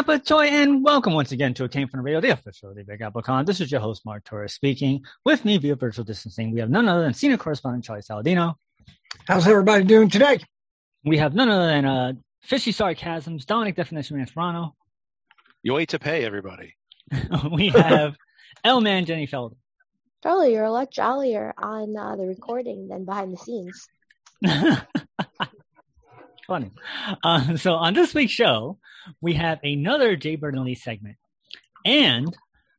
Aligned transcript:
Yappa 0.00 0.24
Choi, 0.24 0.46
and 0.46 0.82
welcome 0.82 1.12
once 1.12 1.30
again 1.30 1.52
to 1.52 1.64
a 1.64 1.68
Came 1.68 1.86
from 1.86 1.98
the 1.98 2.04
Radio, 2.04 2.22
the 2.22 2.30
official 2.30 2.70
of 2.70 2.76
the 2.76 2.84
Big 2.84 3.02
Apple 3.02 3.20
Con. 3.20 3.44
This 3.44 3.60
is 3.60 3.70
your 3.70 3.82
host, 3.82 4.06
Mark 4.06 4.24
Torres, 4.24 4.54
speaking. 4.54 5.04
With 5.26 5.44
me 5.44 5.58
via 5.58 5.76
virtual 5.76 6.06
distancing, 6.06 6.52
we 6.52 6.60
have 6.60 6.70
none 6.70 6.88
other 6.88 7.02
than 7.02 7.12
senior 7.12 7.36
correspondent 7.36 7.84
Charlie 7.84 8.00
Saladino. 8.00 8.54
How's 9.26 9.46
everybody 9.46 9.84
doing 9.84 10.08
today? 10.08 10.38
We 11.04 11.18
have 11.18 11.34
none 11.34 11.50
other 11.50 11.66
than 11.66 11.84
uh, 11.84 12.12
Fishy 12.40 12.72
Sarcasms, 12.72 13.44
Dominic 13.44 13.76
Definition 13.76 14.16
Man 14.16 14.24
Toronto. 14.24 14.74
You 15.62 15.74
wait 15.74 15.90
to 15.90 15.98
pay 15.98 16.24
everybody. 16.24 16.76
we 17.52 17.68
have 17.68 18.16
L 18.64 18.80
Man 18.80 19.04
Jenny 19.04 19.26
Felder. 19.26 19.56
Charlie, 20.22 20.54
you're 20.54 20.64
a 20.64 20.72
lot 20.72 20.90
jollier 20.90 21.52
on 21.58 21.94
uh, 21.94 22.16
the 22.16 22.24
recording 22.24 22.88
than 22.88 23.04
behind 23.04 23.34
the 23.34 23.36
scenes. 23.36 23.86
Funny. 26.50 26.72
Uh, 27.22 27.56
so 27.56 27.74
on 27.74 27.94
this 27.94 28.12
week's 28.12 28.32
show, 28.32 28.76
we 29.20 29.34
have 29.34 29.60
another 29.62 30.16
Jay 30.16 30.34
Bird 30.34 30.56
and 30.56 30.64
Lee 30.64 30.74
segment, 30.74 31.16
and 31.84 32.36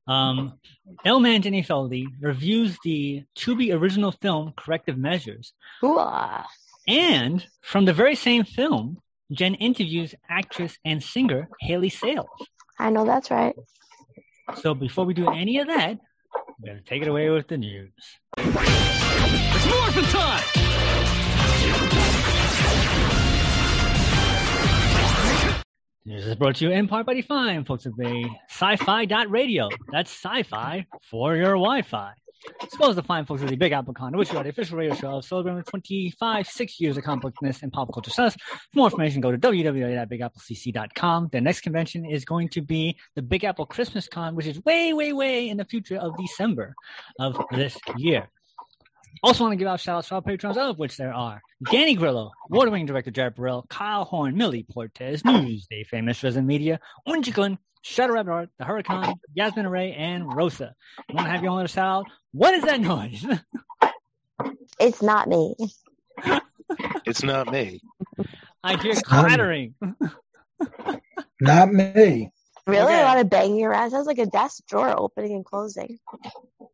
um, 0.09 0.59
El 1.05 1.22
Man 1.22 1.41
Jenny 1.41 1.64
Feldy 1.64 2.03
reviews 2.19 2.77
the 2.83 3.23
Tubi 3.39 3.73
original 3.73 4.11
film 4.11 4.52
Corrective 4.58 4.97
Measures, 4.97 5.53
Hooah. 5.81 6.44
and 6.86 7.47
from 7.61 7.86
the 7.86 7.94
very 7.94 8.16
same 8.16 8.44
film, 8.44 8.97
Jen 9.31 9.55
interviews 9.55 10.16
actress 10.30 10.77
and 10.83 11.02
singer 11.02 11.47
Hayley 11.61 11.88
Sales. 11.88 12.27
I 12.77 12.89
know 12.89 13.05
that's 13.05 13.31
right. 13.31 13.55
So 14.61 14.73
before 14.73 15.05
we 15.05 15.14
do 15.14 15.30
any 15.30 15.59
of 15.59 15.67
that, 15.67 15.97
we're 16.59 16.73
gonna 16.73 16.81
take 16.81 17.03
it 17.03 17.08
away 17.08 17.30
with 17.30 17.47
the 17.47 17.55
news. 17.55 17.94
It's 18.38 19.66
morphin' 19.66 20.03
time! 20.03 21.20
This 26.04 26.26
is 26.26 26.34
brought 26.34 26.56
to 26.56 26.66
you 26.66 26.72
in 26.72 26.88
part 26.88 27.06
by 27.06 27.14
the 27.14 27.22
fine 27.22 27.64
folks 27.64 27.86
of 27.86 27.96
the 27.96 28.28
sci-fi 28.50 29.06
radio. 29.30 29.70
That's 29.92 30.10
sci-fi 30.10 30.88
for 31.04 31.36
your 31.36 31.52
Wi-Fi. 31.52 32.14
As 32.84 32.96
the 32.96 33.04
fine 33.04 33.24
folks 33.24 33.44
of 33.44 33.50
the 33.50 33.56
Big 33.56 33.72
Apple 33.72 33.94
Con, 33.94 34.18
which 34.18 34.34
are 34.34 34.42
the 34.42 34.50
official 34.50 34.80
radio 34.80 34.96
show 34.96 35.18
of 35.18 35.26
celebrating 35.26 35.62
25, 35.62 36.48
six 36.48 36.80
years 36.80 36.98
of 36.98 37.04
complexness 37.04 37.62
and 37.62 37.72
pop 37.72 37.94
culture 37.94 38.10
stuff. 38.10 38.34
For 38.34 38.58
more 38.74 38.88
information, 38.88 39.22
go 39.22 39.32
to 39.32 39.38
www.bigapplecc.com. 39.38 41.30
The 41.32 41.40
next 41.40 41.62
convention 41.62 42.04
is 42.04 42.26
going 42.26 42.50
to 42.50 42.62
be 42.62 42.98
the 43.16 43.22
Big 43.22 43.44
Apple 43.44 43.68
Christmas 43.68 44.08
Con, 44.08 44.34
which 44.34 44.48
is 44.48 44.60
way, 44.66 44.94
way, 44.94 45.14
way 45.14 45.50
in 45.50 45.58
the 45.58 45.66
future 45.66 45.98
of 45.98 46.18
December 46.18 46.74
of 47.20 47.40
this 47.52 47.78
year. 47.98 48.28
Also 49.23 49.44
want 49.44 49.54
to 49.54 49.58
give 49.58 49.67
out 49.67 49.80
shout 49.80 49.98
outs 49.98 50.09
to 50.09 50.16
our 50.16 50.22
patrons, 50.22 50.58
of 50.58 50.78
which 50.80 50.98
there 50.98 51.14
are 51.14 51.42
Danny 51.72 51.95
Grillo, 51.95 52.31
Water 52.50 52.72
Wing 52.72 52.86
Director 52.86 53.12
Jared 53.12 53.36
Burrell, 53.36 53.66
Kyle 53.70 54.04
Horn, 54.06 54.36
Millie 54.36 54.66
Portes, 54.70 55.22
Newsday 55.23 55.86
Famous 55.86 56.23
Resident 56.23 56.48
Media, 56.48 56.80
Orange 57.05 57.32
Glenn, 57.33 57.58
Shadow 57.83 58.14
Rabbit 58.14 58.32
Art, 58.32 58.49
The 58.58 58.66
Hurricane, 58.66 59.16
Yasmin 59.33 59.66
Array, 59.66 59.94
and 59.94 60.33
Rosa. 60.33 60.73
You 61.10 61.16
want 61.16 61.27
to 61.27 61.32
have 61.32 61.44
your 61.44 61.52
own 61.52 61.67
shout 61.67 61.86
out? 61.86 62.05
What 62.32 62.54
is 62.54 62.64
that 62.64 62.82
noise? 62.82 63.26
It's 64.80 65.02
not 65.04 65.28
me. 65.28 65.54
It's 67.05 67.22
not 67.22 67.52
me. 67.52 67.82
I 68.64 68.78
hear 68.82 68.95
clattering. 68.95 69.76
Not 71.39 71.72
me. 71.72 72.32
Really? 72.71 72.93
Okay. 72.93 73.02
A 73.02 73.05
lot 73.05 73.17
of 73.20 73.30
banging 73.30 73.64
around. 73.65 73.92
Sounds 73.92 74.08
like 74.08 74.17
a 74.20 74.26
desk 74.26 74.64
drawer 74.67 74.93
opening 74.98 75.33
and 75.33 75.45
closing. 75.45 75.99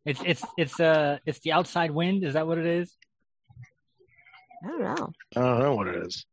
It's 0.04 0.20
it's 0.24 0.44
it's 0.56 0.80
uh 0.80 1.18
it's 1.26 1.40
the 1.40 1.52
outside 1.52 1.90
wind. 1.90 2.24
Is 2.24 2.34
that 2.34 2.46
what 2.46 2.58
it 2.58 2.66
is? 2.66 2.94
I 4.64 4.68
don't 4.68 4.80
know. 4.82 5.12
I 5.36 5.40
don't 5.40 5.58
know 5.60 5.74
what 5.74 5.88
it 5.88 5.96
is. 6.06 6.24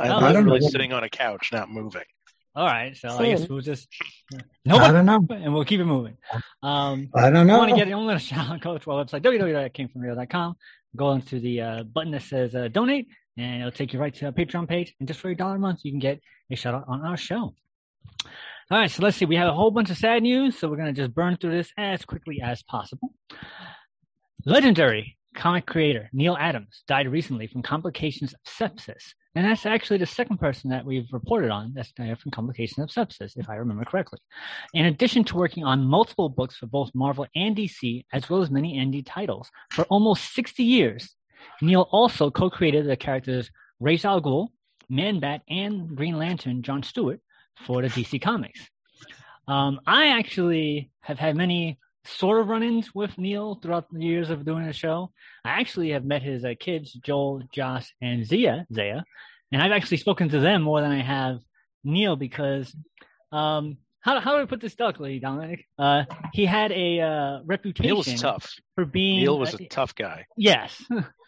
I'm 0.00 0.10
Oh. 0.10 0.16
I 0.18 0.32
literally 0.32 0.60
sitting 0.60 0.92
on 0.92 1.04
a 1.04 1.08
couch, 1.08 1.50
not 1.52 1.70
moving. 1.70 2.02
All 2.56 2.66
right, 2.66 2.96
so 2.96 3.08
I 3.10 3.26
guess 3.26 3.48
we'll 3.48 3.60
just 3.60 3.86
no, 4.64 4.78
I 4.78 4.90
don't 4.90 5.06
know. 5.06 5.24
and 5.30 5.54
we'll 5.54 5.64
keep 5.64 5.78
it 5.78 5.84
moving. 5.84 6.16
Um, 6.62 7.08
I 7.14 7.30
don't 7.30 7.36
If 7.36 7.40
you 7.40 7.44
know. 7.44 7.58
want 7.58 7.70
to 7.70 7.76
get 7.76 7.86
your 7.86 7.98
own 7.98 8.06
little 8.06 8.18
shout 8.18 8.50
out, 8.50 8.60
go 8.60 8.76
to 8.76 8.90
our 8.90 9.04
website, 9.04 9.22
www.camefromradio.com. 9.22 10.56
Go 10.96 11.12
into 11.12 11.38
the 11.38 11.60
uh, 11.60 11.82
button 11.84 12.10
that 12.12 12.22
says 12.22 12.56
uh, 12.56 12.66
donate, 12.66 13.06
and 13.36 13.60
it'll 13.60 13.70
take 13.70 13.92
you 13.92 14.00
right 14.00 14.12
to 14.14 14.26
our 14.26 14.32
Patreon 14.32 14.68
page. 14.68 14.92
And 14.98 15.06
just 15.06 15.20
for 15.20 15.28
a 15.30 15.36
dollar 15.36 15.54
a 15.56 15.58
month, 15.60 15.80
you 15.84 15.92
can 15.92 16.00
get 16.00 16.20
a 16.50 16.56
shout 16.56 16.74
out 16.74 16.84
on 16.88 17.02
our 17.02 17.16
show. 17.16 17.54
All 18.70 18.76
right, 18.76 18.90
so 18.90 19.02
let's 19.02 19.16
see. 19.16 19.24
We 19.24 19.36
have 19.36 19.48
a 19.48 19.54
whole 19.54 19.70
bunch 19.70 19.88
of 19.88 19.96
sad 19.96 20.22
news, 20.22 20.58
so 20.58 20.68
we're 20.68 20.76
going 20.76 20.94
to 20.94 21.00
just 21.00 21.14
burn 21.14 21.38
through 21.38 21.52
this 21.52 21.72
as 21.78 22.04
quickly 22.04 22.42
as 22.42 22.62
possible. 22.62 23.14
Legendary 24.44 25.16
comic 25.34 25.64
creator 25.64 26.10
Neal 26.12 26.36
Adams 26.38 26.82
died 26.86 27.10
recently 27.10 27.46
from 27.46 27.62
complications 27.62 28.34
of 28.34 28.40
sepsis. 28.46 29.14
And 29.34 29.46
that's 29.46 29.64
actually 29.64 29.96
the 29.96 30.04
second 30.06 30.36
person 30.36 30.68
that 30.68 30.84
we've 30.84 31.10
reported 31.12 31.50
on 31.50 31.72
that's 31.74 31.92
died 31.92 32.18
from 32.18 32.30
complications 32.30 32.94
of 32.94 33.08
sepsis, 33.08 33.38
if 33.38 33.48
I 33.48 33.54
remember 33.54 33.86
correctly. 33.86 34.18
In 34.74 34.84
addition 34.84 35.24
to 35.24 35.36
working 35.36 35.64
on 35.64 35.86
multiple 35.86 36.28
books 36.28 36.56
for 36.56 36.66
both 36.66 36.90
Marvel 36.94 37.26
and 37.34 37.56
DC, 37.56 38.04
as 38.12 38.28
well 38.28 38.42
as 38.42 38.50
many 38.50 38.76
indie 38.76 39.06
titles, 39.06 39.48
for 39.72 39.86
almost 39.86 40.34
60 40.34 40.62
years, 40.62 41.14
Neil 41.62 41.88
also 41.90 42.30
co-created 42.30 42.86
the 42.86 42.98
characters 42.98 43.50
Ra's 43.80 44.04
al 44.04 44.20
Ghul, 44.20 44.48
Man-Bat, 44.90 45.40
and 45.48 45.96
Green 45.96 46.18
Lantern 46.18 46.60
John 46.60 46.82
Stewart 46.82 47.20
for 47.66 47.82
the 47.82 47.88
DC 47.88 48.20
Comics. 48.20 48.60
Um, 49.46 49.80
I 49.86 50.18
actually 50.18 50.90
have 51.00 51.18
had 51.18 51.36
many 51.36 51.78
sort 52.04 52.40
of 52.40 52.48
run-ins 52.48 52.94
with 52.94 53.16
Neal 53.18 53.56
throughout 53.56 53.86
the 53.92 54.00
years 54.00 54.30
of 54.30 54.44
doing 54.44 54.66
the 54.66 54.72
show. 54.72 55.10
I 55.44 55.60
actually 55.60 55.90
have 55.90 56.04
met 56.04 56.22
his 56.22 56.44
uh, 56.44 56.54
kids, 56.58 56.92
Joel, 56.92 57.42
Josh, 57.52 57.94
and 58.00 58.26
Zia, 58.26 58.66
Zaya, 58.72 59.04
and 59.52 59.62
I've 59.62 59.72
actually 59.72 59.98
spoken 59.98 60.28
to 60.30 60.40
them 60.40 60.62
more 60.62 60.80
than 60.80 60.90
I 60.90 61.02
have 61.02 61.38
Neal 61.84 62.16
because 62.16 62.74
um, 63.32 63.78
how 64.00 64.20
how 64.20 64.36
do 64.36 64.42
I 64.42 64.46
put 64.46 64.60
this 64.60 64.74
darkly, 64.74 65.18
Dominic? 65.18 65.66
Uh, 65.78 66.04
he 66.32 66.46
had 66.46 66.72
a 66.72 67.00
uh, 67.00 67.38
reputation 67.44 67.86
Neal 67.86 67.96
was 67.98 68.20
tough. 68.20 68.54
for 68.74 68.84
being 68.84 69.20
Neal 69.20 69.38
was 69.38 69.54
a 69.54 69.66
tough 69.66 69.94
guy. 69.94 70.26
yes, 70.36 70.82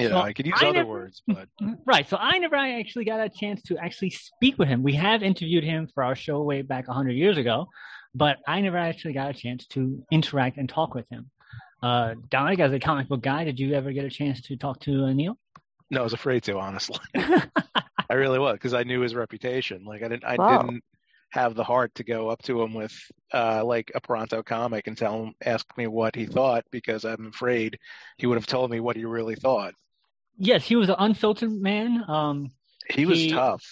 You 0.00 0.08
know, 0.08 0.16
So, 0.16 0.20
I 0.22 0.32
could 0.32 0.46
use 0.46 0.56
I 0.60 0.64
other 0.66 0.74
never- 0.78 0.88
words, 0.88 1.22
but 1.26 1.48
right. 1.86 2.08
So 2.08 2.16
I 2.16 2.38
never 2.38 2.56
actually 2.56 3.04
got 3.04 3.20
a 3.20 3.28
chance 3.28 3.62
to 3.64 3.76
actually 3.78 4.10
speak 4.10 4.58
with 4.58 4.68
him. 4.68 4.82
We 4.82 4.94
have 4.94 5.22
interviewed 5.22 5.64
him 5.64 5.88
for 5.94 6.02
our 6.02 6.14
show 6.16 6.42
way 6.42 6.62
back 6.62 6.86
hundred 6.86 7.12
years 7.12 7.36
ago, 7.38 7.66
but 8.14 8.38
I 8.48 8.60
never 8.60 8.76
actually 8.78 9.12
got 9.14 9.30
a 9.30 9.34
chance 9.34 9.66
to 9.68 10.02
interact 10.10 10.56
and 10.56 10.68
talk 10.68 10.94
with 10.94 11.06
him. 11.10 11.30
Uh, 11.82 12.14
Dominic, 12.28 12.60
as 12.60 12.72
a 12.72 12.78
comic 12.80 13.08
book 13.08 13.22
guy, 13.22 13.44
did 13.44 13.58
you 13.58 13.74
ever 13.74 13.92
get 13.92 14.04
a 14.04 14.10
chance 14.10 14.40
to 14.42 14.56
talk 14.56 14.80
to 14.80 15.04
uh, 15.04 15.12
Neal? 15.12 15.38
no, 15.90 16.00
I 16.00 16.04
was 16.04 16.12
afraid 16.12 16.42
to, 16.44 16.58
honestly. 16.58 16.98
I 17.16 18.14
really 18.14 18.38
was 18.38 18.54
because 18.54 18.74
I 18.74 18.82
knew 18.84 19.00
his 19.00 19.14
reputation. 19.14 19.84
Like 19.84 20.02
I 20.02 20.08
didn't, 20.08 20.24
I 20.24 20.36
Wow. 20.36 20.62
didn't 20.62 20.84
have 21.30 21.54
the 21.54 21.64
heart 21.64 21.94
to 21.94 22.04
go 22.04 22.28
up 22.28 22.42
to 22.42 22.60
him 22.60 22.74
with 22.74 22.92
uh, 23.32 23.64
like 23.64 23.92
a 23.94 24.00
pronto 24.00 24.42
comic 24.42 24.88
and 24.88 24.96
tell 24.98 25.22
him, 25.24 25.34
ask 25.44 25.64
me 25.76 25.86
what 25.86 26.14
he 26.16 26.26
thought 26.26 26.64
because 26.72 27.04
I'm 27.04 27.26
afraid 27.28 27.78
he 28.18 28.26
would 28.26 28.36
have 28.36 28.46
told 28.48 28.70
me 28.70 28.80
what 28.80 28.96
he 28.96 29.04
really 29.04 29.36
thought. 29.36 29.74
Yes, 30.40 30.64
he 30.64 30.74
was 30.74 30.88
an 30.88 30.96
unfiltered 30.98 31.52
man. 31.52 32.04
Um, 32.08 32.50
He 32.92 33.06
was 33.06 33.18
He- 33.18 33.30
tough, 33.30 33.62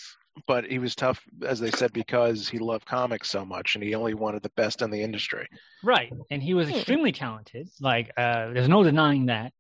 but 0.47 0.65
he 0.71 0.79
was 0.79 0.95
tough, 0.95 1.21
as 1.45 1.59
they 1.59 1.71
said, 1.73 1.93
because 1.93 2.49
he 2.49 2.59
loved 2.59 2.87
comics 2.87 3.29
so 3.31 3.45
much 3.45 3.75
and 3.75 3.83
he 3.83 3.95
only 3.97 4.15
wanted 4.15 4.43
the 4.45 4.51
best 4.51 4.83
in 4.83 4.91
the 4.91 5.03
industry. 5.03 5.49
Right. 5.83 6.13
And 6.31 6.41
he 6.41 6.55
was 6.55 6.69
Hmm. 6.69 6.75
extremely 6.77 7.11
talented. 7.11 7.69
Like, 7.81 8.13
uh, 8.17 8.53
there's 8.53 8.69
no 8.69 8.85
denying 8.85 9.27
that. 9.27 9.53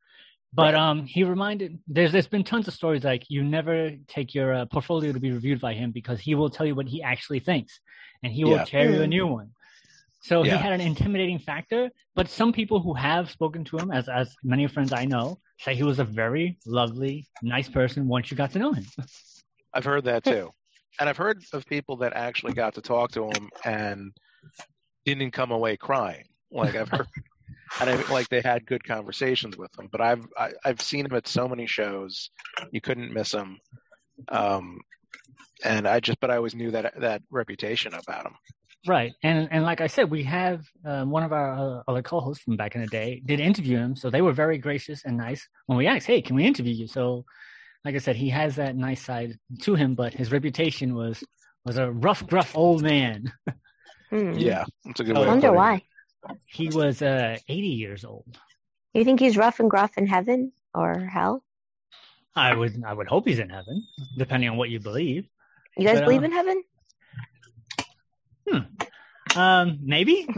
But 0.53 0.75
Right. 0.75 0.81
um, 0.91 1.05
he 1.07 1.25
reminded 1.25 1.79
there's 1.89 2.13
there's 2.13 2.29
been 2.29 2.45
tons 2.45 2.69
of 2.69 2.75
stories 2.75 3.05
like 3.05 3.25
you 3.29 3.43
never 3.43 3.91
take 4.07 4.35
your 4.35 4.55
uh, 4.55 4.67
portfolio 4.67 5.13
to 5.13 5.21
be 5.21 5.31
reviewed 5.33 5.61
by 5.61 5.75
him 5.75 5.91
because 5.91 6.21
he 6.21 6.35
will 6.35 6.49
tell 6.51 6.65
you 6.65 6.75
what 6.75 6.87
he 6.89 7.03
actually 7.03 7.41
thinks, 7.41 7.81
and 8.23 8.33
he 8.33 8.45
will 8.45 8.57
Yeah. 8.57 8.65
tear 8.65 8.91
you 8.91 9.03
a 9.03 9.07
Mm. 9.07 9.17
new 9.17 9.27
one. 9.27 9.51
So 10.21 10.43
he 10.43 10.51
had 10.51 10.73
an 10.73 10.81
intimidating 10.81 11.39
factor. 11.39 11.91
But 12.15 12.29
some 12.29 12.53
people 12.53 12.81
who 12.81 12.95
have 12.95 13.31
spoken 13.31 13.65
to 13.65 13.79
him, 13.79 13.91
as 13.91 14.09
as 14.09 14.35
many 14.43 14.67
friends 14.69 14.93
I 14.93 15.05
know, 15.05 15.39
say 15.61 15.75
he 15.75 15.83
was 15.83 15.99
a 15.99 16.05
very 16.05 16.59
lovely, 16.67 17.27
nice 17.43 17.69
person 17.69 18.07
once 18.09 18.31
you 18.31 18.37
got 18.37 18.53
to 18.53 18.59
know 18.59 18.73
him. 18.73 18.85
I've 19.75 19.85
heard 19.85 20.05
that 20.05 20.25
too. 20.25 20.51
And 21.01 21.09
I've 21.09 21.17
heard 21.17 21.43
of 21.53 21.67
people 21.67 21.99
that 21.99 22.13
actually 22.15 22.55
got 22.55 22.75
to 22.75 22.81
talk 22.81 23.13
to 23.13 23.25
him 23.25 23.49
and 23.65 24.13
didn't 25.05 25.33
come 25.33 25.51
away 25.51 25.77
crying. 25.77 26.25
Like 26.51 26.75
I've 26.75 26.89
heard 26.89 27.07
and 27.81 27.91
I 27.91 28.11
like 28.11 28.29
they 28.29 28.41
had 28.41 28.67
good 28.67 28.85
conversations 28.85 29.57
with 29.57 29.71
him. 29.79 29.89
But 29.91 30.01
I've 30.01 30.27
I, 30.37 30.53
I've 30.65 30.81
seen 30.81 31.07
him 31.07 31.15
at 31.15 31.29
so 31.29 31.49
many 31.49 31.67
shows, 31.67 32.31
you 32.73 32.81
couldn't 32.81 33.13
miss 33.13 33.33
him. 33.33 33.59
Um, 34.29 34.81
and 35.65 35.87
I 35.87 36.01
just 36.01 36.21
but 36.21 36.31
I 36.31 36.37
always 36.37 36.55
knew 36.55 36.71
that 36.71 36.95
that 37.01 37.23
reputation 37.31 37.95
about 37.95 38.27
him. 38.27 38.35
Right, 38.87 39.13
and 39.23 39.49
and 39.51 39.65
like 39.65 39.81
I 39.81 39.89
said, 39.89 40.11
we 40.11 40.23
have 40.25 40.65
uh, 40.85 41.05
one 41.05 41.25
of 41.25 41.33
our 41.33 41.79
uh, 41.79 41.83
other 41.89 42.03
co-hosts 42.03 42.45
from 42.45 42.57
back 42.57 42.75
in 42.75 42.81
the 42.81 42.87
day 42.87 43.21
did 43.25 43.41
interview 43.41 43.77
him, 43.77 43.97
so 43.97 44.09
they 44.09 44.23
were 44.23 44.33
very 44.33 44.59
gracious 44.59 45.05
and 45.05 45.17
nice 45.17 45.49
when 45.67 45.77
we 45.77 45.87
asked, 45.87 46.07
"Hey, 46.07 46.23
can 46.23 46.37
we 46.37 46.45
interview 46.45 46.73
you?" 46.73 46.87
So, 46.87 47.25
like 47.85 47.97
I 47.97 47.99
said, 47.99 48.17
he 48.17 48.29
has 48.31 48.57
that 48.57 48.77
nice 48.77 49.05
side 49.05 49.37
to 49.63 49.75
him, 49.75 49.95
but 49.95 50.15
his 50.15 50.31
reputation 50.31 50.95
was 50.95 51.25
was 51.65 51.77
a 51.77 51.91
rough, 51.91 52.27
gruff 52.27 52.57
old 52.57 52.83
man. 52.83 53.33
Hmm. 54.11 54.33
Yeah, 54.33 54.65
that's 54.85 55.01
a 55.01 55.05
good 55.05 55.17
I 55.17 55.21
way. 55.21 55.27
I 55.27 55.29
wonder 55.29 55.53
why. 55.53 55.83
He 56.47 56.69
was 56.69 57.03
uh, 57.03 57.37
80 57.49 57.67
years 57.69 58.05
old. 58.05 58.39
You 58.95 59.05
think 59.05 59.21
he's 59.21 59.37
rough 59.37 59.61
and 59.61 59.71
gruff 59.71 59.99
in 59.99 60.07
heaven 60.07 60.53
or 60.75 60.99
hell? 60.99 61.45
I 62.35 62.55
would 62.55 62.83
I 62.87 62.95
would 62.95 63.09
hope 63.09 63.27
he's 63.27 63.39
in 63.39 63.51
heaven, 63.51 63.85
depending 64.17 64.49
on 64.49 64.57
what 64.57 64.71
you 64.71 64.81
believe. 64.81 65.29
You 65.77 65.87
guys 65.87 65.99
But, 65.99 66.07
believe 66.07 66.23
uh, 66.23 66.27
in 66.27 66.33
heaven? 66.33 66.63
Um, 69.37 69.79
maybe. 69.83 70.29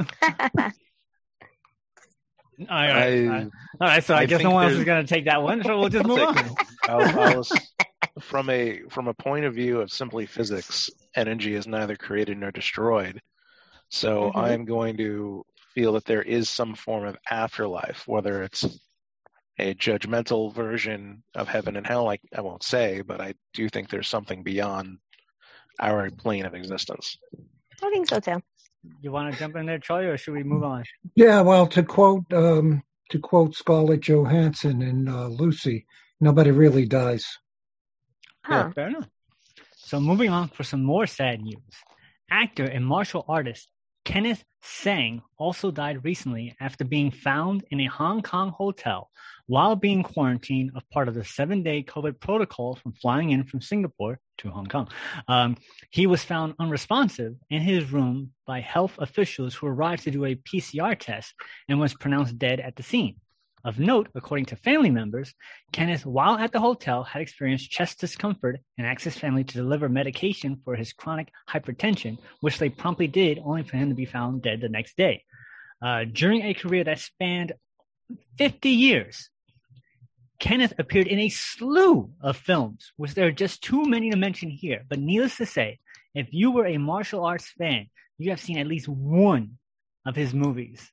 All 2.69 2.77
right, 2.77 2.91
I- 3.29 3.43
all 3.45 3.49
right. 3.81 4.05
So 4.05 4.15
I, 4.15 4.21
I 4.21 4.27
guess 4.27 4.43
no 4.43 4.51
one 4.51 4.65
else 4.65 4.75
is 4.75 4.85
going 4.85 5.07
to 5.07 5.09
take 5.15 5.25
that 5.25 5.43
one, 5.43 5.65
so 5.65 5.79
we'll 5.81 5.89
just 5.89 6.07
move 6.07 6.19
on. 6.19 6.55
I'll, 6.87 7.43
from 8.21 8.51
a 8.51 8.83
from 8.91 9.09
a 9.09 9.15
point 9.15 9.47
of 9.47 9.55
view 9.55 9.81
of 9.81 9.91
simply 9.91 10.27
physics, 10.27 10.91
energy 11.17 11.55
is 11.55 11.67
neither 11.67 11.97
created 11.97 12.37
nor 12.37 12.51
destroyed. 12.51 13.19
So 13.89 14.31
Mhm. 14.35 14.37
I'm 14.39 14.65
going 14.67 14.99
to 14.99 15.45
feel 15.75 15.95
that 15.95 16.05
there 16.05 16.23
is 16.23 16.51
some 16.51 16.75
form 16.75 17.07
of 17.07 17.17
afterlife, 17.31 18.07
whether 18.07 18.43
it's 18.43 18.65
a 19.59 19.73
judgmental 19.75 20.53
version 20.55 21.23
of 21.35 21.49
heaven 21.49 21.77
and 21.77 21.87
hell. 21.87 22.05
Like 22.05 22.21
I 22.37 22.43
won't 22.43 22.63
say, 22.63 23.01
but 23.01 23.23
I 23.23 23.35
do 23.55 23.71
think 23.71 23.89
there's 23.89 24.09
something 24.09 24.43
beyond 24.43 24.99
our 25.81 26.11
plane 26.11 26.45
of 26.45 26.55
existence. 26.55 27.17
I 27.83 27.91
think 27.91 28.09
so 28.09 28.21
too. 28.21 28.43
You 29.03 29.13
want 29.13 29.33
to 29.33 29.39
jump 29.39 29.57
in 29.57 29.67
there, 29.67 29.79
Charlie, 29.79 30.07
or 30.07 30.17
should 30.17 30.35
we 30.35 30.43
move 30.43 30.65
on? 30.65 30.85
Yeah, 31.15 31.43
well, 31.43 31.67
to 31.69 31.83
quote 31.83 32.33
um, 32.33 32.83
to 33.11 33.19
quote 33.19 33.55
Scarlett 33.55 34.01
Johansson 34.01 34.83
and 34.83 35.09
uh, 35.09 35.27
Lucy, 35.27 35.87
nobody 36.21 36.51
really 36.51 36.87
dies. 36.87 37.27
Huh. 38.45 38.71
Fair 38.75 38.89
enough. 38.89 39.09
So 39.77 40.01
moving 40.01 40.31
on 40.31 40.49
for 40.49 40.63
some 40.63 40.83
more 40.83 41.07
sad 41.07 41.43
news. 41.43 41.59
Actor 42.31 42.65
and 42.65 42.87
martial 42.87 43.25
artist 43.29 43.69
Kenneth 44.11 44.43
Tsang 44.61 45.23
also 45.39 45.71
died 45.71 46.05
recently 46.05 46.57
after 46.59 46.85
being 46.85 47.13
found 47.13 47.65
in 47.71 47.79
a 47.79 47.87
Hong 47.87 48.23
Kong 48.23 48.51
hotel 48.51 49.09
while 49.47 49.77
being 49.77 50.03
quarantined 50.03 50.73
of 50.75 50.83
part 50.91 51.07
of 51.07 51.15
the 51.15 51.25
seven-day 51.25 51.85
COVID 51.85 52.19
protocol 52.19 52.75
from 52.75 52.93
flying 52.93 53.31
in 53.31 53.45
from 53.45 53.61
Singapore 53.61 54.19
to 54.39 54.51
Hong 54.51 54.67
Kong. 54.67 54.89
Um, 55.29 55.57
he 55.93 56.09
was 56.09 56.25
found 56.25 56.55
unresponsive 56.59 57.37
in 57.51 57.63
his 57.63 57.93
room 57.93 58.33
by 58.49 58.59
health 58.59 58.97
officials 58.99 59.55
who 59.55 59.69
arrived 59.69 60.03
to 60.03 60.11
do 60.11 60.25
a 60.25 60.35
PCR 60.35 60.99
test 60.99 61.33
and 61.69 61.79
was 61.79 61.95
pronounced 61.95 62.37
dead 62.37 62.59
at 62.59 62.75
the 62.75 62.83
scene. 62.83 63.15
Of 63.63 63.79
note, 63.79 64.09
according 64.15 64.47
to 64.47 64.57
family 64.57 64.91
members, 64.91 65.35
Kenneth, 65.71 66.07
while 66.07 66.39
at 66.39 66.53
the 66.53 66.61
hotel, 66.61 67.05
had 67.05 67.21
experienced 67.21 67.71
chest 67.71 68.01
discomfort 68.01 68.61
and 68.79 68.87
asked 68.87 69.05
his 69.05 69.19
family 69.19 69.45
to 69.45 69.55
deliver 69.55 69.89
medication 69.89 70.61
for 70.65 70.77
his 70.77 70.95
chronic 70.95 71.31
hypertension, 71.49 72.19
which 72.41 72.59
they 72.59 72.71
promptly 72.71 73.07
did, 73.07 73.39
only 73.45 73.63
for 73.63 73.77
him 73.77 73.91
to 73.91 73.95
be 73.95 74.07
found 74.07 74.43
dead 74.43 74.63
the 74.63 74.69
next 74.71 74.97
day. 74.97 75.25
Uh, 75.83 76.05
during 76.11 76.43
a 76.43 76.55
career 76.55 76.85
that 76.85 77.01
spanned 77.01 77.53
50 78.39 78.71
years, 78.71 79.29
Kenneth 80.39 80.73
appeared 80.79 81.07
in 81.07 81.19
a 81.19 81.29
slew 81.29 82.13
of 82.23 82.39
films, 82.39 82.93
which 82.97 83.13
there 83.13 83.27
are 83.27 83.33
just 83.33 83.63
too 83.63 83.85
many 83.85 84.11
to 84.11 84.17
mention 84.17 84.49
here. 84.49 84.85
But 84.89 84.99
needless 84.99 85.37
to 85.37 85.45
say, 85.47 85.81
if 86.15 86.29
you 86.33 86.51
were 86.51 86.67
a 86.67 86.79
martial 86.79 87.25
arts 87.25 87.51
fan, 87.59 87.89
you 88.17 88.31
have 88.31 88.41
seen 88.41 88.59
at 88.59 88.67
least 88.67 88.89
one 88.89 89.59
of 90.07 90.17
his 90.17 90.33
movies. 90.33 90.91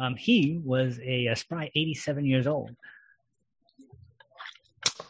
Um, 0.00 0.16
he 0.16 0.58
was 0.64 0.98
a, 1.04 1.26
a 1.26 1.36
spry 1.36 1.70
87 1.74 2.24
years 2.24 2.46
old. 2.46 2.74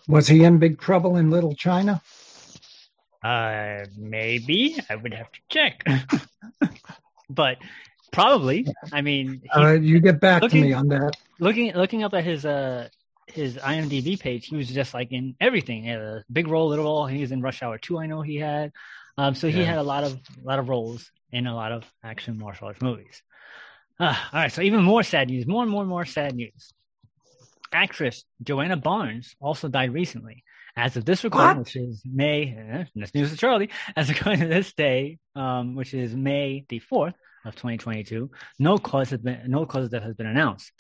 Was 0.09 0.27
he 0.27 0.43
in 0.45 0.59
big 0.59 0.81
trouble 0.81 1.17
in 1.17 1.31
Little 1.31 1.55
China? 1.55 2.03
Uh, 3.23 3.85
maybe 3.97 4.77
I 4.89 4.97
would 4.97 5.15
have 5.15 5.31
to 5.31 5.41
check, 5.49 5.85
but 7.31 7.59
probably. 8.13 8.67
I 8.93 9.03
mean, 9.03 9.43
he, 9.43 9.49
Uh, 9.51 9.73
you 9.73 10.01
get 10.01 10.21
back 10.21 10.43
looking- 10.43 10.63
to 10.63 10.69
me 10.69 10.73
on 10.73 10.89
that. 10.89 11.13
looking 11.39 11.73
looking 11.75 12.03
up 12.03 12.15
at 12.15 12.25
his 12.25 12.45
uh 12.45 12.89
his 13.27 13.57
IMDb 13.59 14.19
page, 14.19 14.47
he 14.47 14.57
was 14.57 14.69
just 14.69 14.93
like 14.95 15.13
in 15.13 15.37
everything. 15.41 15.85
He 15.85 15.89
had 15.91 16.01
a 16.01 16.25
big 16.33 16.49
role, 16.49 16.69
little 16.69 16.87
role. 16.87 17.07
He 17.07 17.21
was 17.21 17.31
in 17.31 17.43
Rush 17.43 17.63
Hour 17.63 17.79
Two. 17.79 17.99
I 17.99 18.07
know 18.07 18.23
he 18.23 18.37
had. 18.37 18.73
Um, 19.19 19.35
so 19.35 19.49
he 19.49 19.61
Yeah. 19.61 19.67
had 19.67 19.79
a 19.79 19.83
lot 19.85 20.03
of 20.03 20.19
lot 20.43 20.59
of 20.59 20.69
roles 20.69 21.13
in 21.31 21.47
a 21.47 21.55
lot 21.55 21.71
of 21.73 21.85
action 22.03 22.39
martial 22.39 22.67
arts 22.69 22.81
movies. 22.83 23.23
Uh, 24.01 24.17
all 24.33 24.41
right, 24.41 24.51
so 24.53 24.63
even 24.63 24.83
more 24.83 25.03
sad 25.03 25.29
news, 25.29 25.47
more 25.47 25.63
and 25.63 25.71
more 25.71 25.83
and 25.83 25.91
more 25.91 26.07
sad 26.07 26.35
news. 26.35 26.73
Actress 27.73 28.25
Joanna 28.43 28.79
Barnes 28.79 29.37
also 29.41 29.69
died 29.69 29.93
recently. 29.93 30.43
As 30.75 30.97
of 30.97 31.05
this 31.05 31.23
recording, 31.23 31.49
What? 31.49 31.59
which 31.59 31.77
is 31.77 32.03
May, 32.11 32.57
eh, 32.57 32.85
this 32.95 33.15
news 33.15 33.33
is 33.33 33.39
Charlie, 33.39 33.69
as 33.97 34.09
of 34.09 34.17
to 34.19 34.37
this 34.37 34.73
day, 34.73 35.19
um, 35.37 35.75
which 35.75 35.93
is 35.93 36.17
May 36.17 36.65
the 36.69 36.79
fourth 36.79 37.15
of 37.45 37.55
2022, 37.57 38.31
no 38.59 38.79
cause 38.79 39.11
has 39.11 39.21
been 39.21 39.43
no 39.49 39.67
cause 39.67 39.85
of 39.85 39.91
death 39.91 40.05
has 40.05 40.15
been 40.15 40.27
announced. 40.27 40.73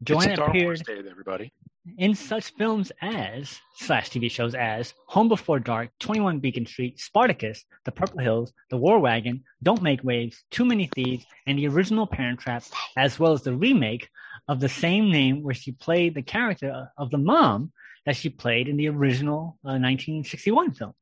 it's 0.00 0.10
a 0.10 0.14
Joanna 0.14 0.34
Star 0.36 0.52
Wars 0.54 0.80
appeared 0.80 1.04
Day, 1.04 1.10
everybody. 1.10 1.52
In 1.96 2.14
such 2.14 2.54
films 2.54 2.92
as 3.00 3.58
slash 3.76 4.10
TV 4.10 4.30
shows 4.30 4.54
as 4.54 4.94
Home 5.06 5.28
Before 5.28 5.58
Dark, 5.58 5.90
21 6.00 6.40
Beacon 6.40 6.66
Street, 6.66 6.98
Spartacus, 7.00 7.64
The 7.84 7.92
Purple 7.92 8.20
Hills, 8.20 8.52
The 8.70 8.76
War 8.76 8.98
Wagon, 8.98 9.44
Don't 9.62 9.82
Make 9.82 10.04
Waves, 10.04 10.44
Too 10.50 10.64
Many 10.64 10.88
Thieves, 10.94 11.24
and 11.46 11.58
the 11.58 11.68
original 11.68 12.06
Parent 12.06 12.40
Trap, 12.40 12.64
as 12.96 13.18
well 13.18 13.32
as 13.32 13.42
the 13.42 13.54
remake 13.54 14.08
of 14.48 14.60
the 14.60 14.68
same 14.68 15.10
name 15.10 15.42
where 15.42 15.54
she 15.54 15.72
played 15.72 16.14
the 16.14 16.22
character 16.22 16.90
of 16.96 17.10
the 17.10 17.18
mom 17.18 17.72
that 18.06 18.16
she 18.16 18.28
played 18.28 18.68
in 18.68 18.76
the 18.76 18.88
original 18.88 19.58
uh, 19.64 19.76
1961 19.76 20.72
film. 20.72 20.94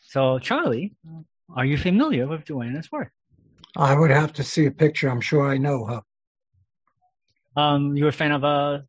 So, 0.00 0.38
Charlie, 0.38 0.94
are 1.54 1.64
you 1.64 1.78
familiar 1.78 2.26
with 2.26 2.44
Joanna's 2.44 2.90
work? 2.90 3.12
I 3.76 3.96
would 3.96 4.10
have 4.10 4.32
to 4.34 4.42
see 4.42 4.66
a 4.66 4.70
picture. 4.70 5.08
I'm 5.08 5.20
sure 5.20 5.48
I 5.48 5.58
know 5.58 5.84
her. 5.84 6.00
Um, 7.56 7.96
you 7.96 8.04
were 8.04 8.10
a 8.10 8.12
fan 8.12 8.32
of 8.32 8.44
uh, 8.44 8.80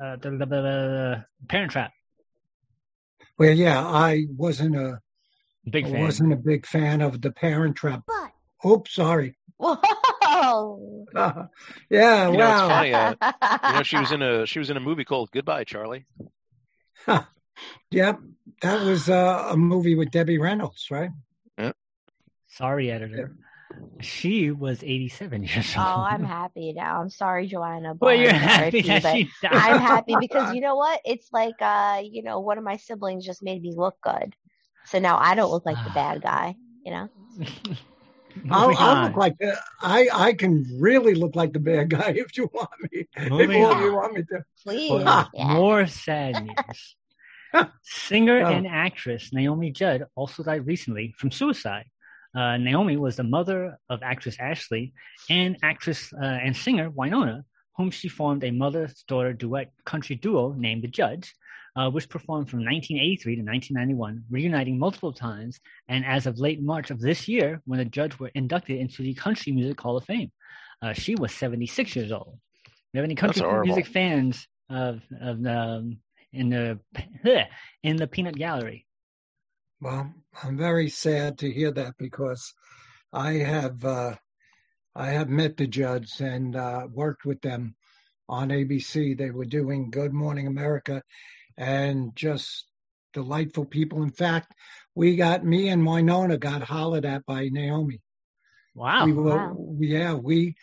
uh, 0.00 0.16
the, 0.16 0.30
the, 0.30 0.38
the, 0.46 0.46
the 0.46 1.24
Parent 1.48 1.72
Trap, 1.72 1.92
Well, 3.38 3.52
yeah, 3.54 3.84
I 3.84 4.26
wasn't 4.36 4.76
a 4.76 5.00
big 5.70 5.86
I 5.86 5.88
fan. 5.88 6.00
wasn't 6.02 6.32
a 6.32 6.36
big 6.36 6.66
fan 6.66 7.00
of 7.00 7.20
the 7.20 7.30
Parent 7.32 7.76
Trap. 7.76 8.02
But 8.06 8.68
Oops, 8.68 8.92
sorry. 8.92 9.36
whoa. 9.58 9.78
yeah, 11.90 12.28
You 12.30 12.36
know, 12.36 12.50
it's 12.50 12.60
wow. 12.60 12.68
funny, 12.68 12.92
uh, 12.94 13.14
You 13.68 13.74
know, 13.76 13.82
she 13.82 13.96
was 13.98 14.12
in 14.12 14.22
a 14.22 14.46
she 14.46 14.58
was 14.58 14.70
in 14.70 14.76
a 14.76 14.80
movie 14.80 15.04
called 15.04 15.30
Goodbye, 15.32 15.64
Charlie. 15.64 16.06
Yep, 17.90 18.20
that 18.62 18.84
was 18.86 19.08
uh, 19.08 19.48
a 19.50 19.56
movie 19.56 19.94
with 19.94 20.10
Debbie 20.10 20.38
Reynolds, 20.38 20.88
right? 20.90 21.10
Sorry, 22.48 22.90
editor. 22.90 23.36
She 24.00 24.50
was 24.50 24.82
87 24.82 25.42
years 25.44 25.76
old. 25.76 25.86
Oh. 25.86 26.00
I'm 26.00 26.24
happy 26.24 26.72
now. 26.72 27.00
I'm 27.00 27.10
sorry, 27.10 27.46
Joanna. 27.46 27.94
Well, 27.98 28.14
you're 28.14 28.32
happy 28.32 28.78
RIP, 28.78 28.86
that 28.86 29.02
but 29.02 29.12
she 29.16 29.24
died. 29.42 29.52
I'm 29.54 29.80
happy 29.80 30.14
because 30.20 30.54
you 30.54 30.60
know 30.60 30.76
what? 30.76 31.00
It's 31.04 31.28
like 31.32 31.54
uh, 31.60 32.00
you 32.04 32.22
know, 32.22 32.40
one 32.40 32.58
of 32.58 32.64
my 32.64 32.76
siblings 32.76 33.24
just 33.26 33.42
made 33.42 33.62
me 33.62 33.72
look 33.76 33.96
good. 34.02 34.34
So 34.86 34.98
now 34.98 35.18
I 35.18 35.34
don't 35.34 35.50
look 35.50 35.66
like 35.66 35.82
the 35.84 35.90
bad 35.90 36.22
guy, 36.30 36.54
you 36.84 36.92
know? 36.92 37.08
I'll, 38.50 38.76
I'll 38.76 39.04
look 39.08 39.16
like 39.16 39.36
the, 39.38 39.58
I 39.80 40.08
I 40.12 40.32
can 40.32 40.64
really 40.78 41.14
look 41.14 41.34
like 41.34 41.52
the 41.52 41.58
bad 41.58 41.90
guy 41.90 42.10
if 42.16 42.36
you 42.36 42.48
want 42.52 42.70
me. 42.92 43.08
If 43.16 43.30
Moving 43.30 43.64
all 43.64 43.72
on. 43.74 43.82
you 43.82 43.94
want 43.94 44.14
me 44.14 44.22
to. 44.30 44.44
Please. 44.62 44.90
For 44.90 45.02
Ah, 45.04 45.28
Yeah. 45.34 45.54
More 45.54 45.86
sad 45.88 46.44
news. 46.46 46.96
Singer 47.82 48.42
Oh. 48.44 48.52
and 48.52 48.66
actress 48.66 49.32
Naomi 49.32 49.70
Judd 49.72 50.04
also 50.14 50.42
died 50.42 50.66
recently 50.66 51.14
from 51.18 51.30
suicide. 51.30 51.86
Uh, 52.34 52.56
Naomi 52.56 52.96
was 52.96 53.16
the 53.16 53.22
mother 53.22 53.78
of 53.88 54.02
actress 54.02 54.36
Ashley 54.38 54.92
and 55.30 55.56
actress 55.62 56.12
uh, 56.12 56.24
and 56.24 56.56
singer 56.56 56.90
Wynonna, 56.90 57.42
whom 57.76 57.90
she 57.90 58.08
formed 58.08 58.44
a 58.44 58.50
mother-daughter 58.50 59.32
duet 59.32 59.72
country 59.84 60.16
duo 60.16 60.52
named 60.52 60.82
The 60.82 60.88
Judds, 60.88 61.32
uh, 61.76 61.90
which 61.90 62.08
performed 62.08 62.50
from 62.50 62.60
1983 62.60 63.36
to 63.36 63.42
1991, 63.42 64.24
reuniting 64.30 64.78
multiple 64.78 65.12
times. 65.12 65.60
And 65.88 66.04
as 66.04 66.26
of 66.26 66.38
late 66.38 66.60
March 66.60 66.90
of 66.90 67.00
this 67.00 67.28
year, 67.28 67.62
when 67.66 67.78
the 67.78 67.84
Judds 67.84 68.18
were 68.18 68.30
inducted 68.34 68.78
into 68.78 69.02
the 69.02 69.14
Country 69.14 69.52
Music 69.52 69.80
Hall 69.80 69.96
of 69.96 70.04
Fame, 70.04 70.32
uh, 70.82 70.92
she 70.92 71.14
was 71.14 71.32
76 71.32 71.94
years 71.96 72.12
old. 72.12 72.38
Do 72.64 72.70
you 72.94 72.98
have 72.98 73.04
any 73.04 73.14
country 73.14 73.42
music 73.62 73.86
fans 73.86 74.46
of 74.70 75.02
of 75.20 75.44
um, 75.46 75.98
in 76.32 76.48
the 76.48 76.78
in 77.82 77.96
the 77.96 78.06
Peanut 78.06 78.34
Gallery? 78.34 78.87
Well, 79.80 80.12
I'm 80.42 80.56
very 80.56 80.88
sad 80.88 81.38
to 81.38 81.50
hear 81.52 81.70
that 81.72 81.94
because 81.98 82.52
I 83.12 83.34
have 83.34 83.84
uh, 83.84 84.16
I 84.94 85.10
have 85.10 85.28
met 85.28 85.56
the 85.56 85.66
Judds 85.66 86.20
and 86.20 86.56
uh, 86.56 86.88
worked 86.90 87.24
with 87.24 87.40
them 87.42 87.76
on 88.28 88.48
ABC. 88.48 89.16
They 89.16 89.30
were 89.30 89.44
doing 89.44 89.90
Good 89.90 90.12
Morning 90.12 90.46
America 90.46 91.02
and 91.56 92.14
just 92.16 92.66
delightful 93.12 93.64
people. 93.64 94.02
In 94.02 94.10
fact, 94.10 94.52
we 94.94 95.16
got 95.16 95.44
me 95.44 95.68
and 95.68 95.82
Wynonna 95.82 96.38
got 96.40 96.62
hollered 96.62 97.04
at 97.04 97.24
by 97.26 97.48
Naomi. 97.48 98.00
Wow. 98.74 99.06
we 99.06 99.12
were 99.12 99.54
Wow. 99.54 99.76
yeah 99.80 100.14
we 100.14 100.54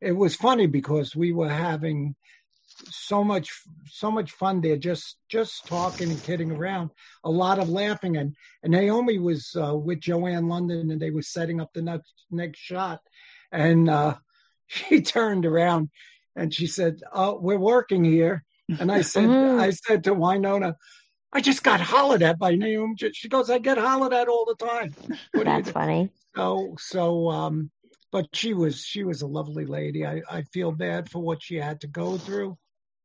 it 0.00 0.12
was 0.12 0.36
funny 0.36 0.66
because 0.66 1.16
we 1.16 1.32
were 1.32 1.48
having 1.48 2.14
so 2.88 3.24
much 3.24 3.50
so 3.86 4.10
much 4.10 4.30
fun 4.32 4.60
there 4.60 4.76
just 4.76 5.16
just 5.28 5.66
talking 5.66 6.10
and 6.10 6.22
kidding 6.22 6.50
around 6.50 6.90
a 7.24 7.30
lot 7.30 7.58
of 7.58 7.68
laughing 7.68 8.16
and, 8.16 8.34
and 8.62 8.72
naomi 8.72 9.18
was 9.18 9.54
uh, 9.56 9.74
with 9.76 10.00
joan 10.00 10.22
lunden 10.44 10.90
and 10.92 11.00
they 11.00 11.10
were 11.10 11.22
setting 11.22 11.60
up 11.60 11.70
the 11.74 11.82
next 11.82 12.12
next 12.30 12.58
shot 12.58 13.00
and 13.52 13.88
uh 13.88 14.14
she 14.66 15.00
turned 15.00 15.44
around 15.46 15.88
and 16.36 16.52
she 16.54 16.66
said 16.66 17.00
oh 17.12 17.38
we're 17.40 17.58
working 17.58 18.04
here 18.04 18.44
and 18.80 18.90
i 18.90 19.00
said 19.00 19.24
Mhm. 19.30 19.60
i 19.60 19.70
said 19.70 20.04
to 20.04 20.14
wynonna 20.14 20.74
i 21.32 21.40
just 21.40 21.62
got 21.62 21.80
hollered 21.80 22.22
at 22.22 22.38
by 22.38 22.54
naomi 22.54 22.94
she 23.12 23.28
goes 23.28 23.50
i 23.50 23.58
get 23.58 23.78
hollered 23.78 24.12
at 24.14 24.28
all 24.28 24.44
the 24.46 24.64
time 24.66 24.94
What 25.32 25.44
That's 25.44 25.70
funny. 25.70 26.10
so 26.36 26.74
so 26.78 27.30
um 27.30 27.70
but 28.12 28.28
she 28.32 28.54
was 28.54 28.78
she 28.84 29.02
was 29.02 29.22
a 29.22 29.26
lovely 29.26 29.66
lady. 29.66 30.06
I, 30.06 30.22
I 30.30 30.42
feel 30.52 30.70
bad 30.70 31.10
for 31.10 31.20
what 31.20 31.42
she 31.42 31.56
had 31.56 31.80
to 31.80 31.88
go 31.88 32.16
through. 32.16 32.56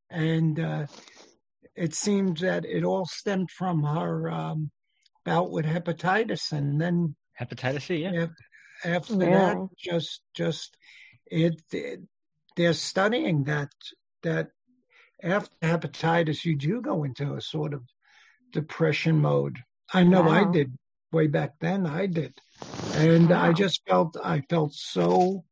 And 0.09 0.59
uh 0.59 0.87
it 1.75 1.93
seems 1.93 2.41
that 2.41 2.65
it 2.65 2.83
all 2.83 3.05
stemmed 3.05 3.51
from 3.51 3.83
her 3.83 4.29
um 4.29 4.71
bout 5.25 5.51
with 5.51 5.65
hepatitis. 5.65 6.51
And 6.51 6.79
then 6.79 7.15
Hepatitis 7.39 7.83
C, 7.83 8.03
yeah. 8.03 8.27
after 8.83 9.15
that 9.17 9.67
just 9.77 10.21
just 10.33 10.75
it, 11.27 11.61
it 11.71 12.01
they're 12.55 12.73
studying 12.73 13.45
that 13.45 13.69
that 14.23 14.49
after 15.23 15.55
hepatitis 15.61 16.43
you 16.43 16.55
do 16.55 16.81
go 16.81 17.03
into 17.03 17.35
a 17.35 17.41
sort 17.41 17.73
of 17.73 17.83
depression 18.51 19.17
mode. 19.17 19.57
I 19.93 20.03
know 20.03 20.27
i 20.29 20.51
did 20.51 20.77
way 21.11 21.27
back 21.27 21.53
then. 21.59 21.85
I 21.85 22.05
did. 22.05 22.33
And 22.93 23.31
i 23.31 23.53
just 23.53 23.81
felt 23.87 24.17
i 24.23 24.41
felt 24.41 24.73
so 24.73 25.45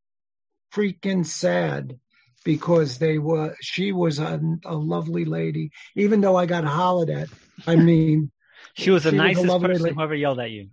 freaking 0.74 1.26
sad 1.26 1.98
because 2.48 2.98
they 2.98 3.18
were 3.20 3.54
she 3.62 3.92
was 3.92 4.20
a, 4.20 4.40
a 4.64 4.74
lovely 4.74 5.26
lady 5.26 5.70
even 5.98 6.22
though 6.22 6.38
i 6.38 6.46
got 6.46 6.64
hollered 6.64 7.10
at 7.10 7.28
i 7.68 7.76
mean 7.76 8.32
She 8.74 8.90
was 8.92 9.04
the 9.04 9.12
She 9.12 9.18
was 9.18 9.24
a 9.24 9.24
nicest 9.24 9.48
lovely 9.48 9.68
person 9.68 9.84
lady. 9.84 9.96
whoever 9.96 10.16
yelled 10.16 10.40
at 10.40 10.52
you. 10.52 10.70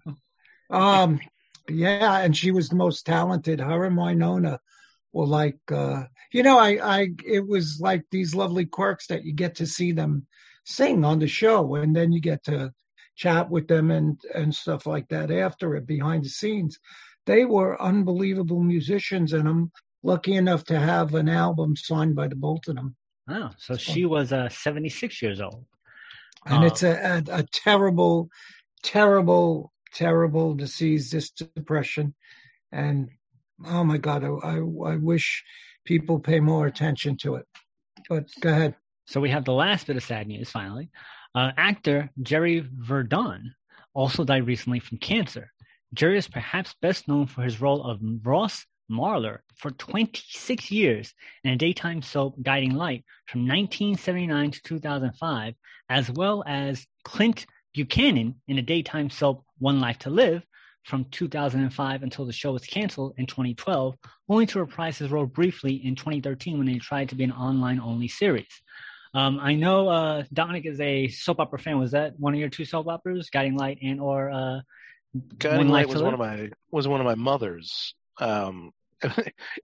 um, 0.71 1.21
yeah, 1.69 2.21
and 2.21 2.37
she 2.37 2.51
was 2.51 2.69
the 2.69 2.77
most 2.77 3.07
talented. 3.07 3.61
Her 3.61 3.85
and 3.85 3.97
Wynonna 3.97 4.59
were 5.13 5.27
like, 5.27 5.59
uh, 5.73 6.05
you 6.33 6.43
know, 6.43 6.59
I, 6.59 6.71
I, 6.97 7.09
it 7.27 7.47
was 7.47 7.79
like 7.81 8.05
these 8.11 8.35
lovely 8.35 8.67
quirks 8.67 9.07
that 9.07 9.25
you 9.25 9.33
get 9.33 9.55
to 9.57 9.67
see 9.67 9.93
them 9.93 10.27
sing 10.65 11.05
on 11.05 11.19
the 11.19 11.27
show, 11.29 11.75
and 11.77 11.97
then 11.97 12.13
you 12.13 12.21
get 12.21 12.45
to 12.45 12.73
chat 13.17 13.49
with 13.51 13.69
them 13.69 13.91
and 13.91 14.21
and 14.35 14.55
stuff 14.55 14.87
like 14.87 15.09
that 15.09 15.31
after 15.31 15.75
it 15.77 15.87
behind 15.87 16.25
the 16.25 16.29
scenes. 16.29 16.79
They 17.27 17.45
were 17.47 17.81
unbelievable 17.81 18.63
musicians, 18.63 19.33
and 19.33 19.49
I'm 19.49 19.73
lucky 20.05 20.35
enough 20.35 20.65
to 20.65 20.79
have 20.79 21.15
an 21.15 21.29
album 21.29 21.75
signed 21.75 22.15
by 22.15 22.29
the 22.29 22.37
both 22.37 22.69
of 22.69 22.77
them. 22.77 22.95
Oh, 23.29 23.51
so 23.59 23.77
she 23.77 24.05
was 24.05 24.33
uh, 24.33 24.51
76 24.51 25.23
years 25.23 25.41
old. 25.41 25.65
and 26.47 26.63
Uh, 26.63 26.67
it's 26.67 26.83
a, 26.83 26.93
a, 26.93 27.39
a 27.39 27.43
terrible, 27.53 28.29
terrible, 28.83 29.73
terrible 29.95 30.55
disease, 30.55 31.11
this 31.11 31.31
depression. 31.31 32.15
And 32.71 33.09
oh 33.67 33.83
my 33.83 33.97
God, 33.97 34.23
I, 34.25 34.29
I, 34.29 34.57
I 34.57 34.97
wish 34.97 35.43
people 35.87 36.21
pay 36.21 36.39
more 36.39 36.67
attention 36.67 37.17
to 37.19 37.37
it. 37.37 37.47
But 38.09 38.29
go 38.41 38.51
ahead. 38.51 38.75
So 39.07 39.21
we 39.21 39.31
have 39.31 39.45
the 39.47 39.53
last 39.53 39.87
bit 39.87 39.97
of 39.97 40.05
sad 40.05 40.27
news 40.27 40.51
finally. 40.51 40.91
Uh, 41.35 41.53
actor 41.57 42.11
Jerry 42.23 42.63
verDorn 42.63 43.43
also 43.95 44.25
died 44.25 44.47
recently 44.47 44.81
from 44.81 44.99
cancer. 44.99 45.51
Jerry 45.95 46.19
is 46.19 46.29
perhaps 46.29 46.75
best 46.83 47.09
known 47.09 47.27
for 47.27 47.43
his 47.43 47.61
role 47.61 47.83
of 47.85 48.01
Ross 48.23 48.67
Marler 48.91 49.39
for 49.57 49.71
26 49.71 50.71
years 50.71 51.15
in 51.43 51.53
a 51.53 51.57
daytime 51.57 52.03
soap 52.03 52.37
Guiding 52.43 52.75
Light 52.75 53.05
from 53.27 53.43
1979 53.43 54.51
to 54.53 54.63
2005, 54.63 55.55
as 55.89 56.11
well 56.11 56.45
as 56.47 56.87
Clint 57.05 57.47
Buchanan 57.75 58.37
in 58.47 58.59
a 58.59 58.63
daytime 58.63 59.11
soap 59.11 59.45
One 59.59 59.81
Life 59.81 59.99
to 60.01 60.11
Live 60.11 60.45
from 60.85 61.07
2005 61.11 62.03
until 62.03 62.27
the 62.27 62.33
show 62.33 62.53
was 62.53 62.65
canceled 62.67 63.15
in 63.17 63.27
2012, 63.27 63.95
only 64.29 64.47
to 64.47 64.61
reprise 64.61 64.99
his 64.99 65.11
role 65.11 65.27
briefly 65.27 65.75
in 65.75 65.97
2013 65.97 66.59
when 66.59 66.67
they 66.67 66.79
tried 66.79 67.09
to 67.09 67.15
be 67.15 67.25
an 67.25 67.33
online 67.33 67.81
only 67.81 68.09
series. 68.09 68.47
Um, 69.15 69.39
I 69.41 69.55
know 69.55 69.89
uh, 69.89 70.25
Dominic 70.33 70.67
is 70.67 70.81
a 70.81 71.09
soap 71.09 71.41
opera 71.41 71.59
fan. 71.59 71.79
Was 71.79 71.93
that 71.93 72.19
one 72.19 72.35
of 72.35 72.41
your 72.41 72.49
two 72.49 72.65
soap 72.65 72.89
operas, 72.89 73.31
Guiding 73.31 73.57
Light 73.57 73.79
and 73.81 74.01
or 74.01 74.31
uh, 74.31 74.61
Guiding 75.39 75.59
One 75.59 75.69
Light 75.69 75.87
Life 75.87 75.95
was 75.95 76.03
one 76.03 76.15
of 76.15 76.21
my 76.21 76.51
was 76.71 76.89
one 76.89 77.01
of 77.01 77.07
my 77.07 77.15
mother's. 77.15 77.95
Um, 78.19 78.73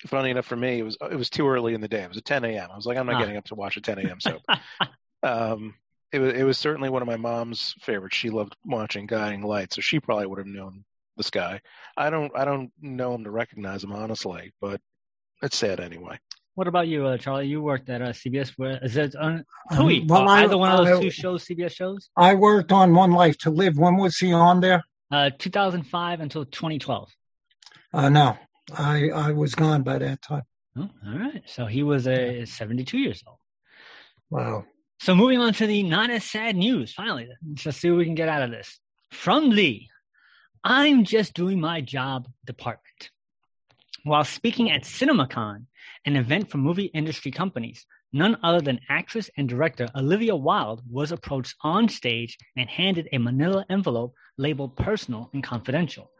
funny 0.06 0.30
enough 0.30 0.46
for 0.46 0.56
me, 0.56 0.78
it 0.78 0.82
was 0.82 0.96
it 1.10 1.16
was 1.16 1.30
too 1.30 1.48
early 1.48 1.74
in 1.74 1.80
the 1.80 1.88
day. 1.88 2.02
It 2.02 2.08
was 2.08 2.18
at 2.18 2.24
10 2.24 2.44
a.m. 2.44 2.68
I 2.72 2.76
was 2.76 2.86
like, 2.86 2.96
I'm 2.98 3.06
not 3.06 3.16
Ah. 3.16 3.20
getting 3.20 3.36
up 3.36 3.44
to 3.46 3.54
watch 3.54 3.76
a 3.76 3.80
10 3.80 3.98
a.m. 3.98 4.20
soap. 4.20 4.42
um, 5.22 5.74
it 6.12 6.18
was 6.18 6.34
it 6.34 6.42
was 6.44 6.58
certainly 6.58 6.88
one 6.90 7.02
of 7.02 7.08
my 7.08 7.16
mom's 7.16 7.74
favorites. 7.80 8.16
She 8.16 8.30
loved 8.30 8.56
watching 8.64 9.06
Guiding 9.06 9.42
Light, 9.42 9.72
so 9.72 9.80
she 9.80 10.00
probably 10.00 10.26
would 10.26 10.38
have 10.38 10.46
known 10.46 10.84
this 11.16 11.30
guy. 11.30 11.60
I 11.96 12.10
don't 12.10 12.32
I 12.36 12.44
don't 12.44 12.70
know 12.80 13.14
him 13.14 13.24
to 13.24 13.30
recognize 13.30 13.84
him 13.84 13.92
honestly, 13.92 14.52
but 14.60 14.80
it's 15.42 15.56
sad 15.56 15.80
anyway. 15.80 16.18
What 16.56 16.66
about 16.66 16.88
you, 16.88 17.06
uh, 17.06 17.16
Charlie? 17.16 17.46
You 17.46 17.62
worked 17.62 17.88
at 17.88 18.02
uh, 18.02 18.06
CBS. 18.08 18.50
Where 18.56 18.78
is 18.84 18.96
it? 18.96 19.14
On, 19.14 19.44
Um, 19.70 19.76
Hui, 19.78 20.00
well, 20.04 20.28
uh, 20.28 20.32
I- 20.32 20.42
either 20.44 20.58
one 20.58 20.72
of 20.72 20.84
those 20.84 20.98
I- 20.98 21.00
two 21.00 21.10
shows, 21.10 21.46
CBS 21.46 21.72
shows? 21.72 22.10
I 22.16 22.34
worked 22.34 22.72
on 22.72 22.92
One 22.92 23.12
Life 23.12 23.38
to 23.38 23.50
Live. 23.50 23.78
When 23.78 23.96
was 23.96 24.18
he 24.18 24.32
on 24.32 24.60
there? 24.60 24.82
Uh, 25.12 25.30
2005 25.38 26.20
until 26.20 26.44
2012. 26.44 27.08
Uh, 27.92 28.08
no, 28.08 28.36
I, 28.76 29.10
I 29.10 29.32
was 29.32 29.54
gone 29.54 29.82
by 29.82 29.98
that 29.98 30.22
time. 30.22 30.42
Oh, 30.76 30.88
all 31.06 31.18
right. 31.18 31.42
So 31.46 31.66
he 31.66 31.82
was 31.82 32.06
uh, 32.06 32.44
72 32.46 32.98
years 32.98 33.22
old. 33.26 33.38
Wow. 34.30 34.64
So 35.00 35.14
moving 35.14 35.40
on 35.40 35.52
to 35.54 35.66
the 35.66 35.82
not 35.82 36.10
as 36.10 36.24
sad 36.24 36.56
news. 36.56 36.92
Finally, 36.92 37.28
let's 37.48 37.62
just 37.62 37.80
see 37.80 37.90
what 37.90 37.98
we 37.98 38.04
can 38.04 38.14
get 38.14 38.28
out 38.28 38.42
of 38.42 38.50
this. 38.50 38.78
From 39.10 39.50
Lee, 39.50 39.88
I'm 40.62 41.04
just 41.04 41.34
doing 41.34 41.60
my 41.60 41.80
job 41.80 42.28
department. 42.44 43.10
While 44.04 44.24
speaking 44.24 44.70
at 44.70 44.82
CinemaCon, 44.82 45.64
an 46.04 46.16
event 46.16 46.50
for 46.50 46.58
movie 46.58 46.90
industry 46.94 47.30
companies, 47.30 47.86
none 48.12 48.36
other 48.42 48.60
than 48.60 48.80
actress 48.88 49.30
and 49.36 49.48
director 49.48 49.88
Olivia 49.96 50.36
Wilde 50.36 50.82
was 50.88 51.12
approached 51.12 51.54
on 51.62 51.88
stage 51.88 52.38
and 52.56 52.68
handed 52.68 53.08
a 53.12 53.18
manila 53.18 53.64
envelope 53.68 54.14
labeled 54.38 54.76
personal 54.76 55.30
and 55.32 55.42
confidential. 55.42 56.10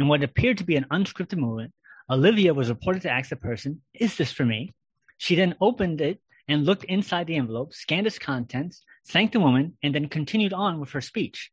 In 0.00 0.08
what 0.08 0.22
appeared 0.22 0.56
to 0.56 0.64
be 0.64 0.76
an 0.76 0.86
unscripted 0.90 1.36
moment, 1.36 1.74
Olivia 2.08 2.54
was 2.54 2.70
reported 2.70 3.02
to 3.02 3.10
ask 3.10 3.28
the 3.28 3.36
person, 3.36 3.82
Is 3.92 4.16
this 4.16 4.32
for 4.32 4.46
me? 4.46 4.72
She 5.18 5.34
then 5.34 5.56
opened 5.60 6.00
it 6.00 6.22
and 6.48 6.64
looked 6.64 6.84
inside 6.84 7.26
the 7.26 7.36
envelope, 7.36 7.74
scanned 7.74 8.06
its 8.06 8.18
contents, 8.18 8.82
thanked 9.08 9.34
the 9.34 9.40
woman, 9.40 9.76
and 9.82 9.94
then 9.94 10.08
continued 10.08 10.54
on 10.54 10.80
with 10.80 10.88
her 10.92 11.02
speech. 11.02 11.50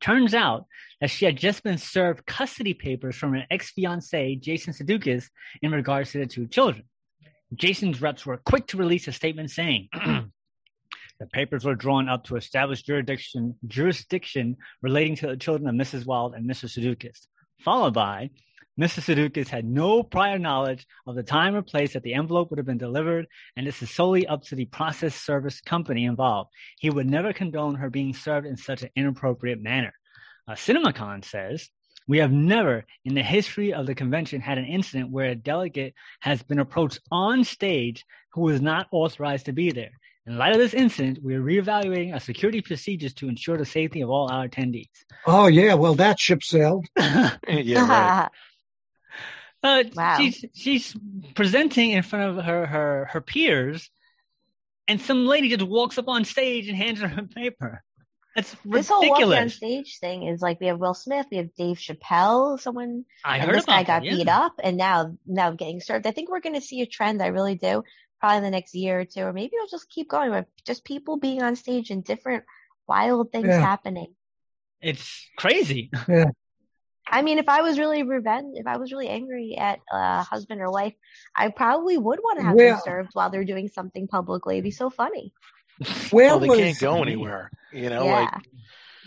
Turns 0.00 0.34
out 0.34 0.66
that 1.00 1.10
she 1.10 1.24
had 1.24 1.36
just 1.36 1.64
been 1.64 1.78
served 1.78 2.26
custody 2.26 2.74
papers 2.74 3.16
from 3.16 3.34
her 3.34 3.44
ex-fiance, 3.50 4.36
Jason 4.36 4.72
Sudeikis, 4.72 5.28
in 5.60 5.72
regards 5.72 6.12
to 6.12 6.18
the 6.18 6.26
two 6.26 6.46
children. 6.46 6.84
Jason's 7.56 8.00
reps 8.00 8.24
were 8.24 8.36
quick 8.36 8.68
to 8.68 8.76
release 8.76 9.08
a 9.08 9.12
statement 9.12 9.50
saying, 9.50 9.88
the 9.94 11.26
papers 11.32 11.64
were 11.64 11.74
drawn 11.74 12.08
up 12.08 12.22
to 12.26 12.36
establish 12.36 12.82
jurisdiction, 12.82 13.56
jurisdiction 13.66 14.58
relating 14.80 15.16
to 15.16 15.26
the 15.26 15.36
children 15.36 15.68
of 15.68 15.74
Mrs. 15.74 16.06
Wilde 16.06 16.34
and 16.34 16.48
Mr. 16.48 16.66
Sudeikis, 16.70 17.26
followed 17.62 17.94
by, 17.94 18.30
Mr. 18.80 19.00
Sudeikis 19.02 19.48
had 19.48 19.64
no 19.64 20.02
prior 20.02 20.38
knowledge 20.38 20.86
of 21.06 21.14
the 21.14 21.22
time 21.22 21.54
or 21.54 21.60
place 21.60 21.92
that 21.92 22.02
the 22.02 22.14
envelope 22.14 22.50
would 22.50 22.58
have 22.58 22.66
been 22.66 22.78
delivered, 22.78 23.26
and 23.56 23.66
this 23.66 23.82
is 23.82 23.90
solely 23.90 24.26
up 24.26 24.42
to 24.44 24.54
the 24.54 24.64
process 24.64 25.14
service 25.14 25.60
company 25.60 26.06
involved. 26.06 26.50
He 26.78 26.88
would 26.88 27.08
never 27.08 27.32
condone 27.32 27.74
her 27.74 27.90
being 27.90 28.14
served 28.14 28.46
in 28.46 28.56
such 28.56 28.82
an 28.82 28.90
inappropriate 28.96 29.60
manner. 29.60 29.92
Uh, 30.48 30.52
CinemaCon 30.52 31.24
says, 31.24 31.68
we 32.08 32.18
have 32.18 32.32
never 32.32 32.86
in 33.04 33.14
the 33.14 33.22
history 33.22 33.72
of 33.72 33.86
the 33.86 33.94
convention 33.94 34.40
had 34.40 34.58
an 34.58 34.64
incident 34.64 35.10
where 35.10 35.30
a 35.30 35.34
delegate 35.34 35.94
has 36.20 36.42
been 36.42 36.58
approached 36.58 37.00
on 37.12 37.44
stage 37.44 38.04
who 38.32 38.40
was 38.42 38.60
not 38.60 38.88
authorized 38.90 39.46
to 39.46 39.52
be 39.52 39.70
there. 39.70 39.92
In 40.30 40.38
light 40.38 40.52
of 40.52 40.58
this 40.58 40.74
incident, 40.74 41.18
we 41.24 41.34
are 41.34 41.42
reevaluating 41.42 42.14
our 42.14 42.20
security 42.20 42.60
procedures 42.60 43.12
to 43.14 43.28
ensure 43.28 43.58
the 43.58 43.64
safety 43.64 44.00
of 44.00 44.10
all 44.10 44.30
our 44.30 44.46
attendees. 44.46 44.86
Oh, 45.26 45.48
yeah. 45.48 45.74
Well, 45.74 45.96
that 45.96 46.20
ship 46.20 46.44
sailed. 46.44 46.86
yeah, 46.96 47.88
right. 47.88 48.28
Uh, 49.64 49.84
Wow. 49.92 50.16
She's 50.18 50.44
she's 50.54 50.96
presenting 51.34 51.90
in 51.90 52.02
front 52.02 52.38
of 52.38 52.44
her 52.44 52.64
her 52.64 53.08
her 53.10 53.20
peers, 53.20 53.90
and 54.88 55.00
some 55.00 55.26
lady 55.26 55.48
just 55.50 55.68
walks 55.68 55.98
up 55.98 56.08
on 56.08 56.24
stage 56.24 56.68
and 56.68 56.76
hands 56.78 57.00
her 57.00 57.12
a 57.14 57.24
paper. 57.24 57.82
That's 58.36 58.56
this 58.64 58.88
whole 58.88 59.06
walking 59.06 59.32
on 59.34 59.48
stage 59.50 59.98
thing 59.98 60.22
is 60.22 60.40
like 60.40 60.60
we 60.60 60.68
have 60.68 60.78
Will 60.78 60.94
Smith, 60.94 61.26
we 61.30 61.38
have 61.38 61.54
Dave 61.56 61.76
Chappelle, 61.76 62.58
someone 62.58 63.04
I 63.22 63.38
and 63.38 63.46
heard 63.46 63.56
this 63.56 63.64
about 63.64 63.72
guy 63.72 63.82
got 63.82 64.02
that, 64.02 64.04
yeah. 64.04 64.16
beat 64.16 64.28
up 64.28 64.52
and 64.62 64.76
now 64.76 65.16
now 65.26 65.50
getting 65.50 65.80
served. 65.80 66.06
I 66.06 66.12
think 66.12 66.30
we're 66.30 66.40
going 66.40 66.54
to 66.54 66.60
see 66.60 66.80
a 66.80 66.86
trend. 66.86 67.20
I 67.20 67.26
really 67.26 67.56
do. 67.56 67.82
Probably 68.20 68.40
the 68.40 68.50
next 68.50 68.74
year 68.74 69.00
or 69.00 69.04
two, 69.04 69.22
or 69.22 69.32
maybe 69.32 69.56
it'll 69.56 69.68
just 69.68 69.90
keep 69.90 70.08
going 70.08 70.30
with 70.30 70.46
just 70.66 70.84
people 70.84 71.16
being 71.16 71.42
on 71.42 71.56
stage 71.56 71.90
and 71.90 72.04
different 72.04 72.44
wild 72.86 73.32
things 73.32 73.48
Yeah. 73.48 73.60
happening. 73.60 74.14
It's 74.80 75.28
crazy. 75.36 75.90
I 77.12 77.22
mean, 77.22 77.38
if 77.38 77.48
I 77.48 77.62
was 77.62 77.78
really 77.78 78.02
revenge, 78.04 78.54
if 78.56 78.66
I 78.66 78.76
was 78.76 78.92
really 78.92 79.08
angry 79.08 79.56
at 79.58 79.80
a 79.92 80.22
husband 80.22 80.60
or 80.60 80.70
wife, 80.70 80.94
I 81.34 81.48
probably 81.48 81.98
would 81.98 82.20
want 82.22 82.38
to 82.38 82.44
have 82.44 82.54
Well- 82.54 82.74
them 82.76 82.82
served 82.84 83.10
while 83.14 83.30
they're 83.30 83.44
doing 83.44 83.68
something 83.68 84.06
publicly. 84.06 84.56
It'd 84.56 84.64
be 84.64 84.70
so 84.70 84.90
funny. 84.90 85.32
Where 86.10 86.36
Well, 86.36 86.40
they 86.40 86.48
can't 86.48 86.78
go 86.78 87.02
anywhere. 87.02 87.50
You 87.72 87.88
know, 87.88 88.04
yeah. 88.04 88.20
like 88.20 88.34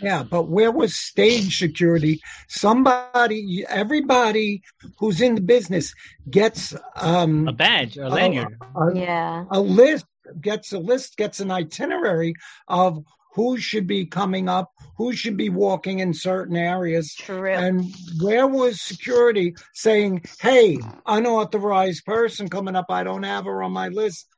yeah, 0.04 0.22
but 0.22 0.48
where 0.48 0.70
was 0.70 0.94
stage 0.94 1.58
security? 1.58 2.20
Somebody, 2.48 3.64
everybody 3.68 4.62
who's 4.98 5.20
in 5.20 5.34
the 5.34 5.40
business 5.40 5.94
gets 6.30 6.74
um 6.96 7.48
A 7.48 7.52
badge 7.52 7.96
a 7.96 8.08
lanyard. 8.08 8.56
a, 8.76 8.94
yeah. 8.94 9.44
a 9.50 9.60
list, 9.60 10.06
gets 10.40 10.72
a 10.72 10.78
list, 10.78 11.16
gets 11.16 11.40
an 11.40 11.50
itinerary 11.50 12.34
of 12.68 13.02
who 13.34 13.58
should 13.58 13.86
be 13.86 14.06
coming 14.06 14.48
up, 14.48 14.70
who 14.96 15.12
should 15.12 15.36
be 15.36 15.48
walking 15.48 15.98
in 15.98 16.14
certain 16.14 16.56
areas. 16.56 17.14
True. 17.14 17.50
And 17.52 17.92
where 18.22 18.46
was 18.46 18.80
security 18.80 19.54
saying, 19.72 20.22
"Hey, 20.40 20.78
unauthorized 21.06 22.04
person 22.04 22.48
coming 22.48 22.76
up. 22.76 22.86
I 22.90 23.02
don't 23.02 23.24
have 23.24 23.46
her 23.46 23.62
on 23.62 23.72
my 23.72 23.88
list. 23.88 24.28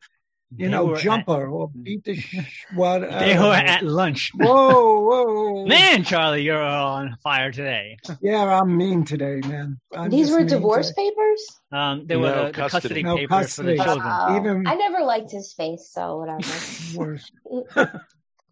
You 0.58 0.66
They 0.66 0.72
know, 0.72 0.96
jumper 0.96 1.42
at- 1.44 1.48
or 1.50 1.68
beat 1.68 2.04
the 2.04 2.16
sh- 2.20 2.64
what? 2.74 3.00
They 3.02 3.36
were 3.38 3.52
at 3.54 3.82
lunch. 3.84 4.30
Whoa, 4.34 5.00
whoa, 5.00 5.66
Man, 5.66 6.02
Charlie, 6.04 6.42
you're 6.42 6.62
on 6.62 7.16
fire 7.22 7.52
today. 7.52 7.98
Yeah, 8.22 8.42
I'm 8.60 8.76
mean 8.76 9.04
today, 9.04 9.40
man. 9.46 9.78
I'm 9.94 10.10
These 10.10 10.30
were 10.30 10.44
divorce 10.44 10.88
today. 10.88 11.10
papers? 11.10 11.46
Um, 11.72 12.06
they 12.06 12.16
were 12.16 12.28
No, 12.30 12.36
the, 12.36 12.46
the 12.46 12.52
custody. 12.52 12.80
custody 12.80 13.02
No, 13.02 13.16
papers 13.16 13.28
custody. 13.28 13.76
for 13.76 13.76
the 13.76 13.84
children. 13.84 14.08
Oh, 14.12 14.36
Even- 14.36 14.66
I 14.66 14.74
never 14.74 15.00
liked 15.04 15.30
his 15.30 15.52
face, 15.52 15.90
so 15.92 16.18
whatever. 16.18 16.52
Worse. 16.94 17.30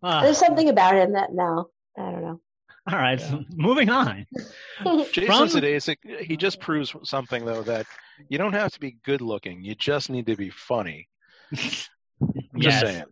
Ah, 0.03 0.23
There's 0.23 0.39
something 0.39 0.69
about 0.69 0.95
him 0.97 1.13
that 1.13 1.33
no, 1.33 1.71
I 1.97 2.11
don't 2.11 2.21
know. 2.23 2.41
all 2.91 2.99
right, 2.99 3.19
so 3.21 3.43
moving 3.55 3.89
on. 3.89 4.27
Jason 5.13 5.25
From- 5.27 5.49
Sudeikis, 5.49 5.97
he 6.21 6.37
just 6.37 6.61
proves 6.61 6.95
something 7.05 7.45
though 7.47 7.63
that 7.63 7.87
you 8.29 8.37
don't 8.37 8.53
have 8.53 8.73
to 8.73 8.81
be 8.81 8.99
good 9.05 9.23
looking. 9.23 9.65
You 9.65 9.75
just 9.75 10.11
need 10.11 10.27
to 10.27 10.37
be 10.37 10.51
funny. 10.51 11.09
I'm 12.55 12.63
yes, 12.63 12.81
just 12.81 12.93
saying. 12.93 13.05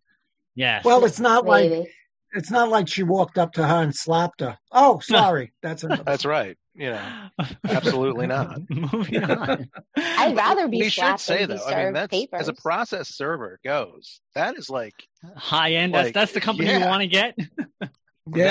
yes. 0.54 0.84
Well, 0.84 1.04
it's 1.04 1.20
not 1.20 1.44
like 1.46 1.88
it's 2.34 2.50
not 2.50 2.68
like 2.70 2.88
she 2.88 3.02
walked 3.02 3.36
up 3.38 3.52
to 3.54 3.66
her 3.66 3.82
and 3.82 3.94
slapped 3.94 4.40
her. 4.40 4.58
Oh, 4.70 5.00
sorry, 5.00 5.52
that's 5.62 5.82
enough. 5.84 6.04
That's 6.04 6.24
right. 6.24 6.56
You 6.74 6.92
know, 6.92 7.28
absolutely 7.68 8.26
not. 8.26 8.58
moving 8.70 9.22
on. 9.24 9.68
I'd 9.94 10.34
rather 10.34 10.68
be 10.68 10.78
we 10.78 10.88
should 10.88 11.20
say 11.20 11.44
though. 11.44 11.54
I 11.56 11.56
mean, 11.56 11.68
served 11.68 11.96
that's 11.96 12.10
papers. 12.10 12.40
as 12.40 12.48
a 12.48 12.54
process 12.54 13.08
server 13.14 13.60
goes. 13.62 14.20
That 14.34 14.56
is 14.56 14.70
like 14.70 14.94
high 15.36 15.72
end. 15.72 15.92
That's 15.92 16.06
Like, 16.06 16.14
that's 16.14 16.32
the 16.32 16.40
company 16.40 16.72
you 16.72 16.80
want 16.80 17.02
to 17.02 17.08
get. 17.08 17.36
yeah. 17.80 17.88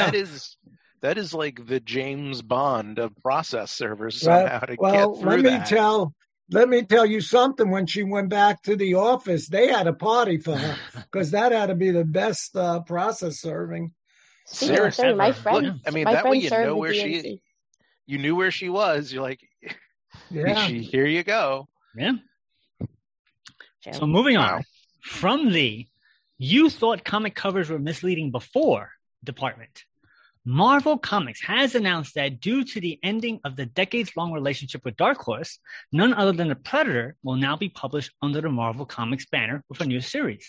that 0.06 0.14
is 0.16 0.56
that 1.02 1.18
is 1.18 1.34
like 1.34 1.66
the 1.66 1.80
James 1.80 2.44
Bond 2.44 3.00
of 3.00 3.12
process 3.24 3.72
servers 3.72 4.22
Well- 4.24 4.40
somehow 4.48 4.60
to 4.68 4.76
Well, 4.78 5.14
get 5.14 5.22
through 5.22 5.30
let 5.32 5.40
me 5.40 5.50
that. 5.50 5.66
tell 5.68 6.14
let 6.52 6.70
me 6.70 6.84
tell 6.84 7.06
you 7.06 7.22
something. 7.22 7.70
When 7.70 7.86
she 7.88 8.04
went 8.04 8.30
back 8.30 8.62
to 8.64 8.76
the 8.76 8.96
office, 8.96 9.48
they 9.48 9.68
had 9.68 9.88
a 9.88 9.94
party 9.94 10.38
for 10.38 10.56
her 10.56 10.78
because 11.12 11.32
that 11.32 11.52
had 11.52 11.68
to 11.68 11.76
be 11.76 11.92
the 11.92 12.06
best 12.06 12.56
uh, 12.56 12.82
process 12.82 13.40
serving. 13.40 13.94
Speaking 14.46 14.80
of 14.86 14.94
Seriously. 14.94 15.14
my 15.18 15.32
friend, 15.32 15.66
Look, 15.68 15.76
I 15.88 15.92
mean, 15.92 16.04
my 16.06 16.14
that 16.14 16.26
way 16.30 16.38
you 16.38 16.50
know 16.50 16.66
the 16.66 16.76
where 16.76 16.94
she- 16.94 17.00
DNC. 17.22 17.40
you 18.06 18.18
knew 18.18 18.36
where 18.36 18.52
she 18.52 18.70
was. 18.70 19.12
You're 19.14 19.24
like, 19.24 19.40
Yeah. 20.30 20.68
she, 20.68 20.82
here 20.82 21.06
you 21.06 21.24
go. 21.24 21.68
yeah. 21.96 22.14
Joe. 23.84 23.92
So 23.94 24.06
moving 24.08 24.36
Wow. 24.36 24.58
on 24.58 24.64
from 25.02 25.52
the 25.52 25.88
you 26.38 26.70
thought 26.70 27.04
comic 27.04 27.34
covers 27.36 27.70
were 27.70 27.80
misleading 27.80 28.32
before 28.32 28.92
department. 29.24 29.86
Marvel 30.44 30.98
Comics 30.98 31.40
has 31.42 31.76
announced 31.76 32.16
that 32.16 32.40
due 32.40 32.64
to 32.64 32.82
the 32.82 32.98
ending 33.04 33.40
of 33.44 33.56
the 33.56 33.68
decades 33.68 34.18
long 34.18 34.32
relationship 34.32 34.84
with 34.84 34.98
Dark 34.98 35.20
Horse, 35.20 35.60
none 35.92 36.16
other 36.16 36.32
than 36.32 36.48
The 36.48 36.56
Predator 36.56 37.16
will 37.22 37.36
now 37.36 37.56
be 37.56 37.70
published 37.70 38.12
under 38.24 38.42
the 38.42 38.50
Marvel 38.50 38.84
Comics 38.84 39.28
banner 39.28 39.64
with 39.70 39.82
a 39.82 39.86
new 39.86 40.02
series. 40.02 40.48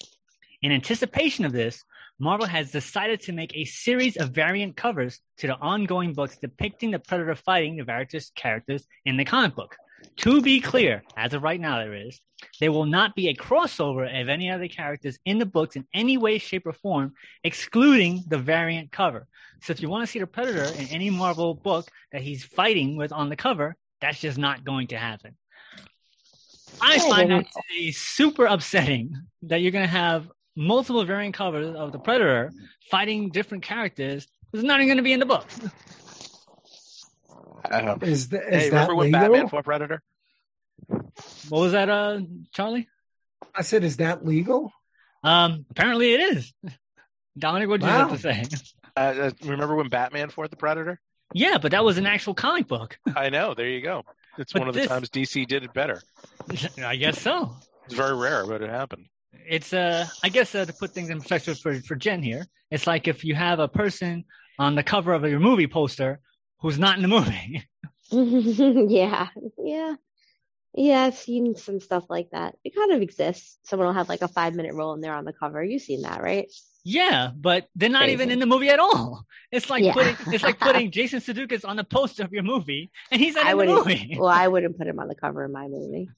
In 0.63 0.73
anticipation 0.73 1.45
of 1.45 1.53
this, 1.53 1.85
Marvel 2.19 2.47
has 2.47 2.71
decided 2.71 3.21
to 3.21 3.33
make 3.33 3.55
a 3.55 3.67
series 3.67 4.17
of 4.17 4.31
variant 4.31 4.77
covers 4.77 5.21
to 5.37 5.47
the 5.47 5.59
ongoing 5.59 6.15
books 6.15 6.39
depicting 6.39 6.91
the 6.91 6.99
Predator 6.99 7.35
fighting 7.35 7.77
the 7.77 7.85
various 7.85 8.31
characters 8.35 8.87
in 9.05 9.19
the 9.19 9.27
comic 9.27 9.55
book. 9.55 9.77
To 10.17 10.43
be 10.43 10.61
clear, 10.61 11.03
as 11.17 11.35
of 11.35 11.43
right 11.43 11.61
now, 11.61 11.79
there 11.79 11.95
is, 11.95 12.21
there 12.61 12.73
will 12.73 12.87
not 12.87 13.15
be 13.15 13.29
a 13.29 13.35
crossover 13.35 14.05
of 14.21 14.29
any 14.29 14.51
other 14.51 14.69
characters 14.69 15.19
in 15.25 15.39
the 15.39 15.47
books 15.47 15.77
in 15.77 15.87
any 15.95 16.19
way, 16.19 16.39
shape, 16.39 16.67
or 16.67 16.73
form, 16.73 17.15
excluding 17.45 18.25
the 18.29 18.39
variant 18.39 18.93
cover. 18.93 19.27
So 19.63 19.73
if 19.73 19.81
you 19.81 19.89
want 19.89 20.05
to 20.05 20.11
see 20.11 20.19
the 20.19 20.27
Predator 20.27 20.65
in 20.81 20.89
any 20.89 21.11
Marvel 21.11 21.55
book 21.55 21.89
that 22.11 22.23
he's 22.23 22.45
fighting 22.45 22.97
with 22.97 23.13
on 23.13 23.29
the 23.29 23.37
cover, 23.37 23.77
that's 24.01 24.21
just 24.21 24.39
not 24.39 24.65
going 24.65 24.89
to 24.89 24.99
happen. 24.99 25.37
I 26.81 26.99
find 26.99 27.31
that 27.31 27.45
to 27.45 27.63
be 27.69 27.93
super 27.93 28.47
upsetting 28.47 29.15
that 29.43 29.61
you're 29.61 29.73
going 29.73 29.85
to 29.85 29.91
have 29.91 30.31
multiple 30.57 31.05
variant 31.05 31.35
covers 31.35 31.75
of 31.77 31.93
the 31.93 31.99
Predator 31.99 32.53
fighting 32.91 33.31
different 33.31 33.63
characters. 33.63 34.27
It's 34.53 34.63
not 34.63 34.81
even 34.81 34.89
going 34.89 34.97
to 34.97 35.03
be 35.03 35.13
in 35.13 35.21
the 35.21 35.27
book. 35.27 35.47
Um, 37.71 37.99
Is, 38.03 38.29
th- 38.29 38.43
is 38.43 38.49
hey, 38.49 38.69
that 38.71 38.73
remember 38.73 38.95
when 38.97 39.07
legal? 39.07 39.21
Batman 39.21 39.49
fought 39.49 39.65
Predator? 39.65 40.03
What 41.49 41.61
was 41.61 41.73
that, 41.73 41.89
uh, 41.89 42.21
Charlie? 42.53 42.89
I 43.55 43.63
said, 43.63 43.85
is 43.85 43.99
that 43.99 44.25
legal? 44.25 44.73
Um, 45.23 45.67
apparently 45.71 46.15
it 46.15 46.21
is. 46.21 46.53
Dominic, 47.39 47.69
what 47.69 47.81
did 47.81 47.87
you 47.87 47.93
have 47.93 48.11
to 48.13 48.19
say? 48.19 48.45
Uh, 48.95 49.01
uh, 49.01 49.31
remember 49.47 49.75
when 49.75 49.89
Batman 49.89 50.29
fought 50.29 50.51
the 50.51 50.57
Predator? 50.57 51.01
Yeah, 51.33 51.57
but 51.57 51.71
that 51.71 51.83
was 51.83 51.97
an 51.97 52.05
actual 52.05 52.35
comic 52.35 52.69
book. 52.69 52.99
I 53.17 53.31
know. 53.31 53.55
There 53.55 53.67
you 53.67 53.81
go. 53.81 54.05
It's 54.37 54.53
But 54.53 54.59
one 54.61 54.69
of 54.69 54.75
the 54.75 54.87
times 54.87 55.09
DC 55.09 55.47
did 55.47 55.65
it 55.65 55.73
better. 55.73 56.03
I 56.85 56.97
guess 56.97 57.19
so. 57.19 57.57
It's 57.87 57.95
very 57.95 58.15
rare, 58.15 58.47
but 58.47 58.61
it 58.61 58.69
happened. 58.69 59.07
It's 59.49 59.73
uh, 59.73 60.07
I 60.23 60.29
guess 60.29 60.55
uh, 60.55 60.67
to 60.67 60.73
put 60.75 60.91
things 60.91 61.09
in 61.09 61.21
perspective 61.21 61.59
for 61.59 61.81
for 61.81 61.95
Jen 61.95 62.23
here, 62.23 62.47
it's 62.71 62.87
like 62.87 63.09
if 63.09 63.25
you 63.25 63.35
have 63.35 63.61
a 63.61 63.69
person 63.69 64.27
on 64.59 64.75
the 64.75 64.83
cover 64.83 65.15
of 65.15 65.25
your 65.25 65.41
movie 65.41 65.67
poster 65.67 66.21
who's 66.63 66.79
not 66.79 66.97
in 66.97 67.03
the 67.03 67.09
movie. 67.09 67.65
yeah, 68.11 69.29
yeah, 69.59 69.95
yeah. 70.75 71.03
I've 71.03 71.17
seen 71.17 71.57
some 71.57 71.81
stuff 71.81 72.05
like 72.09 72.31
that. 72.31 72.57
It 72.65 72.75
kind 72.75 72.93
of 72.93 73.03
exists. 73.03 73.59
Someone 73.65 73.89
will 73.89 73.95
have 73.95 74.09
like 74.09 74.23
a 74.23 74.29
five 74.29 74.55
minute 74.55 74.75
role 74.75 74.93
and 74.93 75.03
they're 75.03 75.15
on 75.15 75.25
the 75.25 75.33
cover. 75.33 75.63
You've 75.63 75.83
seen 75.83 76.03
that, 76.03 76.23
right? 76.23 76.51
Yeah, 76.85 77.31
but 77.35 77.69
they're 77.77 77.89
not 77.89 78.09
even 78.09 78.31
in 78.31 78.39
the 78.41 78.47
movie 78.47 78.69
at 78.69 78.81
all. 78.81 79.25
It's 79.53 79.71
like 79.71 79.85
Yeah. 79.85 79.93
putting 79.93 80.17
it's 80.35 80.43
like 80.43 80.59
putting 80.59 80.91
Jason 80.97 81.21
Sudeikis 81.21 81.67
on 81.67 81.77
the 81.77 81.85
poster 81.85 82.25
of 82.25 82.33
your 82.33 82.43
movie, 82.43 82.91
and 83.11 83.21
he's 83.21 83.35
not 83.35 83.47
I 83.47 83.53
in 83.53 83.59
the 83.59 83.65
movie. 83.67 84.17
Well, 84.19 84.29
I 84.29 84.49
wouldn't 84.49 84.77
put 84.77 84.87
him 84.89 84.99
on 84.99 85.09
the 85.09 85.15
cover 85.15 85.45
of 85.45 85.51
my 85.53 85.69
movie. 85.69 86.09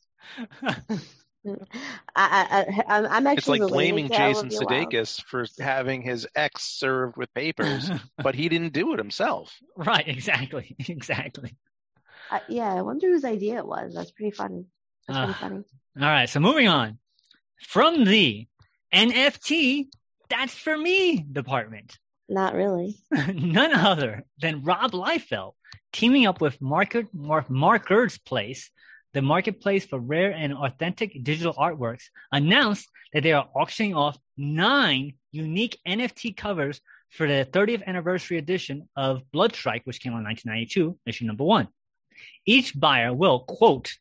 I, 2.16 2.64
I, 2.66 2.82
I, 2.88 3.06
I'm 3.06 3.26
actually 3.26 3.58
It's 3.58 3.62
like 3.64 3.72
blaming 3.72 4.08
Jason 4.08 4.46
Olivia 4.52 4.86
Sudeikis 4.86 5.22
for 5.24 5.46
having 5.60 6.02
his 6.02 6.26
ex 6.34 6.62
served 6.64 7.16
with 7.16 7.32
papers, 7.34 7.90
but 8.18 8.34
he 8.34 8.48
didn't 8.48 8.72
do 8.72 8.92
it 8.92 8.98
himself. 8.98 9.54
right, 9.76 10.06
exactly, 10.06 10.74
exactly. 10.88 11.56
Uh, 12.30 12.40
yeah, 12.48 12.72
I 12.72 12.82
wonder 12.82 13.08
whose 13.08 13.24
idea 13.24 13.58
it 13.58 13.66
was. 13.66 13.94
That's 13.94 14.10
pretty 14.10 14.30
funny. 14.30 14.64
That's 15.06 15.18
pretty 15.18 15.32
Ah. 15.32 15.38
funny. 15.40 15.64
All 16.00 16.08
right, 16.08 16.28
so 16.28 16.40
moving 16.40 16.68
on 16.68 16.98
from 17.68 18.04
the 18.04 18.46
NFT. 18.92 19.86
That's 20.30 20.54
for 20.54 20.76
me 20.76 21.18
department. 21.18 21.98
Not 22.28 22.54
really. 22.54 22.96
none 23.34 23.74
other 23.74 24.24
than 24.40 24.62
Rob 24.64 24.92
Liefeld 24.92 25.52
teaming 25.92 26.26
up 26.26 26.40
with 26.40 26.60
Market, 26.60 27.06
Mark, 27.12 27.50
Markers 27.50 28.18
Place, 28.18 28.70
the 29.14 29.22
marketplace 29.22 29.86
for 29.86 29.98
rare 29.98 30.32
and 30.32 30.52
authentic 30.52 31.22
digital 31.22 31.54
artworks, 31.54 32.04
announced 32.32 32.88
that 33.12 33.22
they 33.22 33.32
are 33.32 33.48
auctioning 33.54 33.94
off 33.94 34.18
nine 34.36 35.14
unique 35.32 35.78
NFT 35.86 36.36
covers 36.36 36.80
for 37.10 37.26
the 37.26 37.48
30th 37.50 37.86
anniversary 37.86 38.38
edition 38.38 38.88
of 38.96 39.22
Bloodstrike, 39.32 39.82
which 39.84 40.00
came 40.00 40.12
out 40.12 40.18
in 40.18 40.24
1992, 40.24 40.98
issue 41.06 41.24
number 41.24 41.44
one. 41.44 41.68
Each 42.44 42.78
buyer 42.78 43.14
will, 43.14 43.40
quote, 43.40 43.92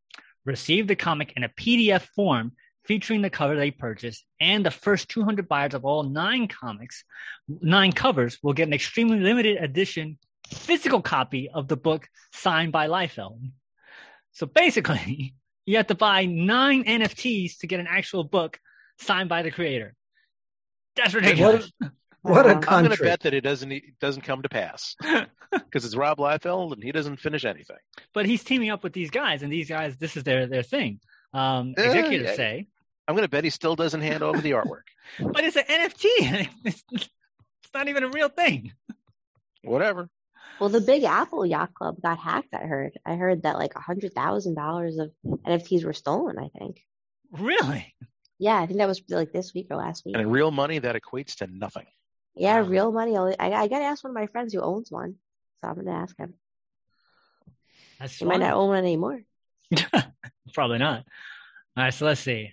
receive 0.45 0.87
the 0.87 0.95
comic 0.95 1.33
in 1.35 1.43
a 1.43 1.49
PDF 1.49 2.01
form 2.15 2.53
featuring 2.85 3.21
the 3.21 3.29
cover 3.29 3.55
they 3.55 3.71
purchased, 3.71 4.25
and 4.41 4.65
the 4.65 4.71
first 4.71 5.09
200 5.09 5.47
buyers 5.47 5.73
of 5.73 5.85
all 5.85 6.03
nine 6.03 6.47
comics 6.47 7.03
nine 7.47 7.91
covers 7.91 8.39
will 8.43 8.53
get 8.53 8.67
an 8.67 8.73
extremely 8.73 9.19
limited 9.19 9.57
edition 9.57 10.17
physical 10.47 11.01
copy 11.01 11.49
of 11.49 11.67
the 11.67 11.77
book 11.77 12.07
signed 12.33 12.71
by 12.71 12.87
Liefeld. 12.87 13.39
So 14.33 14.45
basically, 14.45 15.35
you 15.65 15.77
have 15.77 15.87
to 15.87 15.95
buy 15.95 16.25
nine 16.25 16.83
NFTs 16.83 17.59
to 17.59 17.67
get 17.67 17.79
an 17.79 17.87
actual 17.87 18.23
book 18.23 18.59
signed 18.99 19.29
by 19.29 19.41
the 19.41 19.51
creator. 19.51 19.93
That's 20.95 21.13
ridiculous. 21.13 21.71
What 21.79 21.85
a 21.85 21.89
Wow. 22.25 22.61
I'm 22.69 22.85
going 22.85 22.95
to 22.95 23.03
bet 23.03 23.19
that 23.21 23.33
it 23.33 23.41
doesn't 23.41 23.71
it 23.73 23.99
doesn't 23.99 24.21
come 24.21 24.43
to 24.43 24.49
pass 24.49 24.95
because 25.51 25.83
it's 25.83 25.95
Rob 25.95 26.19
Liefeld 26.19 26.71
and 26.71 26.81
he 26.81 26.93
doesn't 26.93 27.17
finish 27.17 27.43
anything. 27.43 27.75
but 28.13 28.25
he's 28.25 28.45
teaming 28.45 28.69
up 28.69 28.81
with 28.81 28.93
these 28.93 29.09
guys, 29.09 29.43
and 29.43 29.51
these 29.51 29.67
guys, 29.67 29.97
this 29.97 30.15
is 30.15 30.23
their 30.23 30.47
their 30.47 30.63
thing. 30.63 31.01
Um, 31.33 31.73
Yeah, 31.77 31.85
executives 31.87 32.29
yeah. 32.29 32.35
say 32.35 32.67
I'm 33.07 33.15
going 33.15 33.25
to 33.25 33.29
bet 33.29 33.43
he 33.43 33.49
still 33.49 33.75
doesn't 33.75 33.99
hand 34.01 34.23
over 34.23 34.39
the 34.39 34.51
artwork. 34.51 34.83
But 35.19 35.43
it's 35.43 35.57
an 35.57 35.63
NFT. 35.63 36.47
It's, 36.63 36.83
it's 36.91 37.09
not 37.73 37.89
even 37.89 38.03
a 38.03 38.09
real 38.09 38.29
thing. 38.29 38.71
Whatever. 39.63 40.09
Well, 40.59 40.69
the 40.69 40.81
Big 40.81 41.03
Apple 41.03 41.45
Yacht 41.45 41.73
Club 41.73 42.01
got 42.01 42.17
hacked. 42.19 42.53
I 42.53 42.65
heard. 42.65 42.93
I 43.05 43.15
heard 43.15 43.43
that 43.43 43.57
like 43.57 43.75
a 43.75 43.79
hundred 43.81 44.13
thousand 44.13 44.55
dollars 44.55 44.97
of 44.97 45.11
NFTs 45.25 45.83
were 45.83 45.93
stolen. 45.93 46.37
I 46.39 46.49
think. 46.57 46.81
Really? 47.31 47.93
Yeah, 48.39 48.59
I 48.59 48.65
think 48.67 48.79
that 48.79 48.87
was 48.87 49.01
like 49.09 49.31
this 49.31 49.53
week 49.53 49.67
or 49.71 49.77
last 49.77 50.05
week. 50.05 50.15
And 50.15 50.21
in 50.21 50.29
real 50.29 50.51
money, 50.51 50.79
that 50.79 50.95
equates 50.95 51.35
to 51.37 51.47
nothing. 51.47 51.85
Yeah, 52.35 52.61
Wow. 52.61 52.67
real 52.67 52.91
money. 52.91 53.17
I, 53.17 53.35
I 53.39 53.67
got 53.67 53.79
to 53.79 53.85
ask 53.85 54.03
one 54.03 54.11
of 54.11 54.15
my 54.15 54.27
friends 54.27 54.53
who 54.53 54.61
owns 54.61 54.91
one, 54.91 55.15
so 55.61 55.69
I'm 55.69 55.75
gonna 55.75 55.91
ask 55.91 56.17
him. 56.17 56.33
That's 57.99 58.15
He 58.17 58.25
might 58.25 58.39
not 58.39 58.53
own 58.53 58.69
one 58.69 58.77
anymore. 58.79 59.21
Probably 60.53 60.77
not. 60.77 61.03
All 61.77 61.83
right, 61.83 61.93
so 61.93 62.05
let's 62.05 62.21
see. 62.21 62.51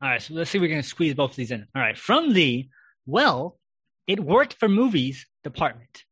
All 0.00 0.08
right, 0.08 0.20
so 0.22 0.34
let's 0.34 0.50
see 0.50 0.58
if 0.58 0.62
we 0.62 0.68
can 0.68 0.82
squeeze 0.82 1.14
both 1.14 1.30
of 1.30 1.36
these 1.36 1.50
in. 1.50 1.66
All 1.74 1.82
right, 1.82 1.96
from 1.96 2.32
the 2.32 2.68
well, 3.06 3.58
it 4.06 4.20
worked 4.20 4.54
for 4.54 4.68
movies 4.68 5.26
department. 5.44 6.04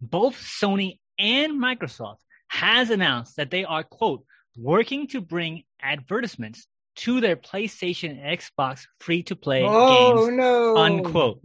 Both 0.00 0.36
Sony 0.36 0.98
and 1.18 1.54
Microsoft 1.54 2.18
has 2.48 2.90
announced 2.90 3.36
that 3.36 3.50
they 3.50 3.64
are 3.64 3.82
quote 3.82 4.24
working 4.56 5.06
to 5.08 5.20
bring 5.20 5.64
advertisements 5.80 6.66
to 6.96 7.20
their 7.20 7.36
PlayStation 7.36 8.10
and 8.10 8.38
Xbox 8.38 8.82
free 9.00 9.22
to 9.24 9.36
play 9.36 9.64
Oh 9.64 9.88
games 9.88 10.28
no! 10.36 10.76
unquote. 10.76 11.42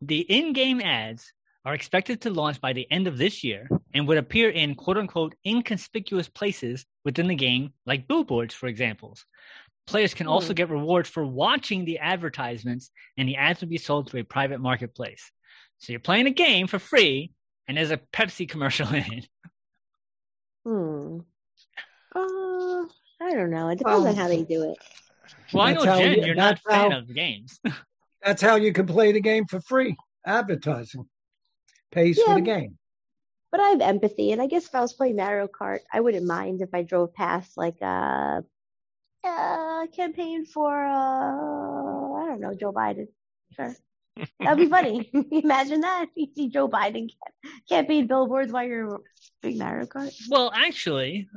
The 0.00 0.20
in-game 0.20 0.80
ads 0.80 1.32
are 1.64 1.74
expected 1.74 2.22
to 2.22 2.30
launch 2.30 2.60
by 2.60 2.72
the 2.72 2.90
end 2.90 3.06
of 3.06 3.16
this 3.16 3.44
year 3.44 3.68
and 3.94 4.08
would 4.08 4.18
appear 4.18 4.50
in 4.50 4.74
quote 4.74 4.96
unquote 4.98 5.34
inconspicuous 5.46 6.28
places 6.28 6.84
within 7.04 7.28
the 7.28 7.34
game, 7.34 7.72
like 7.86 8.08
billboards, 8.08 8.54
for 8.54 8.66
examples. 8.66 9.24
Players 9.86 10.14
can 10.14 10.26
also 10.26 10.48
Hmm. 10.48 10.54
get 10.54 10.70
rewards 10.70 11.08
for 11.08 11.24
watching 11.24 11.84
the 11.84 11.98
advertisements, 11.98 12.90
and 13.16 13.28
the 13.28 13.36
ads 13.36 13.60
will 13.60 13.68
be 13.68 13.78
sold 13.78 14.10
through 14.10 14.20
a 14.20 14.24
private 14.24 14.60
marketplace. 14.60 15.30
So 15.78 15.92
you're 15.92 16.00
playing 16.00 16.26
a 16.26 16.30
game 16.30 16.66
for 16.66 16.78
free, 16.78 17.32
and 17.68 17.76
there's 17.76 17.90
a 17.90 17.96
Pepsi 17.98 18.48
commercial 18.48 18.88
in 18.88 19.04
it. 19.12 19.28
Hmm. 20.64 21.18
Uh, 22.14 22.84
I 23.20 23.32
don't 23.34 23.50
know. 23.50 23.68
It 23.68 23.78
depends 23.78 24.02
Well, 24.02 24.08
on 24.08 24.14
how 24.14 24.28
they 24.28 24.42
do 24.44 24.70
it. 24.70 24.78
Well, 25.52 25.64
I 25.66 25.72
know, 25.74 25.84
That's 25.84 25.98
Jen, 25.98 26.18
you- 26.18 26.26
you're 26.26 26.34
not 26.34 26.58
a 26.58 26.70
fan 26.70 26.90
how- 26.90 26.98
of 26.98 27.14
games. 27.14 27.60
That's 28.24 28.40
how 28.40 28.54
you 28.56 28.72
can 28.72 28.86
play 28.86 29.10
the 29.12 29.20
game 29.20 29.46
for 29.46 29.60
free. 29.60 29.96
Advertising 30.24 31.08
pays 31.90 32.20
for 32.22 32.34
the 32.34 32.40
game. 32.40 32.78
But 33.50 33.60
I 33.60 33.70
have 33.70 33.80
empathy, 33.80 34.30
and 34.32 34.40
I 34.40 34.46
guess 34.46 34.66
if 34.66 34.74
I 34.74 34.80
was 34.80 34.92
playing 34.92 35.16
Mario 35.16 35.48
Kart, 35.48 35.80
I 35.92 36.00
wouldn't 36.00 36.24
mind 36.26 36.62
if 36.62 36.68
I 36.72 36.82
drove 36.82 37.12
past 37.12 37.56
like 37.56 37.80
a, 37.82 38.44
a 39.24 39.88
campaign 39.94 40.46
for 40.46 40.72
uh, 40.86 42.22
I 42.22 42.26
don't 42.28 42.40
know 42.40 42.54
Joe 42.54 42.72
Biden. 42.72 43.08
Sure, 43.56 43.74
that'd 44.40 44.58
be 44.58 44.68
funny. 44.68 45.10
Imagine 45.32 45.80
that 45.82 46.06
you 46.14 46.26
see 46.34 46.48
Joe 46.48 46.68
Biden 46.68 47.08
ca- 47.10 47.50
campaign 47.68 48.06
billboards 48.06 48.52
while 48.52 48.64
you're 48.64 49.00
doing 49.42 49.58
Mario 49.58 49.86
Kart. 49.86 50.12
Well, 50.30 50.52
actually, 50.54 51.28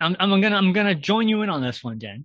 I'm, 0.00 0.16
I'm 0.18 0.40
gonna 0.40 0.56
I'm 0.56 0.72
gonna 0.72 0.94
join 0.94 1.28
you 1.28 1.42
in 1.42 1.50
on 1.50 1.62
this 1.62 1.82
one, 1.84 1.98
Jen. 1.98 2.24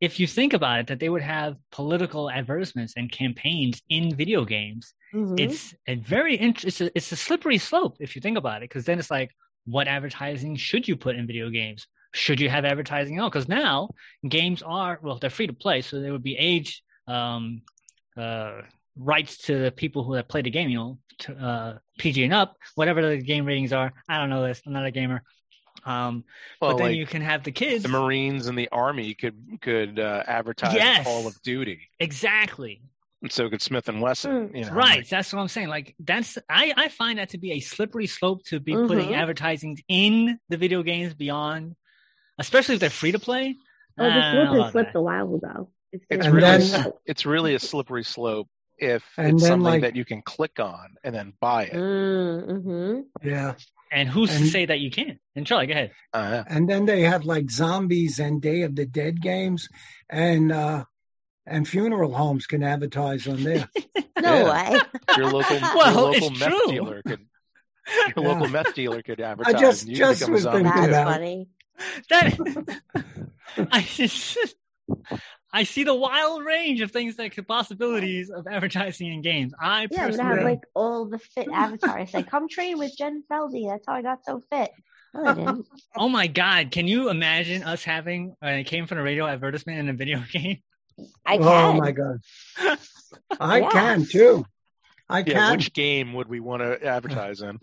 If 0.00 0.18
you 0.18 0.26
think 0.26 0.54
about 0.54 0.80
it, 0.80 0.86
that 0.86 0.98
they 0.98 1.10
would 1.10 1.20
have 1.22 1.56
political 1.72 2.30
advertisements 2.30 2.94
and 2.96 3.12
campaigns 3.12 3.82
in 3.90 4.14
video 4.16 4.44
games, 4.46 4.94
Mhm. 5.14 5.38
it's 5.38 5.74
a 5.86 5.96
very 5.96 6.40
int- 6.40 6.64
it's 6.64 6.80
a, 6.80 6.90
it's 6.96 7.12
a 7.12 7.16
slippery 7.16 7.58
slope 7.58 7.96
if 8.00 8.16
you 8.16 8.22
think 8.22 8.38
about 8.38 8.62
it, 8.62 8.70
because 8.70 8.84
then 8.86 8.98
it's 8.98 9.10
like, 9.10 9.30
what 9.66 9.88
advertising 9.88 10.56
should 10.56 10.88
you 10.88 10.96
put 10.96 11.16
in 11.16 11.26
video 11.26 11.50
games? 11.50 11.86
Should 12.14 12.40
you 12.40 12.48
have 12.48 12.64
advertising 12.64 13.18
at 13.18 13.22
all? 13.22 13.28
Because 13.30 13.48
now 13.48 13.90
games 14.26 14.62
are 14.62 14.98
well, 15.02 15.18
they're 15.18 15.28
free 15.30 15.48
to 15.48 15.52
play, 15.52 15.82
so 15.82 16.00
they 16.00 16.10
would 16.10 16.22
be 16.22 16.36
age 16.36 16.82
um, 17.06 17.60
uh, 18.16 18.62
rights 19.00 19.38
to 19.46 19.58
the 19.58 19.72
people 19.72 20.04
who 20.04 20.12
have 20.14 20.28
played 20.28 20.44
the 20.46 20.50
game. 20.50 20.68
You 20.70 20.76
know, 20.78 20.98
to, 21.20 21.32
uh, 21.34 21.78
PG 21.98 22.22
and 22.24 22.32
up, 22.34 22.56
whatever 22.74 23.06
the 23.08 23.18
game 23.18 23.44
ratings 23.44 23.72
are. 23.72 23.92
I 24.08 24.18
don't 24.18 24.30
know 24.30 24.42
this. 24.42 24.60
I'm 24.66 24.72
not 24.72 24.86
a 24.86 24.90
gamer. 24.90 25.22
Um, 25.84 26.24
Well, 26.60 26.72
but 26.72 26.76
then 26.78 26.86
like 26.88 26.96
you 26.96 27.06
can 27.06 27.22
have 27.22 27.42
the 27.42 27.52
kids. 27.52 27.82
the 27.82 27.88
Marines 27.88 28.46
and 28.46 28.58
the 28.58 28.68
Army 28.70 29.14
could 29.14 29.36
could 29.62 29.98
uh, 29.98 30.22
advertise 30.26 30.74
Yes. 30.74 31.04
Call 31.04 31.26
of 31.26 31.40
Duty, 31.42 31.88
exactly. 31.98 32.82
and 33.22 33.32
so 33.32 33.48
could 33.48 33.62
Smith 33.62 33.88
and 33.88 34.00
Wesson. 34.02 34.48
Mm, 34.50 34.56
You 34.58 34.64
know, 34.66 34.72
right. 34.72 34.98
like- 34.98 35.08
That's 35.08 35.32
what 35.32 35.40
I'm 35.40 35.48
saying. 35.48 35.68
Like 35.68 35.94
that's 35.98 36.36
I, 36.50 36.74
I 36.76 36.88
find 36.88 37.18
that 37.18 37.30
to 37.30 37.38
be 37.38 37.52
a 37.52 37.60
slippery 37.60 38.06
slope 38.06 38.44
to 38.46 38.60
be 38.60 38.74
putting 38.74 39.08
Mhm. 39.08 39.16
advertising 39.16 39.78
in 39.88 40.38
the 40.50 40.56
video 40.58 40.82
games 40.82 41.14
beyond, 41.14 41.76
especially 42.38 42.74
if 42.74 42.80
they're 42.80 42.90
free 42.90 43.12
to 43.12 43.18
play. 43.18 43.56
Oh, 43.98 44.04
the 44.04 44.10
I 44.10 44.14
don't 44.34 44.46
slip 44.46 44.52
know 44.56 44.62
has 44.64 44.72
slipped 44.72 44.94
a 44.96 45.00
while 45.02 45.34
ago. 45.34 45.70
It's 45.92 46.04
It's 46.10 46.26
really 46.26 46.58
then- 46.66 46.92
it's 47.06 47.24
really 47.26 47.54
a 47.54 47.58
slippery 47.58 48.04
slope 48.04 48.48
if 48.80 49.04
And 49.16 49.34
it's 49.34 49.42
then, 49.42 49.50
something 49.50 49.64
like- 49.64 49.82
that 49.82 49.96
you 49.96 50.04
can 50.04 50.22
click 50.22 50.58
on 50.60 50.96
and 51.04 51.14
then 51.14 51.32
buy 51.40 51.64
it. 51.64 51.72
mm-hmm. 51.74 53.00
Yeah. 53.22 53.54
And 53.92 54.08
who's 54.08 54.30
to 54.30 54.46
say 54.46 54.66
that 54.66 54.78
you 54.78 54.90
can't? 54.90 55.18
And 55.34 55.44
Charlie, 55.46 55.66
go 55.66 55.72
ahead. 55.72 55.90
Uh, 56.12 56.44
And 56.46 56.68
then 56.68 56.86
they 56.86 57.02
have 57.02 57.24
like 57.24 57.50
zombies 57.50 58.20
and 58.20 58.40
Day 58.40 58.62
of 58.62 58.76
the 58.76 58.86
Dead 58.86 59.20
games 59.20 59.68
and 60.08 60.52
uh 60.52 60.84
and 61.46 61.66
funeral 61.66 62.14
homes 62.14 62.46
can 62.46 62.62
advertise 62.62 63.26
on 63.26 63.42
there. 63.42 63.68
No 64.20 64.34
Yeah. 64.34 64.72
way. 64.72 64.80
your 65.16 65.30
local 65.30 65.56
Well, 65.60 65.92
your 65.92 66.02
local 66.12 66.28
it's 66.28 66.40
meth 66.40 66.48
true. 66.50 66.66
dealer 66.68 67.02
could 67.06 67.20
your 68.16 68.24
Yeah. 68.24 68.28
local 68.32 68.48
meth 68.48 68.74
dealer 68.74 69.02
could 69.02 69.20
advertise. 69.20 69.60
just- 69.60 69.82
and 69.82 69.90
you 69.92 69.96
just 69.96 70.28
was 70.28 70.42
zombie. 70.42 70.64
thinking 70.64 70.82
That's 70.82 70.92
about- 70.92 71.12
funny. 71.14 71.48
That 72.10 73.70
I 73.72 73.80
just 73.82 74.36
I 75.52 75.64
see 75.64 75.82
the 75.84 75.94
wild 75.94 76.44
range 76.44 76.80
of 76.80 76.92
things 76.92 77.16
that 77.16 77.32
could 77.32 77.48
possibilities 77.48 78.30
of 78.30 78.46
advertising 78.46 79.12
in 79.12 79.20
games. 79.22 79.52
I 79.60 79.88
Yeah, 79.90 80.04
I'm 80.04 80.10
personally 80.10 80.16
gonna 80.16 80.34
have 80.36 80.44
like 80.44 80.60
all 80.74 81.06
the 81.06 81.18
fit 81.18 81.48
avatars. 81.52 82.14
Like, 82.14 82.30
come 82.30 82.48
train 82.48 82.78
with 82.78 82.96
Jen 82.96 83.24
Feldy. 83.30 83.68
That's 83.68 83.84
how 83.86 83.94
I 83.94 84.02
got 84.02 84.24
so 84.24 84.42
fit. 84.50 84.70
No, 85.12 85.64
Oh 85.96 86.08
my 86.08 86.28
god, 86.28 86.70
can 86.70 86.86
you 86.86 87.08
imagine 87.10 87.64
us 87.64 87.82
having 87.82 88.36
uh, 88.44 88.48
it 88.48 88.64
came 88.64 88.86
from 88.86 88.98
a 88.98 89.02
radio 89.02 89.26
advertisement 89.26 89.78
in 89.80 89.88
a 89.88 89.92
video 89.92 90.22
game? 90.32 90.58
I 91.26 91.38
can. 91.38 91.46
Oh 91.46 91.72
my 91.72 91.92
god. 91.92 92.18
I 93.40 93.58
Yeah. 93.60 93.70
can 93.70 94.04
too. 94.06 94.44
I 95.08 95.20
Yeah, 95.20 95.24
can. 95.32 95.52
which 95.56 95.72
game 95.72 96.12
would 96.12 96.28
we 96.28 96.38
want 96.38 96.62
to 96.62 96.84
advertise 96.86 97.40
in? 97.42 97.58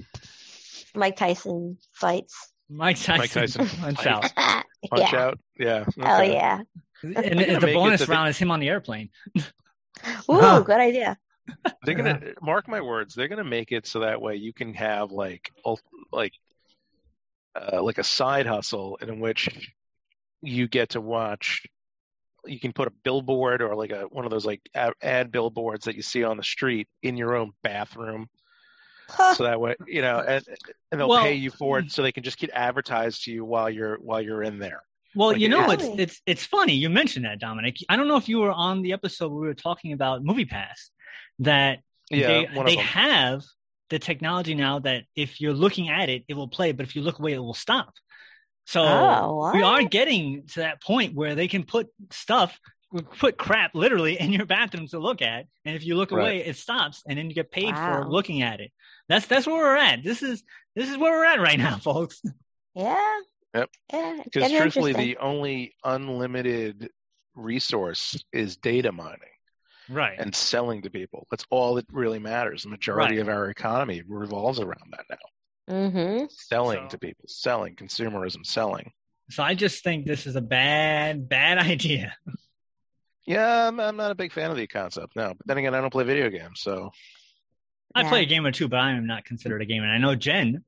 Mike 0.93 1.15
Tyson 1.15 1.77
fights. 1.93 2.51
Mike 2.69 2.97
Tyson, 3.01 3.17
Mike 3.19 3.31
Tyson. 3.31 3.67
punch 3.79 4.05
out. 4.05 4.31
Punch 4.35 5.13
yeah. 5.13 5.15
out? 5.19 5.39
Yeah. 5.57 5.85
Hell 6.01 6.21
okay. 6.21 6.33
yeah. 6.33 6.61
And 7.03 7.13
gonna 7.15 7.59
the 7.59 7.73
bonus 7.73 8.01
the- 8.01 8.07
round 8.07 8.29
is 8.29 8.37
him 8.37 8.51
on 8.51 8.59
the 8.59 8.69
airplane. 8.69 9.09
Ooh, 9.37 9.41
Huh. 10.29 10.61
good 10.61 10.79
idea. 10.79 11.17
They're 11.83 11.95
gonna 11.95 12.33
mark 12.41 12.67
my 12.67 12.81
words. 12.81 13.13
They're 13.15 13.27
gonna 13.29 13.43
make 13.43 13.71
it 13.71 13.87
so 13.87 13.99
that 14.01 14.21
way 14.21 14.35
you 14.35 14.51
can 14.53 14.73
have 14.73 15.11
like 15.11 15.51
like 16.11 16.33
uh, 17.55 17.81
like 17.81 17.97
a 17.97 18.03
side 18.03 18.45
hustle 18.45 18.97
in 19.01 19.19
which 19.19 19.49
you 20.41 20.67
get 20.67 20.89
to 20.89 21.01
watch. 21.01 21.63
You 22.45 22.59
can 22.59 22.73
put 22.73 22.87
a 22.87 22.93
billboard 23.03 23.61
or 23.61 23.75
like 23.75 23.91
a 23.91 24.03
one 24.03 24.25
of 24.25 24.31
those 24.31 24.45
like 24.45 24.61
ad, 24.75 24.93
ad 25.01 25.31
billboards 25.31 25.85
that 25.85 25.95
you 25.95 26.01
see 26.01 26.23
on 26.23 26.37
the 26.37 26.43
street 26.43 26.87
in 27.01 27.17
your 27.17 27.35
own 27.35 27.51
bathroom. 27.63 28.27
So 29.35 29.43
that 29.45 29.59
way, 29.61 29.75
you 29.87 30.01
know, 30.01 30.19
and 30.19 30.43
and 30.91 30.99
they'll 30.99 31.07
Well- 31.07 31.23
pay 31.23 31.33
you 31.35 31.49
for 31.49 31.79
it, 31.79 31.91
so 31.91 32.03
they 32.03 32.11
can 32.11 32.23
just 32.23 32.37
get 32.37 32.49
advertised 32.53 33.23
to 33.23 33.31
you 33.31 33.45
while 33.45 33.69
you're 33.69 33.95
while 33.97 34.21
you're 34.21 34.43
in 34.43 34.59
there. 34.59 34.81
Well, 35.15 35.29
Like 35.29 35.39
you 35.39 35.49
know, 35.49 35.69
it's 35.71 35.85
it's 35.97 36.21
it's 36.25 36.45
funny 36.45 36.73
you 36.73 36.89
mentioned 36.89 37.25
that, 37.25 37.39
Dominic. 37.39 37.77
I 37.89 37.95
don't 37.95 38.07
know 38.07 38.17
if 38.17 38.29
you 38.29 38.39
were 38.39 38.51
on 38.51 38.81
the 38.81 38.93
episode 38.93 39.31
where 39.31 39.41
we 39.41 39.47
were 39.47 39.53
talking 39.53 39.93
about 39.93 40.23
Movie 40.23 40.45
Pass. 40.45 40.91
That 41.39 41.79
Yeah, 42.09 42.27
they 42.27 42.63
they 42.65 42.75
have 42.77 43.43
the 43.89 43.99
technology 43.99 44.53
now 44.53 44.79
that 44.79 45.03
if 45.15 45.39
you're 45.39 45.53
looking 45.53 45.89
at 45.89 46.09
it, 46.09 46.23
it 46.27 46.33
will 46.35 46.47
play, 46.49 46.71
but 46.71 46.85
if 46.85 46.95
you 46.95 47.01
look 47.01 47.19
away, 47.19 47.33
it 47.33 47.39
will 47.39 47.53
stop. 47.53 47.93
So 48.65 48.83
Oh, 48.83 49.51
we 49.53 49.63
are 49.63 49.81
getting 49.83 50.45
to 50.47 50.59
that 50.59 50.81
point 50.83 51.15
where 51.15 51.35
they 51.35 51.47
can 51.47 51.63
put 51.63 51.87
stuff, 52.11 52.59
put 53.17 53.37
crap 53.37 53.75
literally 53.75 54.19
in 54.19 54.33
your 54.33 54.45
bathroom 54.45 54.87
to 54.89 54.99
look 54.99 55.21
at, 55.21 55.45
and 55.65 55.75
if 55.75 55.85
you 55.85 55.95
look 55.95 56.11
Right. 56.11 56.21
away, 56.21 56.45
it 56.45 56.57
stops, 56.57 57.01
and 57.07 57.17
then 57.17 57.29
you 57.29 57.35
get 57.35 57.49
paid 57.51 57.79
for 57.79 58.05
looking 58.05 58.41
at 58.41 58.59
it. 58.59 58.71
That's 59.07 59.25
that's 59.25 59.47
where 59.47 59.55
we're 59.55 59.77
at. 59.77 60.03
This 60.03 60.21
is 60.21 60.43
this 60.75 60.89
is 60.89 60.97
where 60.97 61.11
we're 61.13 61.25
at 61.25 61.39
right 61.39 61.57
now, 61.57 61.77
folks. 61.77 62.21
Yeah. 62.75 63.19
Yep. 63.55 63.69
Yeah. 63.93 64.19
Because 64.23 64.41
getting 64.43 64.57
truthfully, 64.57 64.93
the 64.93 65.17
only 65.17 65.73
unlimited 65.83 66.89
resource 67.35 68.21
is 68.33 68.57
data 68.57 68.91
mining. 68.91 69.19
Right. 69.89 70.19
and 70.19 70.35
selling 70.35 70.81
to 70.81 70.89
people. 70.89 71.27
That's 71.31 71.45
all 71.49 71.75
that 71.75 71.85
really 71.93 72.19
matters. 72.19 72.63
The 72.63 72.69
majority 72.69 73.15
Right. 73.15 73.21
of 73.21 73.29
our 73.29 73.49
economy 73.49 74.03
revolves 74.05 74.59
around 74.59 74.91
that 74.91 75.05
now. 75.09 75.73
Mm-hmm. 75.73 76.25
Selling 76.29 76.79
So- 76.83 76.87
to 76.89 76.97
people, 76.97 77.23
selling, 77.29 77.75
consumerism, 77.77 78.45
selling. 78.45 78.91
So 79.29 79.43
I 79.43 79.53
just 79.55 79.85
think 79.85 80.05
this 80.05 80.27
is 80.27 80.35
a 80.35 80.41
bad, 80.41 81.29
bad 81.29 81.57
idea. 81.71 82.13
Yeah, 83.25 83.67
I'm, 83.69 83.79
I'm 83.79 83.95
not 83.95 84.11
a 84.11 84.15
big 84.15 84.33
fan 84.33 84.51
of 84.51 84.57
the 84.57 84.67
concept, 84.67 85.15
no. 85.15 85.29
But 85.37 85.47
then 85.47 85.57
again, 85.57 85.73
I 85.73 85.79
don't 85.79 85.89
play 85.91 86.03
video 86.03 86.29
games, 86.29 86.59
so 86.59 86.91
I 87.95 88.01
Yeah. 88.01 88.09
play 88.09 88.23
a 88.23 88.25
game 88.25 88.45
or 88.45 88.51
two, 88.51 88.67
but 88.67 88.79
I 88.79 88.91
am 88.91 89.07
not 89.07 89.23
considered 89.23 89.61
a 89.61 89.65
gamer. 89.65 89.85
And 89.85 89.93
I 89.93 89.97
know 89.99 90.15
Jen 90.15 90.65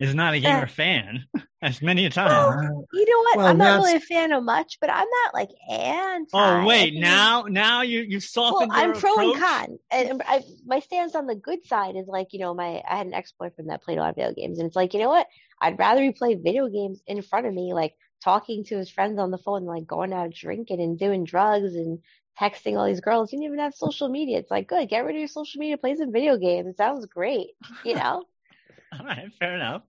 is 0.00 0.14
not 0.14 0.34
a 0.34 0.40
gamer 0.40 0.66
fan, 0.66 1.24
as 1.62 1.80
many 1.82 2.06
a 2.06 2.10
time. 2.10 2.50
Uh, 2.50 2.82
You 2.92 3.06
know 3.08 3.20
what? 3.20 3.38
Well, 3.38 3.46
I'm 3.46 3.58
not 3.58 3.74
really 3.76 3.96
a 3.96 4.00
fan 4.00 4.32
of 4.32 4.42
much, 4.44 4.78
but 4.80 4.90
I'm 4.90 5.08
not 5.24 5.34
like 5.34 5.50
anti. 5.70 6.26
Oh 6.32 6.66
wait, 6.66 6.94
now 6.94 7.42
now 7.42 7.82
you 7.82 8.00
you 8.00 8.20
Well, 8.48 8.66
softened 8.66 8.72
I'm 8.72 8.92
your 8.92 9.00
pro 9.00 9.20
and 9.22 9.32
con, 9.32 9.78
and 9.92 10.22
I, 10.26 10.42
my 10.66 10.80
stance 10.80 11.14
on 11.14 11.26
the 11.26 11.36
good 11.36 11.64
side 11.66 11.94
is 11.96 12.06
like, 12.08 12.32
you 12.32 12.40
know, 12.40 12.52
my 12.52 12.82
I 12.88 12.96
had 12.96 13.06
an 13.06 13.14
ex 13.14 13.32
boyfriend 13.38 13.70
that 13.70 13.82
played 13.82 13.98
a 13.98 14.00
lot 14.00 14.10
of 14.10 14.16
video 14.16 14.32
games, 14.34 14.58
and 14.58 14.66
it's 14.66 14.76
like, 14.76 14.92
you 14.92 15.00
know 15.00 15.08
what? 15.08 15.28
I'd 15.60 15.78
rather 15.78 16.02
he 16.02 16.10
play 16.12 16.34
video 16.34 16.68
games 16.68 17.00
in 17.06 17.22
front 17.22 17.46
of 17.46 17.54
me, 17.54 17.72
like 17.74 17.94
talking 18.24 18.64
to 18.64 18.76
his 18.76 18.90
friends 18.90 19.18
on 19.18 19.30
the 19.30 19.38
phone, 19.38 19.64
like 19.64 19.86
going 19.86 20.12
out 20.12 20.30
drinking 20.32 20.80
and 20.80 20.98
doing 20.98 21.24
drugs 21.24 21.74
and 21.76 22.00
texting 22.40 22.76
all 22.78 22.86
these 22.86 23.00
girls. 23.00 23.32
You 23.32 23.38
didn't 23.38 23.52
even 23.54 23.58
have 23.60 23.74
social 23.74 24.08
media. 24.08 24.38
It's 24.38 24.50
like, 24.50 24.66
good, 24.68 24.88
get 24.88 25.04
rid 25.04 25.14
of 25.14 25.20
your 25.20 25.28
social 25.28 25.58
media, 25.60 25.78
play 25.78 25.94
some 25.96 26.12
video 26.12 26.36
games. 26.36 26.68
It 26.68 26.76
sounds 26.76 27.06
great, 27.06 27.50
you 27.84 27.94
know. 27.94 28.24
All 28.92 29.04
right, 29.06 29.32
fair 29.38 29.54
enough. 29.54 29.82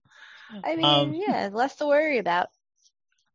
I 0.64 0.76
mean, 0.76 0.84
Um, 0.84 1.14
yeah, 1.14 1.48
less 1.52 1.76
to 1.76 1.86
worry 1.86 2.18
about. 2.18 2.48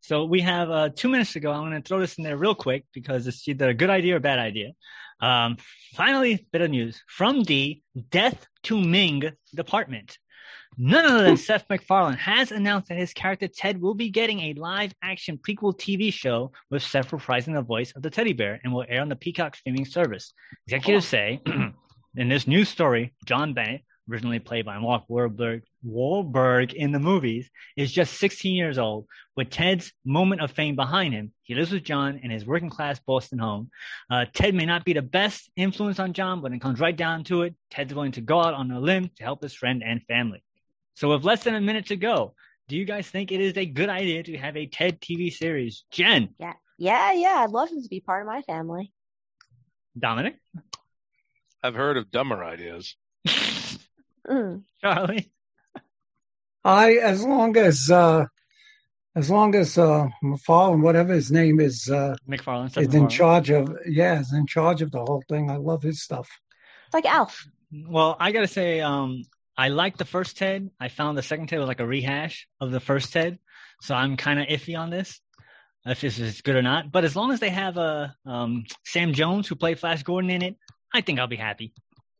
So 0.02 0.26
we 0.26 0.41
have 0.41 0.70
uh, 0.70 0.89
two 0.96 1.10
minutes 1.10 1.34
to 1.34 1.39
go. 1.39 1.52
I'm 1.52 1.70
going 1.70 1.82
to 1.82 1.88
throw 1.88 2.00
this 2.00 2.17
in 2.17 2.24
there 2.24 2.38
real 2.38 2.56
quick 2.56 2.86
because 2.93 3.28
it's 3.28 3.48
either 3.48 3.70
a 3.70 3.74
good 3.74 3.89
idea 3.89 4.13
or 4.13 4.17
a 4.17 4.22
bad 4.22 4.39
idea. 4.39 4.72
Um, 5.20 5.58
finally, 5.96 6.48
bit 6.52 6.62
of 6.62 6.70
news 6.70 7.02
from 7.08 7.43
the 7.43 7.82
Death 8.10 8.46
to 8.63 8.80
Ming 8.80 9.24
department. 9.56 10.17
None 10.78 11.06
other 11.06 11.24
than 11.24 11.38
Seth 11.38 11.65
MacFarlane 11.70 12.17
has 12.17 12.52
announced 12.52 12.89
that 12.89 13.00
his 13.00 13.12
character 13.12 13.48
Ted 13.48 13.82
will 13.82 13.96
be 13.96 14.10
getting 14.12 14.41
a 14.41 14.54
live 14.54 14.93
action 15.02 15.39
prequel 15.39 15.76
TV 15.76 16.13
show 16.13 16.52
with 16.70 16.84
Seth 16.84 17.10
reprising 17.10 17.56
the 17.56 17.63
voice 17.63 17.91
of 17.96 18.04
the 18.04 18.12
teddy 18.12 18.34
bear 18.34 18.62
and 18.63 18.72
will 18.72 18.86
air 18.88 19.02
on 19.02 19.10
the 19.10 19.15
Peacock 19.15 19.56
streaming 19.56 19.86
service. 19.86 20.34
Executives 20.67 21.08
say 21.08 21.41
in 22.15 22.30
this 22.30 22.46
new 22.48 22.63
story, 22.63 23.15
John 23.26 23.56
Bennett, 23.56 23.82
originally 24.10 24.38
played 24.39 24.65
by 24.65 24.78
Mark 24.78 25.06
Wahlberg, 25.10 25.63
Wahlberg 25.88 26.73
in 26.73 26.91
the 26.91 27.00
movies, 27.00 27.50
is 27.76 27.91
just 27.91 28.15
16 28.15 28.54
years 28.56 28.78
old 28.78 29.08
with 29.38 29.52
Ted's 29.52 29.93
moment 30.04 30.41
of 30.41 30.52
fame 30.52 30.76
behind 30.76 31.13
him, 31.13 31.32
he 31.43 31.54
lives 31.54 31.71
with 31.71 31.84
John 31.84 32.19
in 32.23 32.32
his 32.32 32.45
working 32.45 32.71
class 32.71 33.00
Boston 33.00 33.39
home. 33.39 33.69
Uh, 34.10 34.26
Ted 34.34 34.56
may 34.56 34.65
not 34.65 34.84
be 34.84 34.93
the 34.93 35.02
best 35.02 35.50
influence 35.56 36.00
on 36.00 36.13
John, 36.13 36.39
but 36.39 36.43
when 36.43 36.54
it 36.54 36.62
comes 36.62 36.80
right 36.80 36.95
down 36.95 37.23
to 37.26 37.43
it, 37.43 37.56
Ted's 37.69 37.93
willing 37.93 38.12
to 38.13 38.21
go 38.21 38.41
out 38.41 38.56
on 38.56 38.71
a 38.71 38.80
limb 38.80 39.12
to 39.17 39.23
help 39.23 39.43
his 39.43 39.54
friend 39.54 39.84
and 39.86 40.02
family. 40.08 40.43
So, 40.95 41.10
with 41.12 41.23
less 41.23 41.43
than 41.43 41.54
a 41.54 41.62
minute 41.62 41.86
to 41.88 41.95
go, 41.95 42.34
do 42.67 42.76
you 42.76 42.84
guys 42.84 43.08
think 43.08 43.32
it 43.32 43.39
is 43.39 43.56
a 43.56 43.65
good 43.65 43.89
idea 43.89 44.23
to 44.23 44.38
have 44.38 44.58
a 44.58 44.65
Ted 44.65 45.00
TV 45.00 45.32
series? 45.32 45.86
Jen, 45.91 46.30
Yeah, 46.39 46.54
yeah, 46.80 47.13
yeah. 47.13 47.43
I'd 47.43 47.52
love 47.52 47.69
him 47.69 47.84
to 47.84 47.89
be 47.89 48.02
part 48.02 48.23
of 48.23 48.28
my 48.28 48.41
family. 48.41 48.91
Dominic, 49.97 50.36
I've 51.62 51.76
heard 51.76 51.97
of 51.97 52.12
dumber 52.12 52.43
ideas. 52.43 52.95
Mm. 54.28 54.63
Charlie, 54.82 55.32
I 56.67 56.95
as 56.95 57.23
long 57.23 57.56
as 57.56 57.89
uh 57.89 58.25
as 59.15 59.30
long 59.30 59.56
as 59.56 59.77
uh 59.77 60.08
MacFarlane, 60.21 60.82
whatever 60.82 61.13
his 61.13 61.32
name 61.32 61.62
is, 61.62 61.89
uh 61.89 62.15
MacFarlane, 62.27 62.69
is 62.75 62.93
in 62.93 63.08
charge 63.08 63.49
of 63.49 63.73
yeah, 63.88 64.19
is 64.19 64.34
in 64.34 64.45
charge 64.47 64.82
of 64.82 64.91
the 64.91 64.99
whole 64.99 65.23
thing. 65.30 65.49
I 65.49 65.56
love 65.56 65.82
his 65.82 66.03
stuff. 66.03 66.30
It's 66.88 66.93
like 66.93 67.06
Alf. 67.06 67.47
Well, 67.71 68.17
I 68.19 68.34
gotta 68.34 68.47
say, 68.47 68.82
um, 68.82 69.23
I 69.58 69.69
liked 69.69 69.97
the 69.97 70.06
first 70.06 70.38
Ted. 70.38 70.69
I 70.77 70.89
found 70.89 71.17
the 71.17 71.23
second 71.23 71.47
Ted 71.47 71.60
was 71.60 71.69
like 71.69 71.80
a 71.80 71.88
rehash 71.88 72.47
of 72.60 72.71
the 72.71 72.82
first 72.82 73.13
Ted, 73.13 73.39
so 73.82 73.95
I'm 73.95 74.17
kind 74.17 74.39
of 74.39 74.47
iffy 74.47 74.77
on 74.77 74.89
this, 74.89 75.21
if 75.86 76.01
this 76.01 76.19
is 76.19 76.41
good 76.41 76.58
or 76.58 76.62
not. 76.62 76.91
But 76.91 77.06
as 77.06 77.15
long 77.15 77.32
as 77.32 77.39
they 77.39 77.49
have 77.49 77.77
uh, 77.77 78.10
um, 78.25 78.65
Sam 78.84 79.13
Jones 79.13 79.47
who 79.47 79.56
played 79.56 79.80
Flash 79.80 80.03
Gordon 80.03 80.32
in 80.32 80.41
it, 80.41 80.58
I 80.93 80.99
think 80.99 81.19
I'll 81.19 81.27
be 81.27 81.38
happy. 81.38 81.73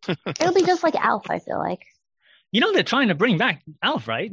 It'll 0.08 0.54
be 0.54 0.64
just 0.64 0.84
like 0.84 0.96
Alf. 0.96 1.30
I 1.30 1.40
feel 1.40 1.60
like. 1.60 1.82
You 2.52 2.62
know 2.62 2.74
they're 2.74 2.84
trying 2.84 3.10
to 3.10 3.16
bring 3.16 3.38
back 3.38 3.62
Alf, 3.82 4.08
right? 4.08 4.32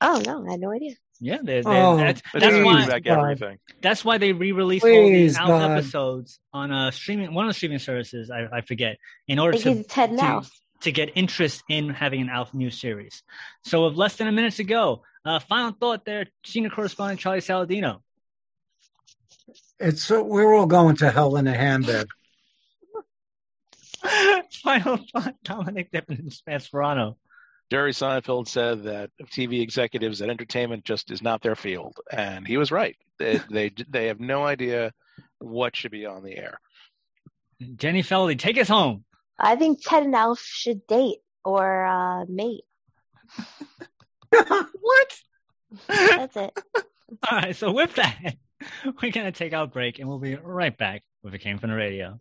Oh 0.00 0.22
no, 0.24 0.46
I 0.46 0.52
had 0.52 0.60
no 0.60 0.70
idea. 0.72 0.94
Yeah, 1.20 1.38
they're, 1.42 1.64
they're, 1.64 1.72
Oh, 1.84 1.96
that's, 1.96 2.22
that's 2.32 2.64
why 2.64 2.86
back 2.86 3.04
everything. 3.06 3.58
that's 3.82 4.04
why 4.04 4.18
they 4.18 4.32
re-released 4.32 4.84
all 4.84 4.90
Please, 4.90 5.32
these 5.32 5.36
Alf 5.36 5.48
God. 5.48 5.70
episodes 5.72 6.38
on 6.52 6.70
a 6.70 6.92
streaming 6.92 7.34
one 7.34 7.46
of 7.46 7.50
the 7.50 7.54
streaming 7.54 7.80
services. 7.80 8.30
I, 8.30 8.58
I 8.58 8.60
forget 8.60 8.98
in 9.26 9.38
order 9.40 9.58
to 9.58 9.82
Ted 9.84 10.10
to- 10.18 10.42
to 10.82 10.92
get 10.92 11.10
interest 11.16 11.64
in 11.68 11.88
having 11.88 12.20
an 12.20 12.28
Alf 12.30 12.54
new 12.54 12.70
series. 12.70 13.24
So 13.64 13.86
with 13.86 13.96
less 13.96 14.14
than 14.14 14.28
a 14.28 14.32
minute 14.32 14.54
to 14.54 14.64
go, 14.64 15.02
uh, 15.24 15.40
final 15.40 15.72
thought 15.72 16.04
there, 16.04 16.26
senior 16.44 16.70
correspondent 16.70 17.18
Charlie 17.18 17.40
Saladino. 17.40 17.98
It's 19.80 20.08
uh, 20.08 20.22
we're 20.22 20.54
all 20.54 20.66
going 20.66 20.94
to 20.98 21.10
hell 21.10 21.34
in 21.36 21.48
a 21.48 21.54
handbag. 21.56 22.06
final 24.62 24.98
thought, 25.12 25.34
Dominic 25.42 25.90
Esperano. 25.92 27.16
Jerry 27.70 27.92
Seinfeld 27.92 28.48
said 28.48 28.84
that 28.84 29.10
TV 29.24 29.60
executives 29.60 30.22
at 30.22 30.30
entertainment 30.30 30.84
just 30.84 31.10
is 31.10 31.22
not 31.22 31.42
their 31.42 31.56
field, 31.56 31.98
and 32.10 32.46
he 32.46 32.56
was 32.56 32.70
right. 32.70 32.96
They 33.18 33.40
they, 33.50 33.72
they 33.88 34.06
have 34.06 34.20
no 34.20 34.44
idea 34.44 34.92
what 35.38 35.76
should 35.76 35.90
be 35.90 36.06
on 36.06 36.22
the 36.22 36.36
air. 36.36 36.60
Jenny 37.76 38.02
Feldy, 38.02 38.38
take 38.38 38.58
us 38.58 38.68
home. 38.68 39.04
I 39.38 39.56
think 39.56 39.80
Ted 39.84 40.04
and 40.04 40.14
Alf 40.14 40.40
should 40.40 40.86
date 40.86 41.18
or 41.44 41.84
uh, 41.86 42.24
mate. 42.26 42.64
what? 44.30 45.14
That's 45.86 46.36
it. 46.36 46.58
All 47.30 47.38
right, 47.38 47.56
so 47.56 47.72
with 47.72 47.94
that, 47.94 48.36
we're 48.84 49.12
going 49.12 49.26
to 49.26 49.32
take 49.32 49.54
our 49.54 49.66
break 49.66 49.98
and 49.98 50.08
we'll 50.08 50.18
be 50.18 50.36
right 50.36 50.76
back 50.76 51.02
with 51.22 51.34
It 51.34 51.38
Came 51.38 51.58
From 51.58 51.70
the 51.70 51.76
Radio. 51.76 52.20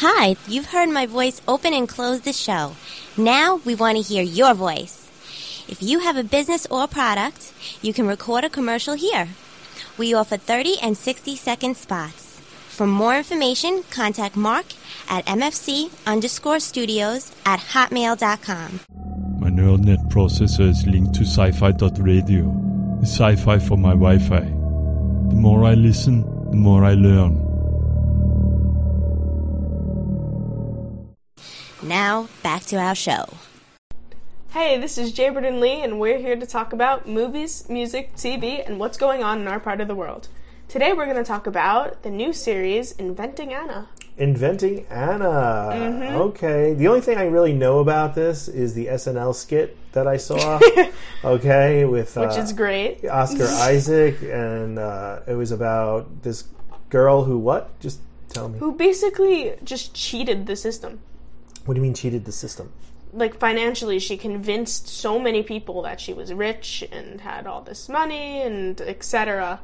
Hi, 0.00 0.36
you've 0.46 0.66
heard 0.66 0.90
my 0.90 1.06
voice 1.06 1.40
open 1.48 1.72
and 1.72 1.88
close 1.88 2.20
the 2.20 2.34
show. 2.34 2.76
Now 3.16 3.62
we 3.64 3.74
want 3.74 3.96
to 3.96 4.02
hear 4.02 4.22
your 4.22 4.52
voice. 4.52 5.10
If 5.68 5.82
you 5.82 6.00
have 6.00 6.18
a 6.18 6.22
business 6.22 6.66
or 6.66 6.86
product, 6.86 7.54
you 7.80 7.94
can 7.94 8.06
record 8.06 8.44
a 8.44 8.50
commercial 8.50 8.92
here. 8.92 9.28
We 9.96 10.12
offer 10.12 10.36
30 10.36 10.80
and 10.82 10.98
60 10.98 11.34
second 11.36 11.78
spots. 11.78 12.38
For 12.68 12.86
more 12.86 13.16
information, 13.16 13.84
contact 13.84 14.36
Mark 14.36 14.66
at 15.08 15.24
mfc 15.24 15.88
underscore 16.06 16.60
studios 16.60 17.32
at 17.46 17.60
hotmail.com. 17.60 18.80
My 19.40 19.48
neural 19.48 19.78
net 19.78 20.00
processor 20.10 20.68
is 20.68 20.86
linked 20.86 21.14
to 21.14 21.22
sci-fi.radio. 21.22 22.98
It's 23.00 23.12
sci-fi 23.12 23.58
for 23.60 23.78
my 23.78 23.94
Wi-Fi. 23.94 24.40
The 25.30 25.40
more 25.40 25.64
I 25.64 25.72
listen, 25.72 26.20
the 26.50 26.56
more 26.58 26.84
I 26.84 26.92
learn. 26.92 27.55
Now, 31.86 32.28
back 32.42 32.62
to 32.64 32.76
our 32.76 32.96
show. 32.96 33.26
Hey, 34.50 34.76
this 34.76 34.98
is 34.98 35.12
Jaberton 35.12 35.60
Lee, 35.60 35.82
and 35.82 36.00
we're 36.00 36.18
here 36.18 36.34
to 36.34 36.44
talk 36.44 36.72
about 36.72 37.08
movies, 37.08 37.68
music, 37.68 38.16
TV, 38.16 38.66
and 38.66 38.80
what's 38.80 38.96
going 38.96 39.22
on 39.22 39.40
in 39.40 39.46
our 39.46 39.60
part 39.60 39.80
of 39.80 39.86
the 39.86 39.94
world. 39.94 40.26
Today 40.66 40.92
we're 40.92 41.04
going 41.04 41.16
to 41.16 41.24
talk 41.24 41.46
about 41.46 42.02
the 42.02 42.10
new 42.10 42.32
series, 42.32 42.90
Inventing 42.92 43.54
Anna. 43.54 43.88
Inventing 44.18 44.84
Anna. 44.90 45.70
Mhm. 45.72 46.12
Okay. 46.12 46.74
The 46.74 46.88
only 46.88 47.02
thing 47.02 47.18
I 47.18 47.26
really 47.26 47.52
know 47.52 47.78
about 47.78 48.16
this 48.16 48.48
is 48.48 48.74
the 48.74 48.88
SNL 48.88 49.32
skit 49.32 49.76
that 49.92 50.08
I 50.08 50.16
saw. 50.16 50.58
okay, 51.24 51.84
with 51.84 52.16
Which 52.16 52.30
uh, 52.30 52.40
is 52.42 52.52
great. 52.52 53.04
Oscar 53.08 53.46
Isaac, 53.60 54.16
and 54.22 54.80
uh, 54.80 55.20
it 55.28 55.34
was 55.34 55.52
about 55.52 56.22
this 56.24 56.44
girl 56.88 57.22
who 57.24 57.38
what? 57.38 57.78
Just 57.78 58.00
tell 58.30 58.48
me. 58.48 58.58
Who 58.58 58.72
basically 58.72 59.54
just 59.62 59.94
cheated 59.94 60.46
the 60.46 60.56
system. 60.56 60.98
What 61.66 61.74
do 61.74 61.80
you 61.80 61.82
mean 61.82 61.94
cheated 61.94 62.24
the 62.24 62.32
system? 62.32 62.72
Like 63.12 63.38
financially, 63.38 63.98
she 63.98 64.16
convinced 64.16 64.88
so 64.88 65.18
many 65.18 65.42
people 65.42 65.82
that 65.82 66.00
she 66.00 66.12
was 66.12 66.32
rich 66.32 66.84
and 66.90 67.20
had 67.20 67.46
all 67.46 67.60
this 67.60 67.88
money 67.88 68.40
and 68.42 68.80
etc. 68.80 69.60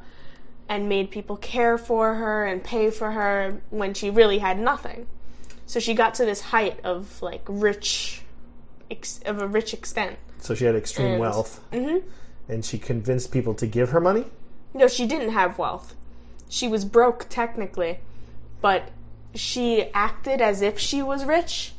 and 0.69 0.89
made 0.89 1.11
people 1.11 1.37
care 1.37 1.77
for 1.79 2.15
her 2.15 2.45
and 2.47 2.63
pay 2.63 2.91
for 2.91 3.11
her 3.13 3.61
when 3.71 3.95
she 3.95 4.11
really 4.11 4.39
had 4.39 4.59
nothing. 4.59 5.07
So 5.67 5.81
she 5.81 5.95
got 5.95 6.15
to 6.15 6.25
this 6.25 6.41
height 6.41 6.79
of 6.85 7.21
like 7.23 7.43
rich, 7.49 8.23
ex- 8.91 9.21
of 9.27 9.41
a 9.43 9.47
rich 9.47 9.73
extent. 9.75 10.19
So 10.39 10.55
she 10.55 10.65
had 10.65 10.75
extreme 10.75 11.13
And- 11.13 11.21
wealth, 11.21 11.61
hmm 11.73 11.99
and 12.49 12.65
she 12.65 12.77
convinced 12.77 13.31
people 13.31 13.55
to 13.55 13.67
give 13.67 13.91
her 13.91 14.01
money. 14.01 14.25
No, 14.75 14.89
she 14.89 15.07
didn't 15.07 15.31
have 15.31 15.59
wealth. 15.59 15.95
She 16.49 16.67
was 16.69 16.85
broke 16.85 17.27
technically, 17.31 18.01
but 18.61 18.91
she 19.35 19.85
acted 19.95 20.41
as 20.41 20.61
if 20.61 20.79
she 20.79 21.03
was 21.03 21.25
rich, 21.25 21.73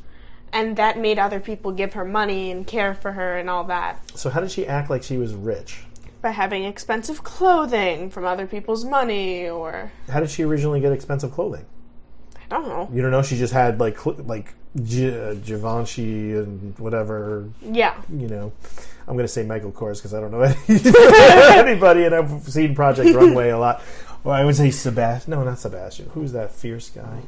and 0.54 0.76
that 0.76 0.98
made 0.98 1.18
other 1.18 1.40
people 1.40 1.72
give 1.72 1.92
her 1.92 2.04
money 2.04 2.50
and 2.50 2.66
care 2.66 2.94
for 2.94 3.12
her 3.12 3.36
and 3.36 3.50
all 3.50 3.64
that 3.64 4.00
So 4.18 4.30
how 4.30 4.40
did 4.40 4.50
she 4.50 4.66
act 4.66 4.88
like 4.88 5.02
she 5.02 5.18
was 5.18 5.34
rich? 5.34 5.82
by 6.22 6.30
having 6.30 6.64
expensive 6.64 7.22
clothing 7.22 8.08
from 8.08 8.24
other 8.24 8.46
people's 8.46 8.82
money 8.86 9.46
or 9.46 9.92
How 10.08 10.20
did 10.20 10.30
she 10.30 10.42
originally 10.42 10.80
get 10.80 10.90
expensive 10.92 11.30
clothing? 11.32 11.66
I 12.50 12.56
don't 12.56 12.68
know. 12.68 12.88
You 12.92 13.02
don't 13.02 13.10
know. 13.10 13.20
She 13.22 13.36
just 13.36 13.52
had 13.52 13.78
like 13.78 13.98
cl- 13.98 14.16
like 14.24 14.54
G- 14.82 15.10
uh, 15.14 15.34
Givenchy 15.34 16.32
and 16.34 16.78
whatever. 16.78 17.48
Yeah. 17.62 18.00
You 18.10 18.28
know, 18.28 18.52
I'm 19.08 19.16
gonna 19.16 19.28
say 19.28 19.44
Michael 19.44 19.72
Kors 19.72 19.96
because 19.96 20.14
I 20.14 20.20
don't 20.20 20.30
know 20.30 20.42
anybody, 21.58 22.04
and 22.04 22.14
I've 22.14 22.42
seen 22.48 22.74
Project 22.74 23.14
Runway 23.14 23.50
a 23.50 23.58
lot. 23.58 23.82
Or 24.24 24.32
I 24.32 24.44
would 24.44 24.56
say 24.56 24.70
Sebastian. 24.70 25.32
No, 25.32 25.42
not 25.44 25.58
Sebastian. 25.58 26.10
Who's 26.14 26.32
that 26.32 26.52
fierce 26.52 26.88
guy? 26.90 27.20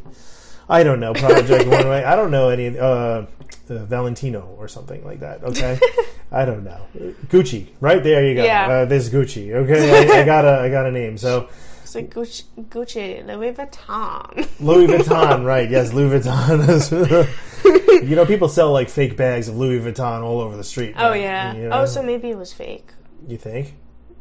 I 0.68 0.82
don't 0.82 1.00
know 1.00 1.14
Project 1.14 1.68
One 1.68 1.88
Way. 1.88 2.04
I 2.04 2.16
don't 2.16 2.30
know 2.30 2.48
any. 2.48 2.78
Uh, 2.78 3.26
uh, 3.68 3.84
Valentino 3.84 4.54
or 4.58 4.68
something 4.68 5.04
like 5.04 5.20
that. 5.20 5.42
Okay, 5.42 5.78
I 6.32 6.44
don't 6.44 6.64
know. 6.64 6.80
Gucci, 7.28 7.68
right 7.80 8.02
there 8.02 8.26
you 8.26 8.34
go. 8.34 8.44
Yeah. 8.44 8.68
Uh, 8.68 8.84
this 8.84 9.06
is 9.06 9.12
Gucci. 9.12 9.52
Okay, 9.52 10.12
I, 10.12 10.22
I 10.22 10.24
got 10.24 10.44
a 10.44 10.60
I 10.60 10.68
got 10.68 10.86
a 10.86 10.92
name. 10.92 11.18
So 11.18 11.48
It's 11.82 11.94
like 11.94 12.12
Gucci, 12.12 12.44
Gucci 12.68 13.24
Louis 13.26 13.52
Vuitton. 13.52 14.48
Louis 14.60 14.86
Vuitton, 14.88 15.44
right? 15.44 15.70
Yes, 15.70 15.92
Louis 15.92 16.18
Vuitton. 16.20 18.08
you 18.08 18.16
know, 18.16 18.26
people 18.26 18.48
sell 18.48 18.72
like 18.72 18.88
fake 18.88 19.16
bags 19.16 19.48
of 19.48 19.56
Louis 19.56 19.80
Vuitton 19.80 20.22
all 20.22 20.40
over 20.40 20.56
the 20.56 20.64
street. 20.64 20.94
Oh 20.98 21.10
right? 21.10 21.20
yeah. 21.20 21.54
You 21.54 21.68
know? 21.68 21.82
Oh, 21.82 21.86
so 21.86 22.02
maybe 22.02 22.30
it 22.30 22.36
was 22.36 22.52
fake. 22.52 22.88
you 23.28 23.36
think? 23.36 23.74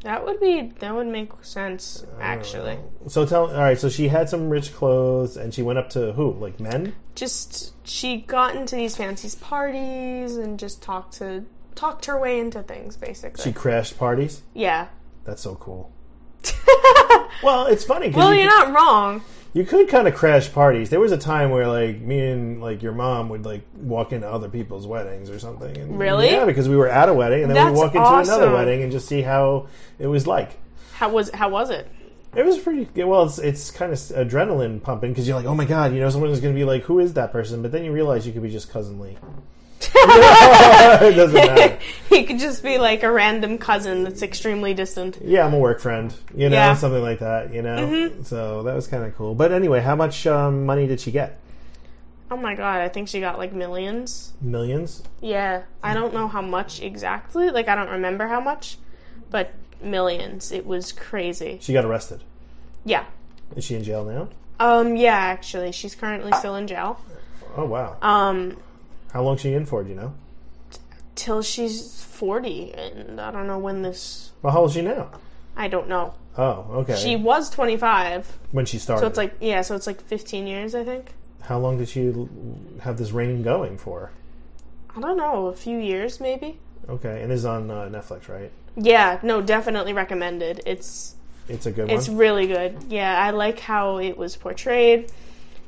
That 0.06 0.24
would 0.24 0.40
be 0.40 0.72
that 0.82 0.94
would 0.94 1.08
make 1.08 1.32
sense 1.42 2.06
actually. 2.22 2.78
So 3.08 3.26
tell. 3.26 3.48
All 3.48 3.58
right. 3.58 3.80
So 3.80 3.90
she 3.90 4.08
had 4.08 4.30
some 4.30 4.50
rich 4.50 4.72
clothes, 4.72 5.36
and 5.36 5.52
she 5.52 5.64
went 5.64 5.80
up 5.80 5.90
to 5.92 6.14
who? 6.14 6.34
Like 6.34 6.60
men? 6.60 6.96
Just 7.16 7.74
she 7.88 8.18
got 8.18 8.56
into 8.56 8.76
these 8.76 8.96
fancy 8.96 9.36
parties 9.42 10.38
and 10.38 10.60
just 10.60 10.84
talked 10.84 11.16
to 11.16 11.46
talked 11.74 12.06
her 12.06 12.20
way 12.20 12.40
into 12.40 12.62
things 12.62 12.96
basically. 12.96 13.44
She 13.44 13.52
crashed 13.52 13.98
parties. 13.98 14.44
yeah. 14.54 14.90
That's 15.24 15.42
so 15.42 15.56
cool. 15.56 15.92
well, 17.44 17.68
it's 17.68 17.84
funny. 17.84 18.10
Well, 18.10 18.34
you 18.34 18.42
you're 18.42 18.52
could- 18.52 18.72
not 18.72 18.76
wrong. 18.76 19.22
You 19.54 19.64
could 19.64 19.88
kind 19.88 20.06
of 20.06 20.14
crash 20.16 20.52
parties. 20.52 20.90
There 20.90 21.00
was 21.00 21.14
a 21.14 21.18
time 21.18 21.50
where 21.50 21.66
like 21.66 22.02
me 22.02 22.20
and 22.20 22.62
like 22.62 22.84
your 22.84 22.92
mom 22.92 23.30
would 23.30 23.46
like 23.46 23.62
walk 23.78 24.12
into 24.12 24.28
other 24.28 24.50
people's 24.50 24.86
weddings 24.86 25.30
or 25.30 25.40
something. 25.40 25.78
And, 25.78 25.98
Really? 25.98 26.30
Yeah, 26.30 26.44
because 26.44 26.68
we 26.68 26.76
were 26.76 26.90
at 26.90 27.08
a 27.08 27.14
wedding 27.14 27.44
and 27.44 27.50
then 27.50 27.56
That's 27.56 27.72
we'd 27.72 27.78
walk 27.78 27.96
into 27.96 28.34
another 28.34 28.52
wedding 28.52 28.84
and 28.84 28.92
just 28.92 29.08
see 29.08 29.22
how 29.22 29.68
it 29.98 30.08
was 30.08 30.28
like. 30.28 30.60
How 30.96 31.08
was 31.08 31.30
how 31.30 31.48
was 31.48 31.70
it? 31.70 31.90
It 32.36 32.46
was 32.46 32.58
pretty 32.58 33.02
well. 33.02 33.24
It's 33.24 33.40
it's 33.40 33.72
kind 33.72 33.94
of 33.94 33.98
adrenaline 33.98 34.84
pumping 34.84 35.12
because 35.12 35.26
you're 35.26 35.38
like, 35.38 35.46
oh 35.46 35.56
my 35.56 35.64
god, 35.64 35.94
you 35.94 36.02
know, 36.02 36.10
someone's 36.10 36.42
going 36.42 36.54
to 36.54 36.60
be 36.60 36.66
like, 36.66 36.84
who 36.84 37.00
is 37.00 37.14
that 37.14 37.32
person? 37.32 37.62
But 37.62 37.72
then 37.72 37.86
you 37.86 37.94
realize 37.94 38.28
you 38.28 38.34
could 38.34 38.44
be 38.44 38.52
just 38.52 38.70
cousin 38.70 39.00
It 39.96 41.16
doesn't 41.16 41.34
matter. 41.34 41.78
he 42.10 42.24
could 42.24 42.40
just 42.40 42.64
be 42.64 42.78
like 42.78 43.04
a 43.04 43.12
random 43.12 43.58
cousin 43.58 44.04
that's 44.04 44.22
extremely 44.22 44.74
distant. 44.74 45.18
Yeah, 45.24 45.46
I'm 45.46 45.54
a 45.54 45.60
work 45.60 45.80
friend, 45.80 46.14
you 46.36 46.50
know, 46.50 46.56
Yeah. 46.56 46.74
something 46.76 47.02
like 47.02 47.20
that, 47.20 47.54
you 47.54 47.62
know. 47.62 47.76
Mhm. 47.78 48.26
So 48.26 48.64
that 48.64 48.76
was 48.76 48.88
kind 48.88 49.04
of 49.04 49.16
cool. 49.16 49.36
But 49.36 49.52
anyway, 49.52 49.82
how 49.82 49.96
much 49.96 50.26
um, 50.28 50.66
money 50.66 50.88
did 50.88 51.00
she 51.00 51.12
get? 51.12 51.40
Oh 52.32 52.38
my 52.38 52.56
god, 52.56 52.82
I 52.82 52.90
think 52.90 53.08
she 53.08 53.20
got 53.20 53.38
like 53.38 53.54
millions. 53.54 54.34
Millions. 54.42 55.04
Yeah, 55.22 55.62
I 55.84 55.94
don't 55.94 56.14
know 56.14 56.28
how 56.28 56.42
much 56.42 56.82
exactly. 56.82 57.50
Like 57.52 57.68
I 57.68 57.76
don't 57.76 57.90
remember 57.90 58.28
how 58.28 58.40
much, 58.40 58.78
but 59.30 59.54
millions. 59.82 60.52
It 60.52 60.66
was 60.66 60.92
crazy. 60.92 61.60
She 61.62 61.72
got 61.74 61.86
arrested. 61.86 62.24
Yeah. 62.84 63.06
Is 63.56 63.64
she 63.64 63.76
in 63.76 63.84
jail 63.84 64.04
now? 64.04 64.30
Um 64.60 64.96
yeah, 64.96 65.16
actually, 65.18 65.72
she's 65.72 65.94
currently 65.94 66.32
still 66.34 66.56
in 66.56 66.66
jail. 66.68 67.00
Oh 67.56 67.66
wow. 67.66 67.98
Um 68.02 68.58
How 69.16 69.24
long 69.24 69.38
she 69.38 69.54
in 69.54 69.66
for? 69.66 69.82
Do 69.82 69.90
you 69.90 69.96
know? 69.96 70.14
till 71.16 71.42
she's 71.42 72.04
40 72.04 72.74
and 72.74 73.22
I 73.22 73.32
don't 73.32 73.48
know 73.48 73.58
when 73.58 73.82
this 73.82 74.32
Well, 74.42 74.52
how 74.52 74.60
old 74.60 74.72
is 74.72 74.76
she 74.76 74.82
now? 74.82 75.10
I 75.56 75.70
don't 75.70 75.88
know. 75.88 76.14
Oh, 76.38 76.66
okay. 76.82 76.98
She 76.98 77.16
was 77.16 77.50
25. 77.50 78.28
when 78.52 78.66
she 78.66 78.78
started. 78.78 79.00
So 79.00 79.08
it's 79.08 79.18
like 79.18 79.34
yeah, 79.40 79.62
so 79.62 79.74
it's 79.78 79.88
like 79.88 80.02
15 80.02 80.46
years, 80.46 80.76
I 80.76 80.84
think. 80.84 81.14
how 81.44 81.58
long 81.58 81.78
did 81.78 81.88
she 81.88 82.14
have 82.82 82.98
this 82.98 83.14
reign 83.14 83.42
going 83.42 83.78
for? 83.78 84.12
I 84.94 85.00
don't 85.00 85.16
know, 85.16 85.48
a 85.48 85.54
few 85.56 85.78
years 85.78 86.20
maybe. 86.20 86.60
Okay, 86.90 87.22
and 87.24 87.32
is 87.32 87.46
on 87.46 87.72
uh, 87.72 87.84
Netflix, 87.90 88.28
right? 88.28 88.52
Yeah, 88.76 89.20
no, 89.24 89.42
definitely 89.42 89.94
recommended. 89.94 90.62
It's 90.66 91.16
It's 91.48 91.66
a 91.66 91.72
good 91.72 91.90
It's 91.90 92.10
one. 92.10 92.18
really 92.18 92.48
good. 92.48 92.84
Yeah, 92.90 93.18
I 93.18 93.30
like 93.32 93.60
how 93.60 94.00
it 94.00 94.18
was 94.18 94.36
portrayed. 94.36 95.10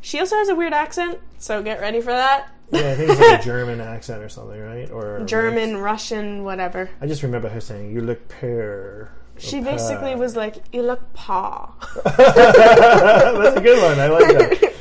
She 0.02 0.20
also 0.20 0.36
has 0.36 0.50
a 0.50 0.56
weird 0.56 0.74
accent, 0.74 1.20
so 1.40 1.64
get 1.64 1.80
ready 1.80 2.02
for 2.02 2.12
that. 2.12 2.50
Yeah, 2.72 2.92
I 2.92 2.96
think 2.96 3.12
it's 3.12 3.20
like 3.20 3.40
a 3.40 3.44
German 3.44 3.82
accent 3.82 4.24
or 4.24 4.30
something, 4.30 4.60
right? 4.60 4.90
Or 4.92 5.24
German, 5.26 5.78
Russian, 5.78 6.44
whatever. 6.44 6.90
I 7.02 7.08
just 7.08 7.24
remember 7.24 7.50
her 7.50 7.62
saying, 7.62 7.94
"You 7.94 8.02
look 8.02 8.28
pear." 8.28 9.12
She 9.38 9.62
basically 9.62 10.14
pa." 10.14 10.20
was 10.20 10.36
like, 10.36 10.58
"You 10.74 10.82
look 10.82 11.14
paw." 11.14 11.74
That's 12.04 13.58
a 13.58 13.62
good 13.62 13.82
one. 13.82 14.00
I 14.00 14.08
like 14.08 14.28
that. 14.28 14.74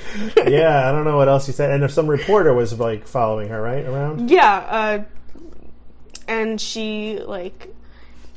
Yeah, 0.48 0.88
I 0.88 0.92
don't 0.92 1.04
know 1.04 1.16
what 1.16 1.28
else 1.28 1.46
she 1.46 1.52
said. 1.52 1.70
And 1.70 1.84
if 1.84 1.92
some 1.92 2.06
reporter 2.06 2.54
was 2.54 2.78
like 2.78 3.06
following 3.06 3.48
her, 3.48 3.60
right 3.60 3.84
around. 3.84 4.30
Yeah, 4.30 4.56
uh, 4.56 5.04
and 6.26 6.60
she 6.60 7.18
like 7.20 7.74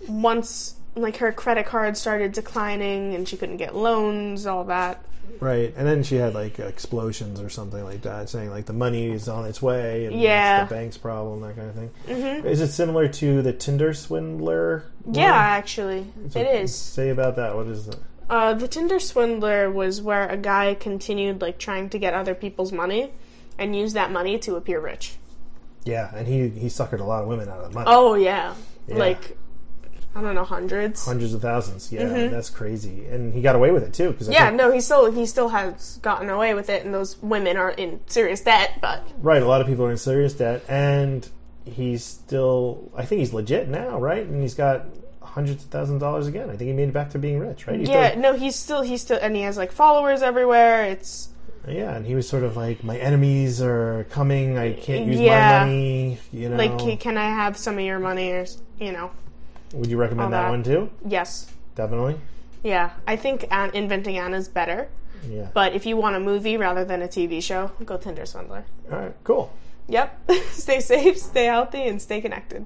once 0.07 0.75
like 0.95 1.17
her 1.17 1.31
credit 1.31 1.65
card 1.65 1.97
started 1.97 2.33
declining 2.33 3.15
and 3.15 3.27
she 3.27 3.37
couldn't 3.37 3.57
get 3.57 3.75
loans, 3.75 4.45
all 4.45 4.65
that. 4.65 5.03
Right, 5.39 5.73
and 5.77 5.87
then 5.87 6.03
she 6.03 6.15
had 6.15 6.33
like 6.33 6.59
explosions 6.59 7.39
or 7.41 7.49
something 7.49 7.83
like 7.83 8.01
that, 8.03 8.29
saying 8.29 8.49
like 8.49 8.65
the 8.65 8.73
money 8.73 9.11
is 9.11 9.27
on 9.29 9.45
its 9.45 9.61
way 9.61 10.05
and 10.05 10.19
Yeah. 10.19 10.61
it's 10.63 10.69
the 10.69 10.75
bank's 10.75 10.97
problem, 10.97 11.41
that 11.41 11.55
kind 11.55 11.69
of 11.69 11.75
thing. 11.75 11.89
Mhm. 12.07 12.45
Is 12.45 12.61
it 12.61 12.69
similar 12.69 13.07
to 13.07 13.41
the 13.41 13.53
Tinder 13.53 13.93
swindler? 13.93 14.83
one? 15.03 15.15
Yeah, 15.15 15.33
actually, 15.33 16.05
So 16.29 16.39
it 16.39 16.47
is. 16.63 16.75
Say 16.75 17.09
about 17.09 17.35
that. 17.37 17.55
What 17.55 17.67
is 17.67 17.87
it? 17.87 17.95
Uh, 18.29 18.53
the 18.53 18.67
Tinder 18.67 18.99
swindler 18.99 19.71
was 19.71 20.01
where 20.01 20.27
a 20.29 20.37
guy 20.37 20.75
continued 20.75 21.41
like 21.41 21.57
trying 21.57 21.89
to 21.89 21.97
get 21.97 22.13
other 22.13 22.35
people's 22.35 22.71
money 22.71 23.11
and 23.57 23.75
use 23.75 23.93
that 23.93 24.11
money 24.11 24.37
to 24.39 24.55
appear 24.55 24.79
rich. 24.79 25.15
Yeah, 25.85 26.11
and 26.13 26.27
he 26.27 26.49
he 26.49 26.67
suckered 26.67 26.99
a 26.99 27.03
lot 27.05 27.23
of 27.23 27.27
women 27.29 27.49
out 27.49 27.61
of 27.63 27.73
money. 27.73 27.87
Oh 27.89 28.13
yeah, 28.13 28.53
Yeah. 28.87 28.97
like 28.97 29.37
I 30.15 30.21
don't 30.21 30.33
know, 30.35 30.43
hundreds. 30.43 31.05
hundreds 31.05 31.33
of 31.33 31.41
thousands. 31.41 31.91
Yeah, 31.91 32.03
Mhm. 32.03 32.31
that's 32.31 32.49
crazy, 32.49 33.05
and 33.05 33.33
he 33.33 33.41
got 33.41 33.55
away 33.55 33.71
with 33.71 33.83
it 33.83 33.93
too. 33.93 34.11
Because 34.11 34.27
Yeah, 34.27 34.49
no, 34.49 34.71
he 34.71 34.81
still 34.81 35.11
he 35.11 35.25
still 35.25 35.49
has 35.49 35.99
gotten 36.01 36.29
away 36.29 36.53
with 36.53 36.69
it, 36.69 36.83
and 36.83 36.93
those 36.93 37.17
women 37.21 37.57
are 37.57 37.69
in 37.71 37.99
serious 38.07 38.41
debt. 38.41 38.71
But 38.81 39.03
right, 39.21 39.41
a 39.41 39.47
lot 39.47 39.61
of 39.61 39.67
people 39.67 39.85
are 39.85 39.91
in 39.91 39.97
serious 39.97 40.33
debt, 40.33 40.63
and 40.67 41.27
he's 41.65 42.03
still. 42.03 42.89
I 42.95 43.05
think 43.05 43.19
he's 43.19 43.33
legit 43.33 43.69
now, 43.69 43.99
right? 43.99 44.25
And 44.25 44.41
he's 44.41 44.55
got 44.55 44.85
hundreds 45.21 45.63
of 45.63 45.69
thousands 45.69 45.97
of 45.97 45.99
dollars 46.01 46.25
again. 46.25 46.49
I 46.49 46.55
think 46.55 46.67
he 46.69 46.73
made 46.73 46.89
it 46.89 46.93
back 46.93 47.11
to 47.11 47.19
being 47.19 47.37
rich, 47.39 47.67
right? 47.67 47.79
He's 47.79 47.87
yeah, 47.87 48.15
no, 48.17 48.33
he's 48.33 48.55
still 48.55 48.81
he's 48.81 49.01
still 49.01 49.19
and 49.21 49.35
he 49.35 49.43
has 49.43 49.57
like 49.57 49.71
followers 49.71 50.23
everywhere. 50.23 50.85
It's 50.85 51.29
yeah, 51.67 51.95
and 51.95 52.03
he 52.05 52.15
was 52.15 52.27
sort 52.27 52.43
of 52.43 52.57
like, 52.57 52.83
my 52.83 52.97
enemies 52.97 53.61
are 53.61 54.07
coming. 54.09 54.57
I 54.57 54.73
can't 54.73 55.05
use 55.05 55.19
Yeah. 55.19 55.59
my 55.59 55.65
money. 55.65 56.17
You 56.33 56.49
know, 56.49 56.57
like, 56.57 56.99
can 56.99 57.15
I 57.17 57.29
have 57.29 57.57
some 57.57 57.75
of 57.77 57.81
your 57.81 57.99
money, 57.99 58.31
or 58.31 58.45
you 58.79 58.91
know? 58.91 59.11
Would 59.73 59.89
you 59.89 59.97
recommend 59.97 60.33
that, 60.33 60.43
that. 60.43 60.49
one 60.49 60.63
too? 60.63 60.89
Yes, 61.05 61.51
Definitely. 61.75 62.19
yeah. 62.63 62.91
I 63.07 63.15
think 63.15 63.45
An- 63.51 63.71
Inventing 63.73 64.17
Anna's 64.17 64.47
better. 64.47 64.89
Yeah. 65.27 65.49
But 65.53 65.73
if 65.73 65.85
you 65.85 65.97
want 65.97 66.15
a 66.15 66.19
movie 66.19 66.55
rather 66.57 66.85
than 66.85 67.01
a 67.01 67.07
TV 67.07 67.41
show, 67.43 67.71
go 67.85 67.97
Tinder 67.97 68.25
Swindler. 68.25 68.65
All 68.91 68.99
right, 68.99 69.15
cool. 69.23 69.51
Yep. 69.87 70.31
stay 70.51 70.79
safe, 70.79 71.17
stay 71.17 71.45
healthy, 71.45 71.87
and 71.87 72.01
stay 72.01 72.21
connected. 72.21 72.65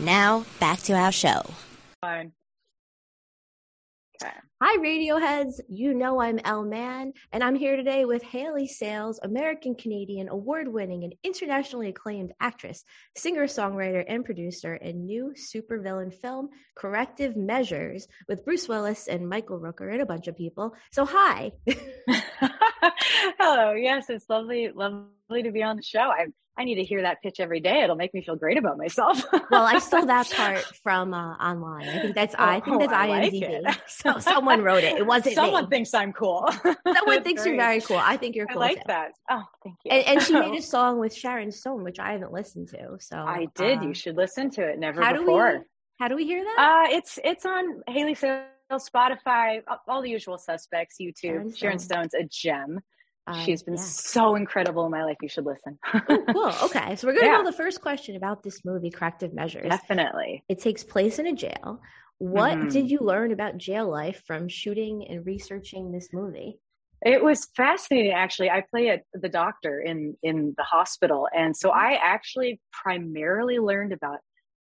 Now, 0.00 0.44
back 0.58 0.80
to 0.80 0.92
our 0.94 1.12
show. 1.12 1.42
Fine. 2.00 2.32
Okay. 4.22 4.32
Hi, 4.62 4.78
Radioheads. 4.78 5.60
You 5.68 5.94
know 5.94 6.20
I'm 6.20 6.40
Elle 6.44 6.64
Man, 6.64 7.12
and 7.32 7.44
I'm 7.44 7.54
here 7.54 7.76
today 7.76 8.04
with 8.04 8.22
Hayley 8.22 8.66
Sales, 8.66 9.20
American 9.22 9.74
Canadian, 9.74 10.28
award 10.28 10.66
winning, 10.66 11.04
and 11.04 11.14
internationally 11.22 11.88
acclaimed 11.88 12.32
actress, 12.40 12.84
singer 13.16 13.44
songwriter, 13.44 14.04
and 14.08 14.24
producer 14.24 14.74
in 14.74 15.06
new 15.06 15.32
supervillain 15.36 16.12
film 16.12 16.48
Corrective 16.76 17.36
Measures 17.36 18.08
with 18.28 18.44
Bruce 18.44 18.68
Willis 18.68 19.06
and 19.06 19.28
Michael 19.28 19.60
Rooker 19.60 19.92
and 19.92 20.02
a 20.02 20.06
bunch 20.06 20.26
of 20.28 20.36
people. 20.36 20.74
So, 20.92 21.04
hi. 21.04 21.52
Hello. 23.38 23.72
Yes, 23.72 24.10
it's 24.10 24.28
lovely, 24.28 24.70
lovely 24.74 25.08
to 25.30 25.50
be 25.52 25.62
on 25.62 25.76
the 25.76 25.82
show. 25.82 26.00
I 26.00 26.26
I 26.56 26.62
need 26.64 26.76
to 26.76 26.84
hear 26.84 27.02
that 27.02 27.20
pitch 27.20 27.40
every 27.40 27.58
day. 27.58 27.82
It'll 27.82 27.96
make 27.96 28.14
me 28.14 28.22
feel 28.22 28.36
great 28.36 28.56
about 28.56 28.78
myself. 28.78 29.24
well, 29.50 29.64
I 29.66 29.80
stole 29.80 30.06
that 30.06 30.30
part 30.36 30.64
from 30.84 31.12
uh, 31.12 31.34
online. 31.34 31.88
I 31.88 32.00
think 32.00 32.14
that's 32.14 32.34
I 32.38 32.60
think 32.60 32.76
Oh, 32.76 32.78
that's 32.78 32.92
I 32.92 33.06
like 33.08 33.32
IMDb. 33.32 33.42
it. 33.68 33.76
so 33.88 34.18
someone 34.18 34.62
wrote 34.62 34.84
it. 34.84 34.96
It 34.96 35.04
wasn't 35.04 35.34
Someone 35.34 35.64
me. 35.64 35.70
thinks 35.70 35.92
I'm 35.94 36.12
cool. 36.12 36.48
Someone 36.94 37.24
thinks 37.24 37.44
you're 37.44 37.56
very 37.56 37.80
cool. 37.80 37.96
I 37.96 38.16
think 38.16 38.36
you're 38.36 38.46
cool. 38.46 38.62
I 38.62 38.66
like 38.66 38.76
too. 38.76 38.82
that. 38.86 39.12
Oh, 39.28 39.42
thank 39.64 39.76
you. 39.84 39.90
And, 39.90 40.06
and 40.06 40.22
she 40.22 40.32
made 40.34 40.56
a 40.56 40.62
song 40.62 41.00
with 41.00 41.12
Sharon 41.12 41.50
Stone, 41.50 41.82
which 41.82 41.98
I 41.98 42.12
haven't 42.12 42.32
listened 42.32 42.68
to. 42.68 42.98
So 43.00 43.16
I 43.18 43.48
did. 43.56 43.78
uh, 43.78 43.82
you 43.82 43.92
should 43.94 44.16
listen 44.16 44.48
to 44.50 44.62
it. 44.62 44.78
Never 44.78 45.02
how 45.02 45.12
do 45.12 45.20
before. 45.20 45.52
we 45.58 45.64
how 45.98 46.06
do 46.08 46.14
we 46.14 46.24
hear 46.24 46.44
that? 46.44 46.86
Uh, 46.90 46.96
it's 46.96 47.18
it's 47.24 47.44
on 47.46 47.82
Hayley 47.88 48.14
Sales, 48.14 48.44
Spotify, 48.72 49.60
all 49.88 50.02
the 50.02 50.10
usual 50.10 50.38
suspects, 50.38 50.96
YouTube. 51.00 51.20
Sharon 51.20 51.52
Sharon, 51.52 51.78
Stone's 51.80 52.14
a 52.14 52.22
gem. 52.24 52.78
Um, 53.26 53.34
She's 53.44 53.62
been 53.62 53.74
yeah. 53.76 53.82
so 53.82 54.34
incredible 54.34 54.84
in 54.84 54.90
my 54.90 55.04
life. 55.04 55.16
You 55.22 55.28
should 55.28 55.46
listen. 55.46 55.78
cool. 56.32 56.52
Okay, 56.64 56.94
so 56.96 57.06
we're 57.06 57.14
gonna 57.14 57.26
Yeah. 57.26 57.38
go 57.38 57.44
the 57.44 57.56
first 57.56 57.80
question 57.80 58.16
about 58.16 58.42
this 58.42 58.64
movie, 58.64 58.90
Corrective 58.90 59.32
Measures. 59.32 59.70
Definitely. 59.70 60.44
It 60.48 60.58
takes 60.60 60.84
place 60.84 61.18
in 61.18 61.26
a 61.26 61.32
jail. 61.32 61.80
What 62.18 62.58
Mhm. 62.58 62.70
did 62.72 62.90
you 62.90 63.00
learn 63.00 63.32
about 63.32 63.56
jail 63.56 63.88
life 63.88 64.22
from 64.26 64.48
shooting 64.48 65.06
and 65.08 65.24
researching 65.26 65.90
this 65.90 66.10
movie? 66.12 66.60
It 67.02 67.22
was 67.22 67.46
fascinating, 67.56 68.12
actually. 68.12 68.50
I 68.50 68.62
play 68.70 68.88
a, 68.88 69.02
the 69.14 69.28
doctor 69.28 69.80
in 69.80 70.16
in 70.22 70.54
the 70.56 70.62
hospital, 70.62 71.28
and 71.34 71.56
so 71.56 71.70
I 71.70 71.98
actually 72.02 72.60
primarily 72.72 73.58
learned 73.58 73.92
about 73.92 74.20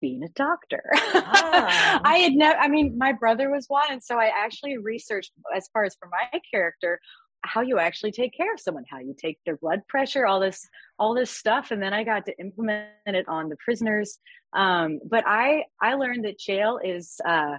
being 0.02 0.24
a 0.24 0.30
doctor. 0.30 0.84
I 0.94 2.18
had 2.24 2.34
never. 2.34 2.58
I 2.58 2.68
mean, 2.68 2.98
my 2.98 3.12
brother 3.14 3.50
was 3.50 3.66
one, 3.68 3.90
and 3.92 4.04
so 4.04 4.18
I 4.18 4.32
actually 4.36 4.78
researched 4.78 5.32
as 5.56 5.68
far 5.74 5.84
as 5.84 5.96
for 6.00 6.10
my 6.10 6.40
character 6.54 7.00
how 7.44 7.62
you 7.62 7.80
actually 7.80 8.12
take 8.12 8.36
care 8.36 8.54
of 8.54 8.60
someone, 8.60 8.86
how 8.90 9.00
you 9.00 9.16
take 9.18 9.40
their 9.46 9.58
blood 9.58 9.82
pressure, 9.88 10.26
all 10.26 10.40
this 10.40 10.68
all 11.00 11.16
this 11.16 11.32
stuff, 11.32 11.72
and 11.72 11.82
then 11.82 11.94
I 11.94 12.04
got 12.04 12.26
to 12.26 12.40
implement 12.40 12.90
it 13.06 13.28
on 13.28 13.50
the 13.50 13.58
prisoners. 13.58 14.20
Um, 14.54 15.00
but 15.04 15.24
I 15.28 15.66
I 15.82 15.96
learned 15.96 16.26
that 16.26 16.40
jail 16.40 16.80
is. 16.84 17.20
Uh, 17.26 17.58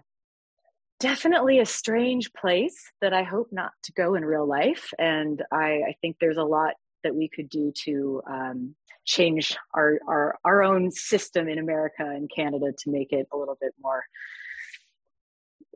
definitely 1.00 1.58
a 1.58 1.66
strange 1.66 2.32
place 2.32 2.92
that 3.00 3.12
I 3.12 3.24
hope 3.24 3.48
not 3.50 3.72
to 3.82 3.92
go 3.92 4.14
in 4.14 4.24
real 4.24 4.46
life. 4.46 4.94
And 5.00 5.42
I, 5.50 5.80
I 5.88 5.96
think 6.00 6.18
there's 6.20 6.36
a 6.36 6.44
lot 6.44 6.74
that 7.02 7.12
we 7.12 7.28
could 7.28 7.48
do 7.48 7.72
to 7.84 8.22
um, 8.30 8.76
change 9.04 9.56
our, 9.74 9.98
our 10.06 10.38
our 10.44 10.62
own 10.62 10.90
system 10.90 11.48
in 11.48 11.58
America 11.58 12.04
and 12.04 12.30
Canada 12.34 12.72
to 12.78 12.90
make 12.90 13.12
it 13.12 13.26
a 13.32 13.36
little 13.36 13.58
bit 13.60 13.74
more. 13.82 14.04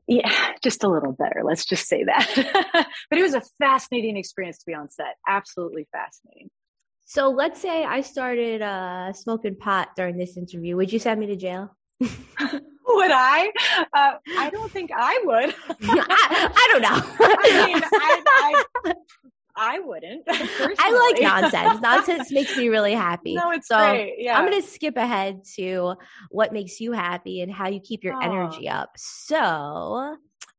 Yeah, 0.06 0.52
just 0.62 0.84
a 0.84 0.88
little 0.88 1.12
better. 1.12 1.42
Let's 1.44 1.64
just 1.64 1.88
say 1.88 2.04
that. 2.04 2.88
but 3.10 3.18
it 3.18 3.22
was 3.22 3.34
a 3.34 3.42
fascinating 3.58 4.16
experience 4.16 4.58
to 4.58 4.64
be 4.66 4.74
on 4.74 4.90
set. 4.90 5.16
Absolutely 5.26 5.88
fascinating. 5.92 6.50
So 7.04 7.30
let's 7.30 7.60
say 7.60 7.84
I 7.84 8.00
started 8.00 8.62
uh, 8.62 9.12
smoking 9.12 9.56
pot 9.56 9.90
during 9.96 10.16
this 10.16 10.36
interview. 10.36 10.76
Would 10.76 10.92
you 10.92 10.98
send 10.98 11.20
me 11.20 11.26
to 11.26 11.36
jail? 11.36 11.76
Would 12.00 13.10
I? 13.10 13.52
Uh, 13.92 14.12
I 14.38 14.50
don't 14.50 14.70
think 14.70 14.90
I 14.94 15.20
would. 15.24 15.54
I, 15.82 16.50
I 16.54 16.68
don't 16.72 16.82
know. 16.82 17.02
I 17.20 17.66
mean, 17.66 17.82
I, 17.84 18.62
I, 18.86 18.94
I 19.56 19.78
wouldn't. 19.78 20.22
I 20.28 21.12
like 21.12 21.22
nonsense. 21.22 21.80
Nonsense 21.82 22.30
makes 22.32 22.56
me 22.56 22.68
really 22.68 22.92
happy. 22.94 23.34
No, 23.34 23.50
it's 23.50 23.68
so 23.68 23.76
great. 23.76 24.14
Yeah. 24.18 24.38
I'm 24.38 24.48
going 24.48 24.60
to 24.60 24.66
skip 24.68 24.96
ahead 24.96 25.44
to 25.56 25.94
what 26.30 26.52
makes 26.52 26.80
you 26.80 26.92
happy 26.92 27.40
and 27.40 27.50
how 27.52 27.68
you 27.68 27.80
keep 27.80 28.04
your 28.04 28.22
energy 28.22 28.68
up. 28.68 28.90
So, 28.96 29.36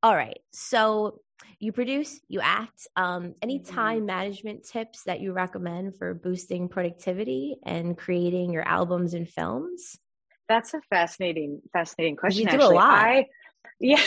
all 0.04 0.16
right. 0.16 0.40
So 0.52 1.22
you 1.60 1.72
produce, 1.72 2.20
you 2.28 2.40
act. 2.42 2.88
Um, 2.96 3.34
any 3.42 3.60
Mm-hmm. 3.60 3.76
time 3.76 4.06
management 4.06 4.68
tips 4.68 5.04
that 5.04 5.20
you 5.20 5.34
recommend 5.34 5.96
for 5.98 6.14
boosting 6.14 6.70
productivity 6.70 7.58
and 7.64 7.98
creating 7.98 8.52
your 8.52 8.68
albums 8.68 9.14
and 9.14 9.28
films? 9.30 9.98
That's 10.50 10.74
a 10.74 10.82
fascinating, 10.90 11.62
fascinating 11.74 12.16
question. 12.16 12.44
you 12.46 12.50
do 12.50 12.64
a 12.64 12.68
lot. 12.70 13.00
I, 13.00 13.26
yeah, 13.80 14.02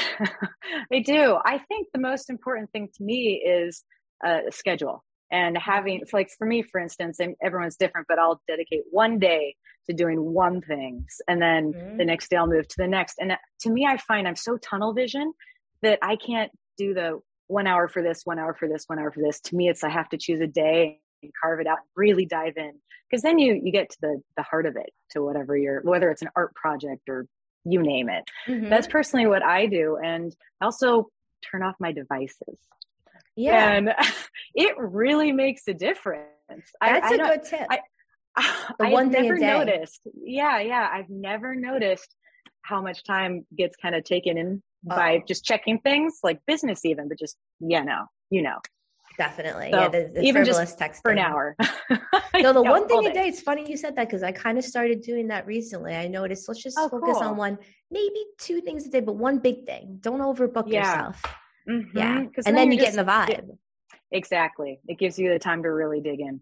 I 0.93 1.01
do. 1.01 1.37
I 1.45 1.59
think 1.59 1.89
the 1.93 2.01
most 2.01 2.31
important 2.31 2.71
thing 2.73 2.89
to 2.97 3.03
me 3.05 3.43
is 3.45 3.85
uh, 4.25 4.41
a 4.49 4.53
schedule 4.53 5.05
and 5.31 5.57
having, 5.57 6.01
it's 6.01 6.13
like 6.13 6.29
for 6.37 6.47
me, 6.47 6.63
for 6.63 6.81
instance, 6.81 7.21
and 7.21 7.37
everyone's 7.43 7.77
different, 7.77 8.07
but 8.09 8.19
I'll 8.19 8.41
dedicate 8.49 8.83
one 8.91 9.19
day 9.19 9.55
to 9.89 9.93
doing 9.95 10.21
one 10.33 10.61
thing, 10.61 11.07
and 11.29 11.41
then 11.41 11.73
Mhm. 11.73 11.99
the 11.99 12.05
next 12.05 12.29
day 12.31 12.37
I'll 12.37 12.47
move 12.47 12.67
to 12.69 12.77
the 12.77 12.89
next. 12.89 13.19
And 13.19 13.37
to 13.61 13.71
me, 13.71 13.87
I 13.87 13.97
find 13.97 14.27
I'm 14.27 14.37
so 14.37 14.57
tunnel 14.57 14.93
vision 14.93 15.33
that 15.83 15.99
I 16.03 16.17
can't 16.17 16.51
do 16.77 16.95
the 16.95 17.21
one 17.47 17.67
hour 17.67 17.89
for 17.89 18.03
this, 18.03 18.25
one 18.25 18.39
hour 18.39 18.55
for 18.55 18.69
this, 18.69 18.85
one 18.87 18.99
hour 18.99 19.11
for 19.11 19.21
this. 19.21 19.41
To 19.43 19.57
me, 19.57 19.69
it's 19.69 19.83
I 19.83 19.89
have 19.89 20.09
to 20.11 20.19
choose 20.19 20.41
a 20.41 20.47
day 20.47 21.01
and 21.23 21.33
carve 21.41 21.61
it 21.61 21.67
out, 21.67 21.79
and 21.79 21.89
really 21.97 22.27
dive 22.27 22.57
in, 22.57 22.73
because 23.09 23.23
then 23.23 23.39
you 23.39 23.55
you 23.55 23.73
get 23.73 23.91
to 23.91 23.97
the 24.01 24.23
the 24.37 24.43
heart 24.43 24.67
of 24.67 24.77
it, 24.77 24.91
to 25.11 25.23
whatever 25.23 25.57
you're, 25.57 25.81
whether 25.83 26.11
it's 26.11 26.23
an 26.23 26.31
art 26.37 26.55
project 26.55 27.09
or 27.09 27.27
you 27.65 27.83
name 27.83 28.09
it. 28.09 28.25
Mm-hmm. 28.49 28.69
That's 28.69 28.87
personally 28.87 29.27
what 29.27 29.43
I 29.43 29.67
do, 29.67 29.97
and 29.97 30.35
I 30.61 30.65
also 30.67 31.11
turn 31.43 31.63
off 31.63 31.77
my 31.81 31.93
devices. 31.93 32.59
Yeah. 33.37 33.73
and 33.73 33.95
it 34.55 34.75
really 34.79 35.33
makes 35.33 35.63
a 35.69 35.75
difference. 35.75 36.27
I- 36.81 36.93
That's 37.01 37.13
I 37.13 37.15
a 37.15 37.19
don't- 37.19 37.29
good 37.29 37.45
tip. 37.45 37.67
I, 37.71 37.81
The 38.79 38.87
I've 38.87 38.93
one 38.93 39.11
thing 39.11 39.25
a 39.27 39.35
never 39.35 39.39
noticed. 39.39 40.01
Yeah, 40.23 40.61
yeah, 40.61 40.89
I've 40.93 41.11
never 41.11 41.55
noticed 41.55 42.15
how 42.63 42.81
much 42.81 43.03
time 43.05 43.45
gets 43.57 43.77
kind 43.77 43.95
of 43.95 44.05
taken 44.05 44.39
in 44.39 44.63
by 44.85 45.17
Oh. 45.17 45.25
just 45.27 45.45
checking 45.45 45.79
things 45.81 46.19
like 46.23 46.39
business, 46.47 46.85
even, 46.85 47.09
but 47.09 47.19
just 47.19 47.37
yeah, 47.61 47.83
no, 47.83 48.05
you 48.31 48.43
know, 48.43 48.59
Definitely. 49.19 49.71
So, 49.73 49.79
yeah, 49.81 49.89
the, 49.89 50.11
the 50.15 50.23
even 50.23 50.45
just 50.47 50.79
texting. 50.79 51.03
for 51.03 51.11
an 51.11 51.19
hour. 51.19 51.57
No, 52.41 52.55
the 52.55 52.63
one 52.63 52.89
thing 52.89 53.05
a 53.07 53.13
day. 53.13 53.27
It's 53.29 53.43
funny 53.43 53.69
you 53.69 53.77
said 53.77 53.95
that 53.97 54.07
because 54.09 54.23
I 54.23 54.33
kind 54.33 54.57
of 54.57 54.65
started 54.65 55.03
doing 55.03 55.29
that 55.29 55.47
recently. 55.47 55.95
I 55.95 56.07
noticed 56.09 56.49
let's 56.49 56.63
just 56.63 56.79
Oh, 56.81 56.89
focus 56.89 57.15
cool. 57.19 57.23
on 57.25 57.37
one, 57.37 57.59
maybe 57.91 58.25
two 58.39 58.63
things 58.63 58.87
a 58.87 58.89
day, 58.89 59.01
but 59.01 59.17
one 59.17 59.41
big 59.41 59.67
thing. 59.67 59.99
Don't 60.01 60.21
overbook 60.21 60.65
Yeah. 60.73 60.79
yourself. 60.79 61.23
Mhm, 61.69 61.95
Yeah, 61.95 62.27
and 62.47 62.57
then, 62.57 62.73
you're 62.73 62.75
you 62.75 62.81
get 62.81 62.91
in 62.91 62.97
the 62.97 63.05
just- 63.05 63.31
vibe. 63.31 63.59
Exactly, 64.13 64.81
it 64.89 64.99
gives 64.99 65.19
you 65.19 65.31
the 65.31 65.39
time 65.39 65.63
to 65.63 65.69
really 65.71 66.01
dig 66.01 66.21
in. 66.21 66.41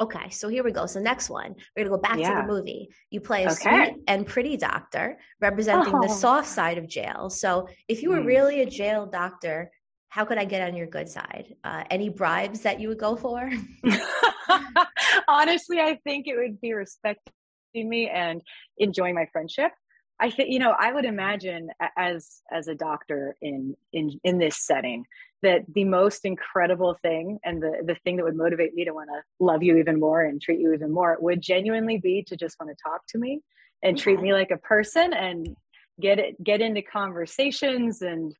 Okay, 0.00 0.30
so 0.30 0.48
here 0.48 0.64
we 0.64 0.72
go. 0.72 0.86
So 0.86 0.98
next 0.98 1.28
one, 1.28 1.54
we're 1.76 1.84
gonna 1.84 1.96
go 1.96 2.00
back 2.00 2.16
to 2.16 2.22
the 2.22 2.42
movie. 2.46 2.88
You 3.10 3.20
play 3.20 3.44
a 3.44 3.50
Okay. 3.52 3.86
sweet 3.90 4.02
and 4.08 4.26
pretty 4.26 4.56
doctor 4.56 5.18
representing 5.42 5.92
the 6.00 6.08
Oh. 6.08 6.14
soft 6.14 6.48
side 6.48 6.78
of 6.78 6.88
jail. 6.88 7.28
So 7.28 7.68
if 7.86 8.02
you 8.02 8.08
were 8.08 8.20
Hmm. 8.20 8.26
really 8.26 8.62
a 8.62 8.66
jail 8.66 9.04
doctor, 9.04 9.70
how 10.08 10.24
could 10.24 10.38
I 10.38 10.46
get 10.46 10.66
on 10.66 10.74
your 10.74 10.86
good 10.86 11.08
side? 11.08 11.54
Uh, 11.62 11.84
any 11.90 12.08
bribes 12.08 12.62
that 12.62 12.80
you 12.80 12.88
would 12.88 12.98
go 12.98 13.14
for? 13.14 13.50
Honestly, 15.28 15.80
I 15.80 15.96
think 16.04 16.26
it 16.26 16.36
would 16.36 16.60
be 16.62 16.72
respecting 16.72 17.32
me 17.74 18.08
and 18.08 18.40
enjoying 18.78 19.14
my 19.14 19.26
friendship. 19.26 19.72
I 20.20 20.30
think 20.30 20.50
you 20.50 20.58
know 20.58 20.74
I 20.78 20.92
would 20.92 21.04
imagine 21.04 21.70
as 21.96 22.42
as 22.52 22.68
a 22.68 22.74
doctor 22.74 23.36
in 23.40 23.74
in 23.92 24.20
in 24.22 24.38
this 24.38 24.64
setting 24.64 25.06
that 25.42 25.62
the 25.72 25.84
most 25.84 26.24
incredible 26.24 26.96
thing 27.02 27.38
and 27.44 27.62
the 27.62 27.82
the 27.84 27.96
thing 28.04 28.16
that 28.16 28.24
would 28.24 28.36
motivate 28.36 28.74
me 28.74 28.84
to 28.84 28.92
want 28.92 29.08
to 29.08 29.22
love 29.44 29.62
you 29.62 29.78
even 29.78 29.98
more 29.98 30.22
and 30.22 30.40
treat 30.40 30.60
you 30.60 30.72
even 30.74 30.92
more 30.92 31.16
would 31.20 31.40
genuinely 31.40 31.98
be 31.98 32.22
to 32.28 32.36
just 32.36 32.56
want 32.60 32.70
to 32.70 32.82
talk 32.82 33.00
to 33.08 33.18
me 33.18 33.40
and 33.82 33.98
treat 33.98 34.16
mm-hmm. 34.16 34.24
me 34.24 34.32
like 34.34 34.50
a 34.50 34.58
person 34.58 35.12
and 35.12 35.56
get 36.00 36.18
it 36.18 36.42
get 36.42 36.60
into 36.60 36.82
conversations 36.82 38.02
and 38.02 38.34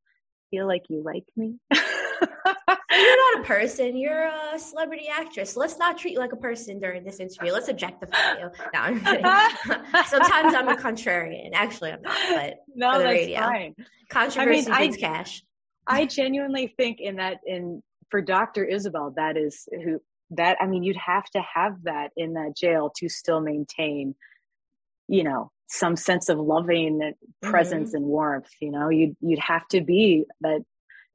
feel 0.51 0.67
like 0.67 0.83
you 0.89 1.03
like 1.03 1.25
me. 1.37 1.57
you're 2.91 3.35
not 3.35 3.41
a 3.41 3.45
person. 3.45 3.97
You're 3.97 4.27
a 4.27 4.59
celebrity 4.59 5.09
actress. 5.09 5.57
Let's 5.57 5.79
not 5.79 5.99
treat 5.99 6.13
you 6.13 6.19
like 6.19 6.33
a 6.33 6.37
person 6.37 6.79
during 6.79 7.05
this 7.05 7.21
interview. 7.21 7.53
Let's 7.53 7.69
objectify 7.69 8.39
you. 8.39 8.51
No, 8.75 8.81
I'm. 8.81 9.01
Sometimes 10.07 10.55
I'm 10.55 10.69
a 10.69 10.77
contrarian. 10.77 11.51
Actually, 11.53 11.93
I'm 11.93 12.03
not, 12.03 12.17
but 12.31 12.59
no, 12.75 12.99
that's 12.99 13.05
radio. 13.05 13.41
fine. 13.41 13.75
controversy 14.09 14.71
I- 14.71 14.87
beats 14.87 14.97
cash. 14.97 15.43
I 15.87 16.07
genuinely 16.07 16.73
think 16.77 17.01
in 17.01 17.17
that 17.17 17.39
in 17.45 17.83
for 18.11 18.21
Dr. 18.21 18.65
Isabel, 18.65 19.13
that 19.17 19.37
is 19.37 19.69
who 19.73 20.01
that 20.31 20.57
I 20.61 20.67
mean, 20.67 20.83
you'd 20.83 20.97
have 20.97 21.25
to 21.31 21.43
have 21.55 21.83
that 21.85 22.11
in 22.17 22.35
that 22.35 22.57
jail 22.57 22.93
to 22.99 23.09
still 23.09 23.41
maintain, 23.41 24.15
you 25.09 25.25
know, 25.25 25.51
some 25.69 25.97
sense 25.97 26.29
of 26.29 26.39
loving 26.39 27.01
mm-hmm. 27.01 27.51
presence 27.51 27.95
and 27.95 28.05
warmth. 28.05 28.51
You 28.61 28.71
know, 28.71 28.89
you'd 28.89 29.17
you'd 29.21 29.41
have 29.41 29.67
to 29.69 29.81
be 29.81 30.25
that 30.41 30.65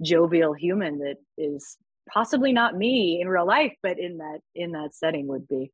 jovial 0.02 0.54
human 0.54 1.00
that 1.00 1.18
is 1.38 1.78
possibly 2.12 2.54
not 2.54 2.78
me 2.78 3.20
in 3.22 3.28
real 3.28 3.46
life, 3.46 3.74
but 3.82 4.00
in 4.00 4.18
that 4.20 4.40
in 4.54 4.72
that 4.74 4.94
setting 4.94 5.28
would 5.28 5.48
be. 5.48 5.72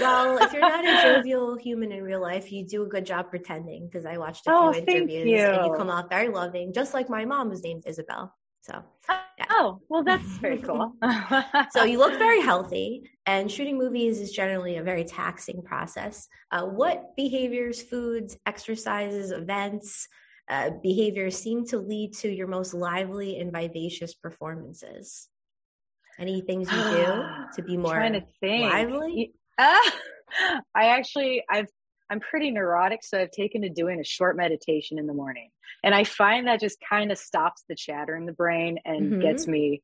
Well, 0.00 0.38
if 0.38 0.52
you're 0.52 0.62
not 0.66 0.84
a 0.84 0.94
jovial 1.02 1.56
human 1.56 1.92
in 1.92 2.02
real 2.02 2.20
life, 2.20 2.52
you 2.52 2.66
do 2.66 2.82
a 2.82 2.88
good 2.88 3.06
job 3.06 3.30
pretending 3.30 3.86
because 3.86 4.06
I 4.06 4.16
watched 4.18 4.46
a 4.46 4.50
Oh, 4.52 4.72
few 4.72 4.84
thank 4.84 5.10
interviews 5.10 5.42
and 5.44 5.64
you 5.64 5.70
you. 5.70 5.76
come 5.76 5.90
off 5.90 6.08
very 6.08 6.28
loving, 6.28 6.72
just 6.72 6.94
like 6.94 7.08
my 7.08 7.24
mom 7.24 7.48
was 7.48 7.62
named 7.62 7.84
Isabel. 7.86 8.32
So, 8.62 8.82
Oh, 9.50 9.80
well, 9.88 10.04
that's 10.04 10.38
very 10.38 10.58
cool. 10.66 10.94
so 11.70 11.84
you 11.84 11.98
look 11.98 12.16
very 12.18 12.40
healthy, 12.40 13.10
and 13.26 13.50
shooting 13.50 13.76
movies 13.76 14.20
is 14.20 14.32
generally 14.32 14.76
a 14.76 14.82
very 14.82 15.04
taxing 15.04 15.62
process. 15.62 16.28
Uh, 16.50 16.64
what 16.66 17.16
behaviors, 17.16 17.82
foods, 17.82 18.36
exercises, 18.46 19.32
events, 19.32 20.08
uh, 20.52 20.70
behaviors 20.82 21.36
seem 21.36 21.64
to 21.66 21.78
lead 21.78 22.12
to 22.12 22.28
your 22.28 22.46
most 22.46 22.74
lively 22.74 23.38
and 23.38 23.50
vivacious 23.50 24.14
performances? 24.14 25.28
Any 26.18 26.42
things 26.42 26.70
you 26.70 26.82
do 26.90 27.24
to 27.56 27.62
be 27.62 27.76
more 27.78 27.94
trying 27.94 28.12
to 28.12 28.22
think. 28.40 28.62
lively? 28.62 29.32
Ah, 29.58 29.92
I 30.74 30.88
actually, 30.88 31.42
I've, 31.50 31.68
I'm 32.10 32.20
pretty 32.20 32.50
neurotic, 32.50 33.02
so 33.02 33.18
I've 33.18 33.30
taken 33.30 33.62
to 33.62 33.70
doing 33.70 33.98
a 33.98 34.04
short 34.04 34.36
meditation 34.36 34.98
in 34.98 35.06
the 35.06 35.14
morning, 35.14 35.48
and 35.82 35.94
I 35.94 36.04
find 36.04 36.46
that 36.46 36.60
just 36.60 36.78
kind 36.86 37.10
of 37.10 37.16
stops 37.16 37.64
the 37.68 37.74
chatter 37.74 38.14
in 38.14 38.26
the 38.26 38.32
brain 38.32 38.78
and 38.84 39.12
Mhm. 39.14 39.22
gets 39.22 39.48
me 39.48 39.82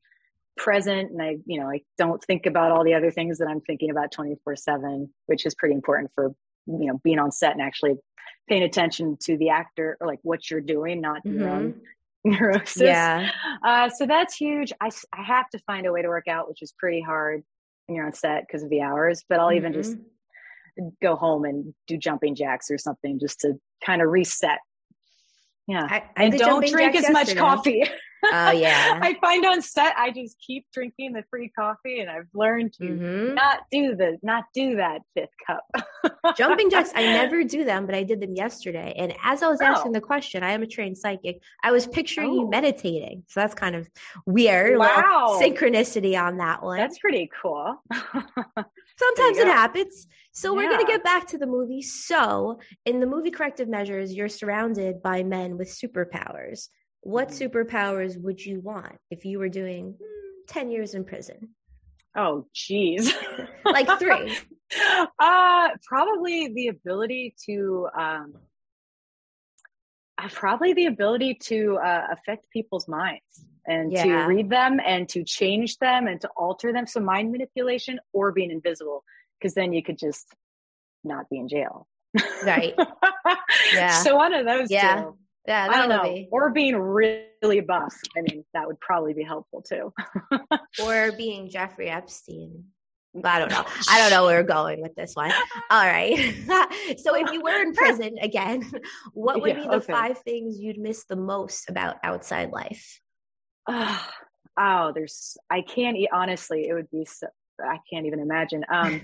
present. 0.55 1.11
And 1.11 1.21
I, 1.21 1.37
you 1.45 1.59
know, 1.59 1.67
I 1.67 1.81
don't 1.97 2.23
think 2.23 2.45
about 2.45 2.71
all 2.71 2.83
the 2.83 2.93
other 2.93 3.09
things 3.09 3.39
that 3.39 3.47
I'm 3.47 3.61
thinking 3.61 3.89
about 3.89 4.11
24 4.11 4.55
seven, 4.55 5.11
which 5.25 5.47
is 5.47 5.55
pretty 5.55 5.73
important 5.73 6.11
for 6.13 6.35
you 6.69 6.85
know 6.85 6.99
being 7.03 7.19
on 7.19 7.31
set 7.31 7.53
and 7.53 7.61
actually 7.61 7.95
paying 8.47 8.63
attention 8.63 9.17
to 9.21 9.37
the 9.37 9.49
actor 9.49 9.97
or 9.99 10.07
like 10.07 10.19
what 10.23 10.49
you're 10.49 10.61
doing, 10.61 11.01
not 11.01 11.23
your 11.23 11.47
own 11.47 11.81
neurosis. 12.23 12.81
Yeah. 12.81 13.29
Uh, 13.63 13.89
so 13.89 14.05
that's 14.05 14.35
huge. 14.35 14.73
I, 14.81 14.89
I 15.13 15.23
have 15.23 15.49
to 15.51 15.59
find 15.59 15.85
a 15.85 15.91
way 15.91 16.01
to 16.01 16.07
work 16.07 16.27
out, 16.27 16.49
which 16.49 16.61
is 16.61 16.73
pretty 16.77 17.01
hard 17.01 17.43
when 17.85 17.95
you're 17.95 18.05
on 18.05 18.13
set 18.13 18.45
because 18.45 18.63
of 18.63 18.69
the 18.69 18.81
hours, 18.81 19.23
but 19.29 19.39
I'll 19.39 19.53
even 19.53 19.73
just 19.73 19.95
go 21.01 21.15
home 21.15 21.45
and 21.45 21.73
do 21.87 21.97
jumping 21.97 22.35
jacks 22.35 22.71
or 22.71 22.77
something 22.77 23.19
just 23.19 23.41
to 23.41 23.53
kind 23.85 24.01
of 24.01 24.09
reset. 24.09 24.59
Yeah. 25.69 25.85
I 25.89 26.03
and 26.17 26.37
don't 26.37 26.67
drink 26.67 26.95
as 26.95 27.09
much 27.09 27.27
yesterday. 27.27 27.39
coffee. 27.39 27.83
Oh, 28.21 28.51
yeah. 28.51 28.99
I 29.01 29.13
find 29.21 29.45
on 29.45 29.61
set 29.61 29.97
I 29.97 30.11
just 30.11 30.35
keep 30.45 30.65
drinking 30.73 31.13
the 31.13 31.23
free 31.29 31.47
coffee 31.57 32.01
and 32.01 32.09
I've 32.09 32.27
learned 32.33 32.73
to 32.73 32.83
Mm-hmm. 32.83 33.35
not 33.35 33.59
do 33.71 33.95
the 33.95 34.17
not 34.21 34.43
do 34.53 34.75
that 34.75 35.03
fifth 35.15 35.29
cup. 35.47 35.63
Jumping 36.37 36.69
jacks, 36.69 36.91
I 36.93 37.03
never 37.03 37.45
do 37.45 37.63
them, 37.63 37.85
but 37.85 37.95
I 37.95 38.03
did 38.03 38.19
them 38.19 38.35
yesterday. 38.35 38.93
And 38.97 39.13
as 39.23 39.41
I 39.41 39.47
was 39.47 39.61
asking 39.61 39.91
Oh. 39.91 39.93
the 39.93 40.01
question, 40.01 40.43
I 40.43 40.51
am 40.51 40.63
a 40.63 40.67
trained 40.67 40.97
psychic. 40.97 41.41
I 41.63 41.71
was 41.71 41.87
picturing 41.87 42.33
you 42.33 42.41
Oh. 42.41 42.49
meditating. 42.49 43.23
So 43.29 43.39
that's 43.39 43.55
kind 43.55 43.73
of 43.73 43.87
weird. 44.25 44.77
Wow. 44.79 45.39
synchronicity 45.41 46.21
on 46.21 46.35
that 46.39 46.61
one. 46.61 46.77
That's 46.77 46.99
pretty 46.99 47.31
cool. 47.41 47.81
Sometimes 47.93 49.37
it 49.37 49.47
happens. 49.47 50.07
So 50.31 50.53
we're 50.55 50.69
going 50.69 50.85
to 50.85 50.91
get 50.91 51.03
back 51.03 51.27
to 51.27 51.37
the 51.37 51.47
movie. 51.47 51.81
So 51.81 52.59
in 52.85 52.99
the 52.99 53.07
movie 53.07 53.31
Corrective 53.31 53.67
Measures, 53.67 54.13
you're 54.13 54.29
surrounded 54.29 55.01
by 55.01 55.23
men 55.23 55.57
with 55.57 55.67
superpowers. 55.69 56.69
What 57.01 57.29
Mm-hmm. 57.29 57.33
superpowers 57.33 58.21
would 58.21 58.45
you 58.45 58.61
want 58.61 58.97
if 59.09 59.25
you 59.25 59.39
were 59.39 59.49
doing 59.49 59.95
hmm, 59.97 60.41
10 60.47 60.71
years 60.71 60.93
in 60.93 61.03
prison? 61.05 61.55
Oh, 62.15 62.45
geez. 62.53 63.13
Like 63.65 63.99
three. 63.99 64.37
uh, 65.19 65.69
probably 65.85 66.47
the 66.53 66.67
ability 66.67 67.35
to, 67.45 67.87
um, 67.97 68.33
uh, 70.17 70.27
probably 70.29 70.73
the 70.73 70.87
ability 70.87 71.35
to 71.43 71.77
uh, 71.83 72.07
affect 72.11 72.49
people's 72.51 72.87
minds 72.87 73.45
and 73.67 73.91
Yeah. 73.93 74.03
to 74.03 74.27
read 74.27 74.49
them 74.49 74.79
and 74.85 75.07
to 75.09 75.23
change 75.23 75.77
them 75.77 76.07
and 76.07 76.19
to 76.21 76.29
alter 76.35 76.73
them. 76.73 76.87
So 76.87 76.99
mind 76.99 77.31
manipulation 77.31 77.99
or 78.11 78.31
being 78.31 78.51
invisible, 78.51 79.03
because 79.39 79.53
then 79.53 79.73
you 79.73 79.81
could 79.83 79.97
just 79.97 80.27
not 81.03 81.29
be 81.29 81.37
in 81.39 81.47
jail. 81.47 81.87
Right. 82.43 82.75
Yeah. 83.73 84.01
So 84.03 84.15
one 84.15 84.33
of 84.33 84.45
those 84.45 84.69
Yeah. 84.71 85.01
two. 85.03 85.17
Yeah, 85.47 85.67
I 85.69 85.77
don't 85.77 85.89
know. 85.89 86.03
be. 86.03 86.27
Or 86.31 86.49
being 86.51 86.75
really 86.77 87.61
buff. 87.61 87.93
I 88.17 88.21
mean, 88.21 88.43
that 88.53 88.65
would 88.67 88.79
probably 88.79 89.13
be 89.13 89.23
helpful 89.23 89.61
too. 89.61 89.93
Or 90.83 91.11
being 91.11 91.49
Jeffrey 91.49 91.89
Epstein. 91.89 92.63
Mm. 93.15 93.25
I 93.25 93.39
don't 93.39 93.49
know. 93.51 93.65
I 93.89 93.99
don't 93.99 94.11
know 94.11 94.25
where 94.25 94.39
we're 94.41 94.47
going 94.47 94.81
with 94.81 94.93
this 94.95 95.15
one. 95.15 95.31
All 95.69 95.85
right. 95.85 96.15
so 96.97 97.15
if 97.15 97.31
you 97.31 97.41
were 97.41 97.61
in 97.61 97.73
prison 97.73 98.17
again, 98.21 98.69
what 99.13 99.41
would 99.41 99.49
Yeah, 99.55 99.61
be 99.63 99.67
the 99.67 99.75
okay. 99.77 99.91
five 99.93 100.17
things 100.19 100.59
you'd 100.59 100.77
miss 100.79 101.05
the 101.05 101.15
most 101.15 101.69
about 101.69 101.97
outside 102.03 102.51
life? 102.51 102.99
oh, 103.67 104.91
there's, 104.93 105.37
I 105.49 105.61
can't, 105.61 105.97
e- 105.97 106.09
honestly, 106.11 106.67
it 106.67 106.73
would 106.73 106.89
be, 106.91 107.05
so, 107.05 107.27
I 107.63 107.79
can't 107.91 108.05
even 108.05 108.19
imagine. 108.19 108.63
Um, 108.71 109.01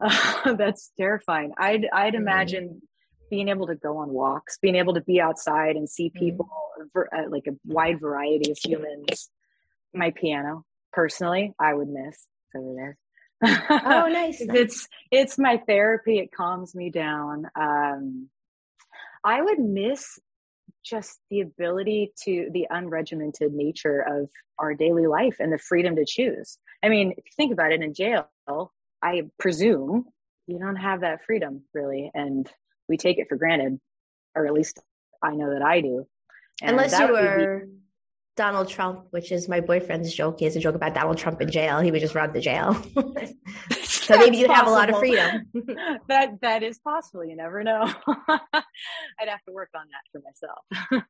that's 0.58 0.90
terrifying. 0.98 1.52
I'd, 1.58 1.86
I'd 1.92 2.14
Mhm. 2.14 2.18
imagine 2.18 2.82
being 3.30 3.48
able 3.48 3.66
to 3.66 3.74
go 3.74 3.98
on 3.98 4.10
walks, 4.10 4.58
being 4.58 4.76
able 4.76 4.94
to 4.94 5.00
be 5.00 5.20
outside 5.20 5.76
and 5.76 5.88
see 5.88 6.10
people, 6.10 6.48
ver- 6.92 7.08
uh, 7.16 7.28
like 7.28 7.46
a 7.48 7.56
wide 7.64 7.98
variety 8.00 8.50
of 8.50 8.58
humans. 8.62 9.30
My 9.92 10.10
piano, 10.12 10.64
personally, 10.92 11.52
I 11.58 11.74
would 11.74 11.88
miss 11.88 12.26
over 12.54 12.74
there. 12.74 12.98
Oh, 13.42 14.08
nice, 14.12 14.40
nice. 14.40 14.56
It's 14.56 14.88
it's 15.10 15.38
my 15.38 15.60
therapy. 15.66 16.18
It 16.18 16.30
calms 16.32 16.74
me 16.74 16.90
down. 16.90 17.46
Um, 17.58 18.28
I 19.24 19.42
would 19.42 19.58
miss 19.58 20.18
just 20.84 21.18
the 21.30 21.40
ability 21.40 22.12
to 22.24 22.48
the 22.52 22.66
unregimented 22.70 23.50
nature 23.52 24.00
of 24.00 24.30
our 24.58 24.72
daily 24.74 25.06
life 25.06 25.36
and 25.40 25.52
the 25.52 25.58
freedom 25.58 25.96
to 25.96 26.04
choose. 26.06 26.58
I 26.86 26.88
mean, 26.88 27.10
if 27.10 27.24
you 27.24 27.32
think 27.36 27.52
about 27.52 27.72
it, 27.72 27.82
in 27.82 27.94
jail, 27.94 28.28
I 29.02 29.22
presume 29.40 30.06
you 30.46 30.60
don't 30.60 30.76
have 30.76 31.00
that 31.00 31.24
freedom 31.24 31.62
really, 31.74 32.12
and 32.14 32.48
we 32.88 32.96
take 32.96 33.18
it 33.18 33.26
for 33.28 33.34
granted, 33.36 33.80
or 34.36 34.46
at 34.46 34.52
least 34.52 34.78
I 35.20 35.34
know 35.34 35.52
that 35.52 35.62
I 35.62 35.80
do. 35.80 36.06
And 36.62 36.70
Unless 36.70 36.98
you 36.98 37.08
would 37.08 37.20
be- 37.20 37.26
were 37.26 37.68
Donald 38.36 38.68
Trump, 38.68 39.06
which 39.10 39.32
is 39.32 39.48
my 39.48 39.60
boyfriend's 39.60 40.14
joke. 40.14 40.38
He 40.38 40.44
has 40.44 40.54
a 40.54 40.60
joke 40.60 40.76
about 40.76 40.94
Donald 40.94 41.18
Trump 41.18 41.40
in 41.40 41.50
jail. 41.50 41.80
He 41.80 41.90
would 41.90 42.00
just 42.00 42.14
run 42.14 42.32
the 42.32 42.40
jail. 42.40 42.74
so 43.82 44.16
maybe 44.16 44.36
you'd 44.36 44.50
have 44.50 44.68
a 44.68 44.70
lot 44.70 44.88
of 44.88 44.98
freedom. 44.98 45.46
that 46.08 46.40
that 46.42 46.62
is 46.62 46.78
possible. 46.78 47.24
You 47.24 47.34
never 47.34 47.64
know. 47.64 47.82
I'd 48.28 49.28
have 49.28 49.42
to 49.48 49.52
work 49.52 49.70
on 49.74 49.86
that 49.90 50.04
for 50.12 50.22
myself. 50.22 51.04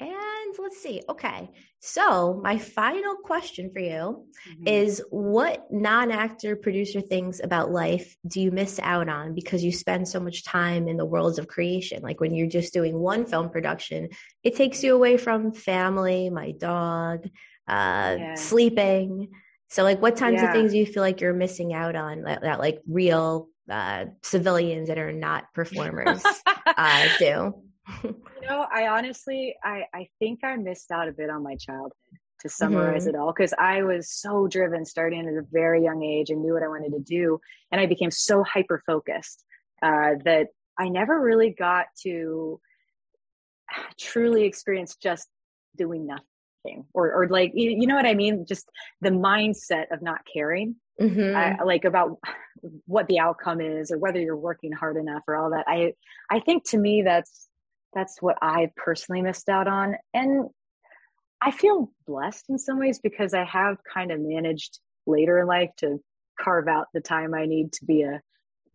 And 0.00 0.54
let's 0.60 0.80
see. 0.80 1.02
Okay. 1.08 1.50
So, 1.80 2.40
my 2.42 2.56
final 2.58 3.16
question 3.16 3.70
for 3.72 3.80
you 3.80 4.26
Mm-hmm. 4.48 4.66
is 4.66 5.02
what 5.10 5.66
non 5.70 6.12
actor 6.12 6.54
producer 6.54 7.00
things 7.00 7.40
about 7.42 7.72
life 7.72 8.16
do 8.26 8.40
you 8.40 8.52
miss 8.52 8.78
out 8.80 9.08
on 9.08 9.34
because 9.34 9.64
you 9.64 9.72
spend 9.72 10.06
so 10.06 10.20
much 10.20 10.44
time 10.44 10.86
in 10.86 10.96
the 10.96 11.04
worlds 11.04 11.38
of 11.38 11.48
creation? 11.48 12.02
Like 12.02 12.20
when 12.20 12.32
you're 12.34 12.46
just 12.46 12.72
doing 12.72 12.96
one 12.96 13.26
film 13.26 13.50
production, 13.50 14.08
it 14.44 14.54
takes 14.54 14.84
you 14.84 14.94
away 14.94 15.16
from 15.16 15.52
family, 15.52 16.30
my 16.30 16.52
dog, 16.52 17.28
uh, 17.66 18.18
Yeah. 18.18 18.34
sleeping. 18.34 19.30
So, 19.68 19.82
like, 19.82 20.00
what 20.00 20.16
kinds 20.16 20.42
of 20.42 20.50
things 20.50 20.72
do 20.72 20.78
you 20.78 20.86
feel 20.86 21.02
like 21.02 21.20
you're 21.20 21.34
missing 21.34 21.74
out 21.74 21.96
on 21.96 22.22
that, 22.22 22.42
that 22.42 22.58
like 22.60 22.78
real 22.88 23.48
uh, 23.68 24.06
civilians 24.22 24.88
that 24.88 24.98
are 24.98 25.12
not 25.12 25.44
performers 25.54 26.44
uh, 26.76 27.08
do? 27.18 27.54
You 28.04 28.14
know, 28.48 28.66
I 28.72 28.88
honestly, 28.88 29.54
I, 29.64 29.84
I 29.94 30.08
think 30.18 30.40
I 30.44 30.56
missed 30.56 30.90
out 30.90 31.08
a 31.08 31.12
bit 31.12 31.30
on 31.30 31.42
my 31.42 31.56
childhood 31.56 31.92
to 32.40 32.48
summarize 32.48 33.06
Mhm. 33.06 33.10
it 33.10 33.16
all 33.16 33.32
because 33.32 33.52
I 33.58 33.82
was 33.82 34.10
so 34.10 34.46
driven 34.46 34.84
starting 34.84 35.26
at 35.26 35.34
a 35.34 35.42
very 35.50 35.82
young 35.82 36.02
age 36.02 36.30
and 36.30 36.40
knew 36.42 36.54
what 36.54 36.62
I 36.62 36.68
wanted 36.68 36.92
to 36.92 37.00
do. 37.00 37.40
And 37.72 37.80
I 37.80 37.86
became 37.86 38.10
so 38.10 38.44
hyper 38.44 38.82
focused 38.86 39.44
uh, 39.82 40.14
that 40.24 40.48
I 40.78 40.88
never 40.88 41.20
really 41.20 41.50
got 41.50 41.86
to 42.02 42.60
truly 43.98 44.44
experience 44.44 44.96
just 44.96 45.28
doing 45.76 46.06
nothing 46.06 46.84
or, 46.94 47.12
or 47.12 47.28
like, 47.28 47.52
you, 47.54 47.70
you 47.70 47.86
know 47.86 47.96
what 47.96 48.06
I 48.06 48.14
mean? 48.14 48.46
Just 48.46 48.68
the 49.00 49.10
mindset 49.10 49.86
of 49.92 50.02
not 50.02 50.20
caring. 50.32 50.76
Mhm. 51.00 51.34
I, 51.34 51.62
like 51.64 51.84
about 51.84 52.18
what 52.86 53.06
the 53.08 53.18
outcome 53.20 53.60
is 53.60 53.90
or 53.90 53.98
whether 53.98 54.20
you're 54.20 54.36
working 54.36 54.72
hard 54.72 54.96
enough 54.96 55.22
or 55.28 55.36
all 55.36 55.50
that. 55.50 55.64
I 55.68 55.94
I 56.30 56.40
think 56.40 56.68
to 56.70 56.78
me 56.78 57.02
that's 57.02 57.48
that's 57.94 58.20
what 58.20 58.36
I 58.42 58.70
personally 58.76 59.22
missed 59.22 59.48
out 59.48 59.66
on. 59.66 59.96
And 60.14 60.48
I 61.40 61.50
feel 61.50 61.90
blessed 62.06 62.46
in 62.48 62.58
some 62.58 62.78
ways 62.78 62.98
because 63.00 63.34
I 63.34 63.44
have 63.44 63.78
kind 63.92 64.10
of 64.10 64.20
managed 64.20 64.80
later 65.06 65.38
in 65.40 65.46
life 65.46 65.70
to 65.78 65.98
carve 66.40 66.68
out 66.68 66.86
the 66.92 67.00
time 67.00 67.34
I 67.34 67.46
need 67.46 67.72
to 67.74 67.84
be 67.84 68.02
a 68.02 68.20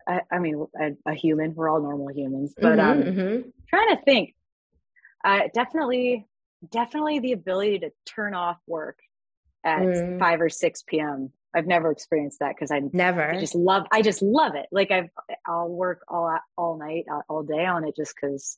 I, 0.07 0.22
I 0.32 0.39
mean 0.39 0.66
a, 0.80 0.91
a 1.09 1.14
human. 1.14 1.55
We're 1.55 1.70
all 1.70 1.82
normal 1.82 2.09
humans, 2.09 2.53
but 2.59 2.78
Mhm, 2.78 2.80
um 2.80 3.03
mhm. 3.03 3.43
trying 3.70 3.95
to 3.95 4.01
think. 4.03 4.34
Uh 5.24 5.41
definitely 5.53 6.26
definitely 6.72 7.20
the 7.20 7.34
ability 7.34 7.80
to 7.80 7.91
turn 8.05 8.34
off 8.34 8.57
work 8.68 8.97
at 9.66 9.80
Mm. 9.80 10.20
5 10.20 10.41
or 10.41 10.49
6 10.49 10.84
p.m. 10.88 11.32
I've 11.55 11.68
never 11.68 11.91
experienced 11.91 12.39
that 12.39 12.55
because 12.55 12.72
I 12.72 12.82
Never. 12.91 13.22
I 13.32 13.39
just 13.39 13.55
love 13.55 13.86
I 13.91 14.01
just 14.01 14.22
love 14.22 14.55
it. 14.55 14.66
Like 14.72 14.91
I've 14.91 15.09
I'll 15.47 15.70
work 15.70 16.01
all 16.09 16.38
all 16.57 16.78
night 16.78 17.05
all- 17.11 17.24
all 17.30 17.43
day 17.43 17.66
on 17.66 17.86
it 17.88 17.95
just 17.95 18.16
because 18.20 18.57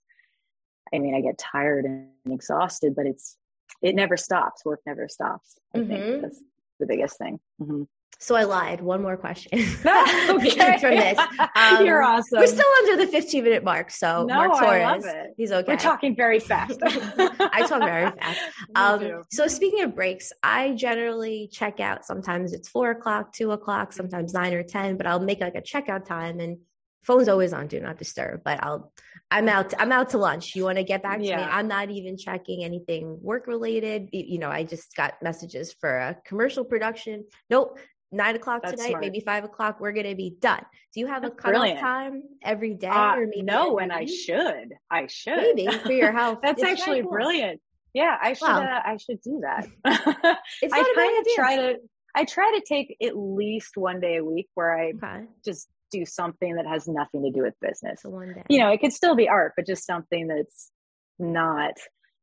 I 0.93 0.99
mean 0.99 1.15
I 1.15 1.21
get 1.21 1.37
tired 1.37 1.85
and 1.85 2.07
exhausted, 2.29 2.95
but 2.95 3.05
it's 3.05 3.37
it 3.81 3.95
never 3.95 4.17
stops. 4.17 4.63
Work 4.65 4.81
never 4.85 5.07
stops. 5.07 5.57
I 5.73 5.79
Mhm. 5.79 5.87
think 5.87 6.21
that's 6.21 6.41
the 6.79 6.85
biggest 6.85 7.17
thing. 7.17 7.39
Mhm. 7.61 7.87
So 8.17 8.33
I 8.35 8.43
lied. 8.45 8.79
One 8.79 9.01
more 9.01 9.17
question 9.17 9.51
Okay. 10.29 10.77
from 10.79 10.91
this. 10.91 11.19
You're 11.83 12.01
awesome. 12.01 12.39
We're 12.39 12.47
still 12.47 12.65
under 12.83 13.05
the 13.05 13.11
15 13.11 13.43
minute 13.43 13.63
mark. 13.63 13.91
So 13.91 14.25
No, 14.25 14.35
Mark 14.35 14.57
Torres, 14.57 15.05
he's 15.35 15.51
okay. 15.51 15.73
We're 15.73 15.77
talking 15.77 16.15
very 16.15 16.39
fast. 16.39 16.79
I 16.81 17.65
talk 17.67 17.81
very 17.83 18.09
fast. 18.11 18.39
Um, 18.75 19.23
so 19.31 19.47
speaking 19.47 19.83
of 19.83 19.93
breaks, 19.95 20.31
I 20.43 20.71
generally 20.75 21.49
check 21.51 21.81
out. 21.81 22.05
Sometimes 22.05 22.53
it's 22.53 22.69
four 22.69 22.91
o'clock, 22.91 23.33
two 23.33 23.51
o'clock, 23.51 23.91
sometimes 23.91 24.33
nine 24.33 24.53
or 24.53 24.63
ten. 24.63 24.95
But 24.95 25.07
I'll 25.07 25.19
make 25.19 25.41
like 25.41 25.55
a 25.55 25.61
checkout 25.61 26.05
time, 26.05 26.39
and 26.39 26.57
phone's 27.05 27.29
always 27.29 27.53
on 27.53 27.67
do 27.67 27.79
not 27.79 27.97
disturb. 27.97 28.41
But 28.43 28.63
I'll 28.63 28.91
I'm 29.31 29.47
out. 29.49 29.73
I'm 29.79 29.91
out 29.91 30.09
to 30.09 30.17
lunch. 30.17 30.55
You 30.55 30.63
want 30.65 30.77
to 30.77 30.83
get 30.83 31.01
back 31.01 31.17
to 31.17 31.23
me? 31.23 31.33
I'm 31.33 31.67
not 31.67 31.89
even 31.89 32.17
checking 32.17 32.63
anything 32.63 33.17
work 33.21 33.47
related. 33.47 34.09
You 34.13 34.37
know, 34.39 34.49
I 34.49 34.63
just 34.63 34.95
got 34.95 35.15
messages 35.21 35.73
for 35.79 35.89
a 35.97 36.17
commercial 36.25 36.63
production. 36.63 37.25
Nope. 37.49 37.79
Nine 38.11 38.35
o'clock 38.35 38.61
That's 38.61 38.75
tonight, 38.75 38.89
smart. 38.91 39.01
maybe 39.03 39.19
five 39.19 39.43
o'clock. 39.43 39.79
We're 39.79 39.91
gonna 39.91 40.15
be 40.15 40.35
done. 40.39 40.63
Do 40.93 40.99
you 41.01 41.07
have 41.07 41.23
a 41.23 41.31
cutoff 41.31 41.51
brilliant. 41.61 41.79
time 41.79 42.23
every 42.43 42.75
day, 42.75 42.87
Uh, 42.87 43.15
or 43.17 43.25
maybe 43.25 43.41
no, 43.41 43.79
and 43.79 43.91
I 43.91 44.05
should. 44.05 44.73
I 44.91 45.07
should. 45.07 45.55
Maybe 45.55 45.67
for 45.79 45.91
your 45.91 46.11
health. 46.19 46.39
That's 46.43 46.61
It's 46.61 46.71
actually 46.71 47.01
cool. 47.01 47.11
brilliant. 47.11 47.59
Yeah, 47.93 48.15
I 48.21 48.33
should. 48.33 48.47
Wow. 48.47 48.61
Uh, 48.63 48.81
I 48.85 48.97
should 48.97 49.21
do 49.21 49.41
that. 49.41 49.65
It's 50.61 50.73
I 50.73 50.77
not 50.81 50.95
kind 50.95 51.19
of 51.19 51.25
try 51.35 51.55
to. 51.57 51.75
I 52.13 52.23
try 52.25 52.57
to 52.57 52.65
take 52.65 52.95
at 53.03 53.17
least 53.17 53.75
one 53.75 53.99
day 53.99 54.17
a 54.17 54.23
week 54.23 54.47
where 54.53 54.77
I 54.79 54.93
Okay. 54.95 55.25
just 55.43 55.67
do 55.99 56.05
something 56.05 56.55
that 56.55 56.65
has 56.67 56.87
nothing 56.87 57.23
to 57.23 57.31
do 57.31 57.41
with 57.43 57.53
business. 57.61 58.01
One 58.03 58.33
day. 58.33 58.43
You 58.49 58.59
know, 58.59 58.69
it 58.71 58.79
could 58.81 58.93
still 58.93 59.15
be 59.15 59.27
art, 59.29 59.53
but 59.55 59.65
just 59.65 59.85
something 59.85 60.27
that's 60.27 60.71
not 61.19 61.73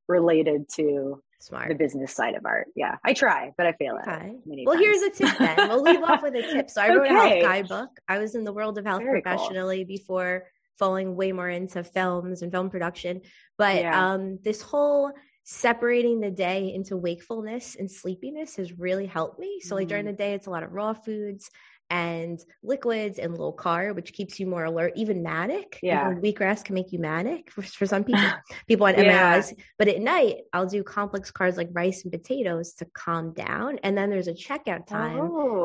related 0.09 0.69
to 0.77 1.23
Smart. 1.41 1.69
the 1.69 1.75
business 1.75 2.15
side 2.15 2.35
of 2.35 2.45
art. 2.45 2.67
Yeah, 2.77 2.97
I 3.05 3.13
try, 3.15 3.53
but 3.57 3.67
I 3.67 3.73
fail 3.73 3.97
at 3.97 4.09
Okay. 4.09 4.31
it. 4.47 4.67
Well, 4.67 4.75
times. 4.77 4.85
here's 4.87 5.03
a 5.03 5.11
tip 5.11 5.39
then. 5.39 5.69
We'll 5.69 5.83
leave 5.83 6.03
off 6.03 6.23
with 6.23 6.35
a 6.35 6.43
tip. 6.43 6.69
So 6.71 6.83
I 6.83 6.89
wrote 6.95 7.07
a 7.07 7.09
health 7.21 7.43
guidebook. 7.43 7.89
I 8.09 8.19
was 8.19 8.35
in 8.35 8.45
the 8.45 8.53
world 8.53 8.79
of 8.79 8.85
health 8.85 9.03
Very 9.03 9.23
cool. 9.23 9.33
professionally 9.33 9.85
before 9.85 10.45
falling 10.79 11.15
way 11.17 11.33
more 11.33 11.49
into 11.49 11.85
films 11.85 12.43
and 12.43 12.51
film 12.53 12.69
production. 12.71 13.21
But 13.59 13.77
Yeah. 13.83 14.13
um, 14.13 14.39
this 14.43 14.61
whole 14.61 15.13
separating 15.45 16.21
the 16.21 16.31
day 16.31 16.73
into 16.73 16.97
wakefulness 16.97 17.77
and 17.77 17.91
sleepiness 17.91 18.57
has 18.57 18.79
really 18.79 19.07
helped 19.07 19.39
me. 19.41 19.61
So 19.61 19.75
like 19.75 19.87
Mm. 19.87 19.91
during 19.91 20.07
the 20.07 20.13
day, 20.13 20.35
it's 20.35 20.47
a 20.47 20.51
lot 20.51 20.63
of 20.63 20.73
raw 20.73 20.93
foods 20.93 21.51
and 21.93 22.43
liquids 22.63 23.19
and 23.19 23.37
low 23.37 23.53
carb, 23.53 23.95
which 23.97 24.15
keeps 24.15 24.41
you 24.41 24.47
more 24.47 24.65
alert, 24.65 24.95
even 24.97 25.23
manic. 25.23 25.79
Yeah. 25.83 26.11
Even 26.11 26.23
wheatgrass 26.23 26.65
can 26.65 26.75
make 26.75 26.91
you 26.91 26.99
manic 26.99 27.51
for, 27.51 27.61
for 27.61 27.85
some 27.85 28.03
people, 28.03 28.25
people 28.67 28.87
on 28.87 28.95
Yeah. 28.95 29.37
MRIs. 29.37 29.55
But 29.79 29.89
at 29.89 30.01
night, 30.01 30.39
I'll 30.55 30.67
do 30.67 30.83
complex 30.83 31.31
carbs 31.31 31.59
like 31.59 31.69
rice 31.73 32.03
and 32.05 32.11
potatoes 32.11 32.73
to 32.75 32.87
calm 32.87 33.35
down. 33.35 33.79
And 33.83 33.97
then 33.97 34.09
there's 34.09 34.27
a 34.27 34.33
checkout 34.33 34.87
time. 34.87 35.19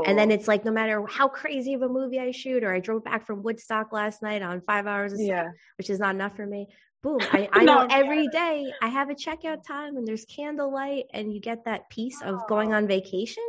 And 0.06 0.20
then 0.20 0.30
Oh. 0.30 0.34
it's 0.34 0.50
like 0.50 0.66
no 0.66 0.72
matter 0.72 1.02
how 1.08 1.30
crazy 1.30 1.76
of 1.76 1.82
a 1.82 1.88
movie 1.88 2.20
I 2.20 2.32
shoot, 2.32 2.62
or 2.62 2.74
I 2.74 2.82
drove 2.82 3.06
back 3.06 3.26
from 3.26 3.42
Woodstock 3.42 3.94
last 3.94 4.22
night 4.22 4.42
on 4.42 4.60
five 4.68 4.86
hours 4.86 5.14
of 5.14 5.20
sleep, 5.20 5.30
Yeah. 5.30 5.52
which 5.78 5.90
is 5.90 5.98
not 5.98 6.14
enough 6.14 6.36
for 6.36 6.46
me. 6.46 6.68
Boom. 7.04 7.20
I, 7.22 7.48
I 7.54 7.64
know 7.64 7.88
every 7.90 8.28
day 8.28 8.70
I 8.82 8.90
have 8.90 9.10
a 9.10 9.16
checkout 9.16 9.64
time 9.66 9.96
and 9.96 10.06
there's 10.06 10.26
candlelight 10.26 11.06
and 11.14 11.34
you 11.34 11.40
get 11.40 11.64
that 11.64 11.90
piece 11.90 12.22
of 12.22 12.46
going 12.50 12.74
oh. 12.74 12.78
on 12.78 12.86
vacation. 12.88 13.44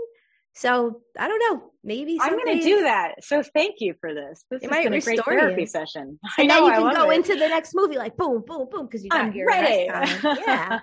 So 0.59 1.02
I 1.16 1.28
don't 1.28 1.38
know. 1.38 1.70
Maybe 1.84 2.18
I'm 2.20 2.32
going 2.32 2.59
to 2.59 2.64
do 2.64 2.82
that. 2.82 3.22
So 3.22 3.44
thank 3.54 3.76
you 3.78 3.94
for 4.00 4.12
this. 4.12 4.44
This 4.50 4.64
It 4.64 4.70
might 4.70 4.82
been 4.82 4.92
a 4.94 5.00
great 5.00 5.24
therapy 5.24 5.61
you. 5.61 5.66
session. 5.68 6.18
I 6.36 6.42
And 6.42 6.48
know, 6.48 6.68
then 6.68 6.80
you 6.80 6.88
can 6.88 6.94
go 6.96 7.11
it. 7.11 7.14
into 7.16 7.34
the 7.36 7.46
next 7.46 7.74
movie 7.76 7.96
like 7.96 8.16
boom, 8.16 8.42
boom, 8.44 8.66
boom, 8.68 8.86
because 8.86 9.04
you 9.04 9.11
got 9.11 9.20
I'm 9.26 9.32
your 9.32 9.46
ready. 9.46 9.86
time. 9.88 10.36
Yeah. 10.46 10.80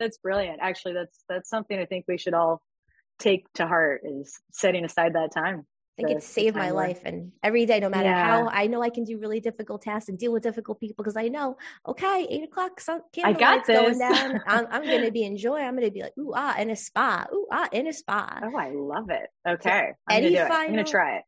that's 0.00 0.16
brilliant. 0.18 0.60
Actually, 0.62 0.94
that's 0.94 1.22
that's 1.28 1.50
something 1.50 1.78
I 1.78 1.84
think 1.84 2.06
we 2.08 2.16
should 2.16 2.32
all 2.32 2.62
take 3.18 3.44
to 3.54 3.66
heart 3.66 4.02
is 4.04 4.34
setting 4.52 4.86
aside 4.86 5.12
that 5.14 5.32
time. 5.34 5.66
I 5.98 6.02
think 6.02 6.08
to- 6.10 6.16
it 6.18 6.22
saved 6.22 6.56
my 6.56 6.70
life. 6.70 7.00
And 7.04 7.32
every 7.42 7.66
day, 7.66 7.80
no 7.80 7.88
matter 7.88 8.08
Yeah. 8.08 8.24
how 8.24 8.48
I 8.48 8.68
know 8.68 8.82
I 8.82 8.90
can 8.90 9.02
do 9.04 9.18
really 9.18 9.40
difficult 9.40 9.82
tasks 9.82 10.08
and 10.08 10.16
deal 10.18 10.32
with 10.32 10.44
difficult 10.44 10.78
people 10.78 11.02
because 11.02 11.16
I 11.16 11.26
know, 11.28 11.56
okay, 11.86 12.26
eight 12.30 12.44
o'clock, 12.44 12.80
some 12.80 13.02
I 13.24 13.32
got 13.32 13.66
candlelight's 13.66 13.66
going 13.68 13.98
this. 13.98 13.98
down. 13.98 14.40
I'm, 14.46 14.66
I'm 14.70 14.86
going 14.86 15.02
to 15.04 15.10
be 15.10 15.24
enjoying. 15.24 15.64
I'm 15.66 15.74
going 15.74 15.86
to 15.88 15.92
be 15.92 16.02
like, 16.02 16.16
ooh, 16.18 16.32
ah, 16.34 16.56
in 16.58 16.70
a 16.70 16.76
spa. 16.76 17.26
Ooh, 17.32 17.46
ah, 17.50 17.68
in 17.72 17.88
a 17.88 17.92
spa. 17.92 18.40
Oh, 18.44 18.56
I 18.56 18.70
love 18.70 19.10
it. 19.10 19.28
Okay. 19.46 19.92
I'm 20.06 20.16
any 20.16 20.32
gonna 20.34 20.46
do 20.48 20.52
it. 20.52 20.56
I'm 20.56 20.70
gonna 20.70 20.84
try 20.84 21.16
it. 21.16 21.24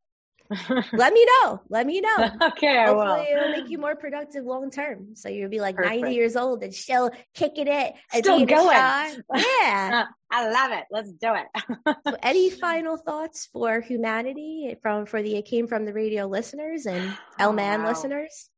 Let 0.93 1.13
me 1.13 1.27
know. 1.43 1.61
Let 1.69 1.87
me 1.87 2.01
know. 2.01 2.31
okay, 2.43 2.79
I 2.79 2.91
will. 2.91 3.25
It'll 3.31 3.51
make 3.51 3.69
you 3.71 3.79
more 3.79 3.95
productive 3.97 4.45
long 4.45 4.71
term. 4.71 5.15
So 5.15 5.29
you'll 5.29 5.49
be 5.51 5.61
like 5.61 5.79
90 5.79 6.13
years 6.13 6.37
old 6.37 6.63
and 6.63 6.75
still 6.75 7.11
kicking 7.35 7.69
it 7.69 7.95
and 8.13 8.25
Still 8.25 8.45
going. 8.45 8.77
Yeah. 9.35 10.05
Uh, 10.05 10.13
I 10.33 10.49
love 10.51 10.73
it. 10.73 10.85
Let's 10.91 11.13
do 11.13 11.35
it. 11.35 11.97
so 12.07 12.17
any 12.23 12.51
final 12.51 12.97
thoughts 12.97 13.47
for 13.53 13.81
humanity 13.81 14.77
from 14.83 15.07
for 15.07 15.23
the 15.23 15.37
it 15.37 15.45
came 15.47 15.67
from 15.67 15.85
the 15.85 15.93
radio 15.93 16.27
listeners 16.27 16.87
and 16.87 17.11
oh, 17.39 17.45
El 17.45 17.53
Man 17.53 17.83
Wow. 17.83 17.89
listeners? 17.89 18.49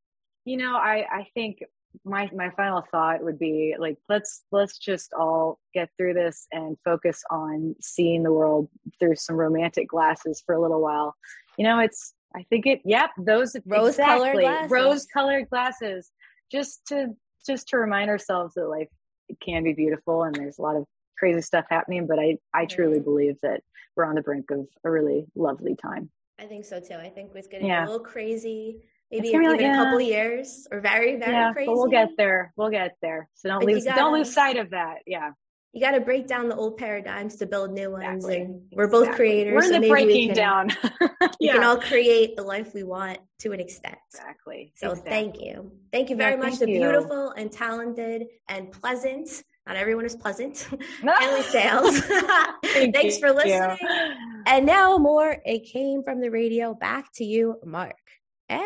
you 0.44 0.56
know 0.56 0.74
i 0.74 1.06
i 1.08 1.26
think 1.34 1.62
my 2.04 2.28
my 2.34 2.50
final 2.56 2.82
thought 2.90 3.22
would 3.22 3.38
be 3.38 3.76
like 3.78 3.96
let's 4.08 4.42
let's 4.50 4.76
just 4.76 5.12
all 5.12 5.60
get 5.72 5.88
through 5.96 6.14
this 6.14 6.48
and 6.50 6.76
focus 6.84 7.22
on 7.30 7.76
seeing 7.80 8.24
the 8.24 8.32
world 8.32 8.68
through 8.98 9.14
some 9.14 9.36
romantic 9.36 9.86
glasses 9.88 10.42
for 10.44 10.54
a 10.56 10.60
little 10.60 10.80
while 10.80 11.14
you 11.58 11.64
know 11.64 11.78
it's 11.80 12.14
i 12.34 12.42
think 12.50 12.66
it 12.66 12.80
yep 12.84 13.10
those 13.18 13.54
Rose-colored 13.66 13.88
exactly, 14.36 14.42
glasses. 14.42 14.70
rose 14.70 15.06
colored 15.06 15.48
glasses 15.50 16.10
just 16.50 16.84
to 16.88 17.08
just 17.46 17.68
to 17.68 17.76
remind 17.78 18.10
ourselves 18.10 18.54
that 18.54 18.68
life 18.68 18.88
can 19.42 19.64
be 19.64 19.72
beautiful 19.72 20.22
and 20.24 20.34
there's 20.34 20.58
a 20.58 20.62
lot 20.62 20.76
of 20.76 20.84
crazy 21.18 21.40
stuff 21.40 21.64
happening 21.70 22.06
but 22.06 22.18
i 22.18 22.36
i 22.54 22.64
truly 22.66 23.00
believe 23.00 23.36
that 23.42 23.60
we're 23.96 24.04
on 24.04 24.14
the 24.14 24.22
brink 24.22 24.50
of 24.50 24.66
a 24.84 24.90
really 24.90 25.26
lovely 25.34 25.74
time 25.76 26.10
I 26.38 26.46
think 26.46 26.64
so 26.64 26.80
too. 26.80 26.94
I 26.94 27.08
think 27.08 27.30
it's 27.36 27.46
going 27.46 27.62
to 27.62 27.68
Yeah. 27.68 27.82
be 27.82 27.88
a 27.88 27.92
little 27.92 28.04
crazy. 28.04 28.82
Maybe 29.12 29.28
even 29.28 29.44
like- 29.44 29.60
a 29.60 29.74
couple 29.74 29.98
of 29.98 30.02
years 30.02 30.66
or 30.72 30.80
very, 30.80 31.14
very 31.16 31.30
yeah 31.32 31.52
crazy. 31.52 31.66
but 31.68 31.76
we'll 31.76 31.86
get 31.90 32.08
there 32.16 32.52
we'll 32.56 32.70
get 32.70 32.96
there 33.00 33.28
so 33.34 33.48
don't 33.50 33.60
But 33.60 33.68
lose 33.68 33.84
gotta- 33.84 34.00
don't 34.00 34.12
lose 34.14 34.32
sight 34.32 34.56
of 34.56 34.70
that 34.70 35.02
yeah 35.06 35.32
You 35.72 35.80
got 35.80 35.92
to 35.92 36.00
break 36.00 36.26
down 36.26 36.48
the 36.50 36.54
old 36.56 36.76
paradigms 36.76 37.36
to 37.36 37.46
build 37.46 37.72
new 37.72 37.90
ones. 37.90 38.24
Exactly. 38.26 38.40
And 38.42 38.62
we're 38.72 38.88
both 38.88 39.04
Exactly. 39.08 39.16
creators. 39.26 39.54
We're 39.54 39.62
in 39.68 39.72
so 39.72 39.80
the 39.80 39.88
breaking 39.88 40.28
can- 40.28 40.36
down. 40.36 40.70
We 41.40 41.48
can 41.48 41.64
all 41.64 41.78
create 41.78 42.36
the 42.36 42.42
life 42.42 42.74
we 42.74 42.82
want 42.84 43.18
to 43.40 43.52
an 43.52 43.58
extent. 43.60 43.96
Exactly. 44.12 44.72
So 44.76 44.90
Exactly. 44.90 45.10
thank 45.10 45.40
you. 45.40 45.72
Thank 45.92 46.10
you 46.10 46.16
Yeah, 46.16 46.28
very 46.30 46.36
much. 46.36 46.58
The 46.58 46.68
you. 46.70 46.78
beautiful 46.78 47.30
and 47.30 47.50
talented 47.50 48.26
and 48.48 48.70
pleasant. 48.70 49.42
Not 49.66 49.76
everyone 49.76 50.04
is 50.04 50.14
pleasant. 50.16 50.68
Hayley 51.02 51.42
Sales. 51.42 52.00
Thank 52.64 52.94
Thanks 52.94 53.18
for 53.18 53.28
you. 53.28 53.34
listening. 53.34 53.78
And 54.46 54.66
now 54.66 54.98
more. 54.98 55.36
It 55.44 55.64
came 55.64 56.02
from 56.02 56.20
the 56.20 56.30
radio. 56.30 56.74
Back 56.74 57.12
to 57.14 57.24
you, 57.24 57.56
Mark. 57.64 57.96
And 58.48 58.60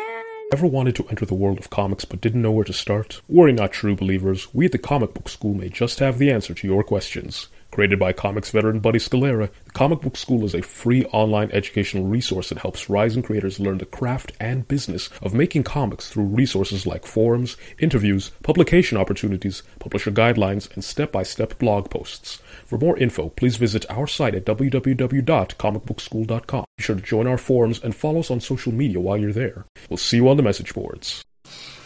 Ever 0.49 0.65
wanted 0.65 0.95
to 0.95 1.05
enter 1.09 1.25
the 1.25 1.33
world 1.33 1.59
of 1.59 1.69
comics 1.69 2.05
but 2.05 2.21
didn't 2.21 2.41
know 2.41 2.51
where 2.51 2.63
to 2.63 2.71
start? 2.71 3.21
Worry 3.27 3.51
not, 3.51 3.73
true 3.73 3.97
believers. 3.97 4.47
We 4.53 4.67
at 4.67 4.71
the 4.71 4.77
Comic 4.77 5.13
Book 5.13 5.27
School 5.27 5.53
may 5.53 5.67
just 5.67 5.99
have 5.99 6.19
the 6.19 6.31
answer 6.31 6.53
to 6.53 6.67
your 6.67 6.85
questions. 6.85 7.49
Created 7.77 7.99
by 7.99 8.11
comics 8.11 8.49
veteran 8.49 8.79
Buddy 8.79 8.97
Scalera, 8.97 9.51
the 9.65 9.69
Comic 9.69 10.01
Book 10.01 10.17
School 10.17 10.43
is 10.43 10.55
a 10.55 10.63
free 10.63 11.05
online 11.13 11.51
educational 11.51 12.05
resource 12.05 12.49
that 12.49 12.57
helps 12.57 12.89
rising 12.89 13.21
creators 13.21 13.59
learn 13.59 13.77
the 13.77 13.85
craft 13.85 14.31
and 14.39 14.67
business 14.67 15.11
of 15.21 15.35
making 15.35 15.61
comics 15.61 16.09
through 16.09 16.23
resources 16.23 16.87
like 16.87 17.05
forums, 17.05 17.55
interviews, 17.77 18.31
publication 18.41 18.97
opportunities, 18.97 19.61
publisher 19.77 20.09
guidelines, 20.09 20.73
and 20.73 20.83
step-by-step 20.83 21.59
blog 21.59 21.91
posts. 21.91 22.41
For 22.65 22.79
more 22.79 22.97
info, 22.97 23.29
please 23.29 23.57
visit 23.57 23.85
our 23.91 24.07
site 24.07 24.33
at 24.33 24.45
www.comicbookschool.com. 24.45 26.65
Be 26.77 26.83
sure 26.83 26.95
to 26.95 27.01
join 27.03 27.27
our 27.27 27.37
forums 27.37 27.79
and 27.83 27.95
follow 27.95 28.21
us 28.21 28.31
on 28.31 28.39
social 28.39 28.73
media 28.73 28.99
while 28.99 29.19
you're 29.19 29.31
there. 29.31 29.67
We'll 29.87 29.97
see 29.97 30.17
you 30.17 30.27
on 30.29 30.37
the 30.37 30.41
message 30.41 30.73
boards. 30.73 31.23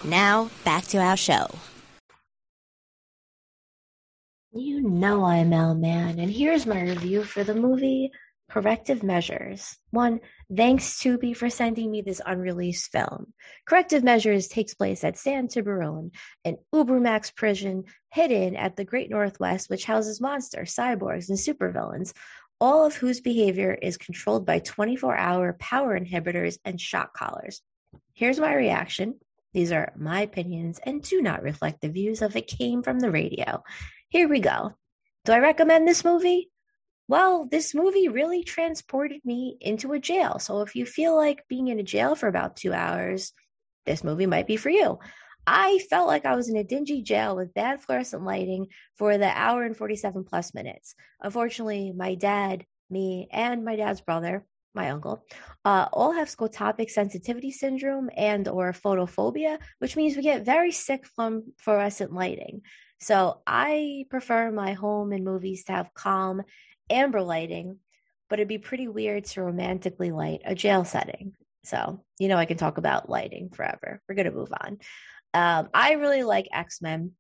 Now, 0.06 0.50
back 0.64 0.86
to 0.86 1.00
our 1.00 1.18
show. 1.18 1.50
You 4.54 4.82
know 4.82 5.24
I'm 5.24 5.54
L 5.54 5.76
Man, 5.76 6.20
and 6.20 6.30
here's 6.30 6.66
my 6.66 6.82
review 6.82 7.24
for 7.24 7.42
the 7.42 7.56
movie 7.56 8.12
Corrective 8.50 9.02
Measures. 9.02 9.78
One, 9.92 10.20
thanks 10.54 11.00
Tubi 11.00 11.34
for 11.34 11.50
sending 11.50 11.90
me 11.90 12.02
this 12.02 12.20
unreleased 12.26 12.92
film. 12.92 13.32
Corrective 13.66 14.04
Measures 14.04 14.50
takes 14.50 14.74
place 14.74 15.06
at 15.06 15.18
San 15.18 15.48
Tiburon, 15.48 16.12
an 16.44 16.58
Ubermax 16.76 17.34
prison 17.34 17.86
hidden 18.12 18.58
at 18.58 18.76
the 18.76 18.84
Great 18.84 19.10
Northwest, 19.10 19.70
which 19.70 19.86
houses 19.86 20.20
monsters, 20.20 20.76
cyborgs, 20.76 21.30
and 21.30 21.38
supervillains, 21.38 22.12
all 22.60 22.86
of 22.86 22.96
whose 22.96 23.22
behavior 23.22 23.74
is 23.82 23.96
controlled 23.96 24.46
by 24.46 24.60
24 24.60 25.16
hour 25.16 25.54
power 25.62 25.98
inhibitors 25.98 26.58
and 26.66 26.82
shock 26.82 27.14
collars. 27.14 27.62
Here's 28.14 28.38
my 28.38 28.54
reaction. 28.54 29.16
These 29.54 29.72
are 29.72 29.94
my 29.98 30.22
opinions 30.22 30.80
and 30.86 31.02
do 31.02 31.22
not 31.22 31.42
reflect 31.42 31.80
the 31.80 31.90
views 31.90 32.22
of 32.22 32.36
It 32.36 32.48
Came 32.48 32.84
from 32.84 33.00
the 33.00 33.12
Radio. 33.12 33.64
Here 34.12 34.28
we 34.28 34.42
go. 34.42 34.74
Do 35.24 35.32
I 35.32 35.40
recommend 35.40 35.88
this 35.88 36.04
movie? 36.04 36.52
Well, 37.08 37.48
this 37.50 37.74
movie 37.74 38.10
really 38.10 38.44
transported 38.44 39.22
me 39.24 39.56
into 39.62 39.94
a 39.94 40.02
jail. 40.02 40.38
So 40.38 40.60
if 40.60 40.76
you 40.76 40.86
feel 40.86 41.16
like 41.16 41.48
being 41.48 41.70
in 41.70 41.80
a 41.80 41.84
jail 41.84 42.16
for 42.16 42.28
about 42.28 42.58
two 42.58 42.74
hours, 42.74 43.32
this 43.86 44.04
movie 44.04 44.26
might 44.26 44.48
be 44.48 44.58
for 44.58 44.70
you. 44.70 45.00
I 45.48 45.80
felt 45.90 46.10
like 46.10 46.26
I 46.26 46.36
was 46.36 46.50
in 46.50 46.58
a 46.58 46.64
dingy 46.66 47.04
jail 47.04 47.38
with 47.38 47.54
bad 47.54 47.82
fluorescent 47.82 48.26
lighting 48.26 48.68
for 48.98 49.18
the 49.18 49.30
hour 49.30 49.64
and 49.64 49.78
47 49.78 50.26
plus 50.26 50.54
minutes. 50.54 50.94
Unfortunately, 51.22 51.94
my 51.96 52.16
dad, 52.16 52.66
me, 52.90 53.30
and 53.32 53.64
my 53.64 53.78
dad's 53.78 54.02
brother, 54.02 54.46
my 54.74 54.90
uncle, 54.90 55.24
uh, 55.64 55.88
all 55.94 56.12
have 56.12 56.28
scotopic 56.28 56.90
sensitivity 56.90 57.52
syndrome 57.52 58.10
and 58.18 58.50
or 58.50 58.74
photophobia, 58.74 59.58
which 59.80 59.96
means 59.96 60.18
we 60.18 60.22
get 60.22 60.44
very 60.44 60.74
sick 60.74 61.06
from 61.06 61.54
fluorescent 61.60 62.12
lighting. 62.12 62.62
So 63.02 63.42
I 63.48 64.06
prefer 64.10 64.52
my 64.52 64.74
home 64.74 65.12
and 65.12 65.26
movies 65.26 65.64
to 65.66 65.72
have 65.72 65.94
calm 65.94 66.44
amber 66.90 67.22
lighting, 67.22 67.80
but 68.30 68.40
it'd 68.40 68.48
be 68.48 68.60
pretty 68.60 68.88
weird 68.88 69.26
to 69.26 69.42
romantically 69.42 70.12
light 70.12 70.42
a 70.46 70.54
jail 70.54 70.86
setting. 70.86 71.34
So, 71.64 72.04
you 72.20 72.28
know, 72.28 72.38
I 72.38 72.46
can 72.46 72.58
talk 72.58 72.78
about 72.78 73.10
lighting 73.10 73.50
forever. 73.50 74.02
We're 74.08 74.16
going 74.16 74.30
to 74.30 74.32
move 74.32 74.54
on. 74.60 74.80
Um, 75.34 75.70
I 75.74 75.94
really 75.94 76.24
like 76.24 76.48
X 76.52 76.82
Men. 76.82 77.12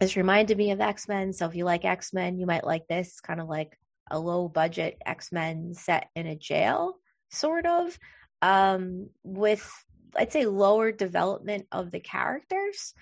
This 0.00 0.16
reminded 0.16 0.56
me 0.56 0.70
of 0.70 0.80
X 0.80 1.08
Men. 1.08 1.32
So, 1.32 1.46
if 1.46 1.54
you 1.54 1.64
like 1.64 1.84
X 1.84 2.12
Men, 2.12 2.38
you 2.38 2.46
might 2.46 2.64
like 2.64 2.86
this. 2.88 3.20
Kind 3.20 3.40
of 3.40 3.48
like 3.48 3.78
a 4.10 4.18
low 4.18 4.48
budget 4.48 4.96
X 5.04 5.32
Men 5.32 5.74
set 5.74 6.08
in 6.14 6.26
a 6.26 6.36
jail, 6.36 6.94
sort 7.30 7.66
of, 7.66 7.98
um, 8.40 9.10
with, 9.22 9.68
I'd 10.16 10.32
say, 10.32 10.46
lower 10.46 10.92
development 10.92 11.66
of 11.70 11.90
the 11.90 12.00
characters. 12.00 12.94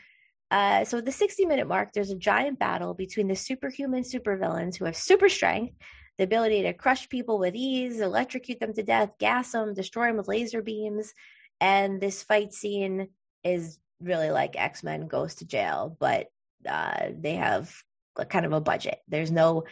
Uh, 0.51 0.85
so, 0.85 0.99
at 0.99 1.05
the 1.05 1.13
60 1.13 1.45
minute 1.47 1.67
mark, 1.67 1.93
there's 1.93 2.11
a 2.11 2.17
giant 2.17 2.59
battle 2.59 2.95
between 2.95 3.29
the 3.29 3.35
superhuman 3.35 4.03
supervillains 4.03 4.77
who 4.77 4.85
have 4.85 4.97
super 4.97 5.29
strength 5.29 5.75
the 6.19 6.25
ability 6.25 6.63
to 6.63 6.73
crush 6.73 7.09
people 7.09 7.39
with 7.39 7.55
ease, 7.55 8.01
electrocute 8.01 8.61
them 8.61 8.73
to 8.75 8.83
death, 8.83 9.11
gas 9.19 9.53
them, 9.53 9.75
destroy 9.75 10.07
them 10.07 10.17
with 10.17 10.29
laser 10.29 10.63
beams. 10.63 11.13
And 11.61 12.01
this 12.01 12.23
fight 12.23 12.53
scene 12.53 13.09
is 13.45 13.79
really 14.01 14.31
like 14.31 14.57
X 14.57 14.83
Men 14.83 15.09
goes 15.09 15.37
to 15.37 15.47
jail, 15.47 15.97
but 15.99 16.29
uh, 16.69 17.09
they 17.19 17.35
have 17.35 17.73
kind 18.29 18.47
of 18.47 18.53
a 18.53 18.61
budget. 18.61 18.99
There's 19.09 19.31
no 19.31 19.65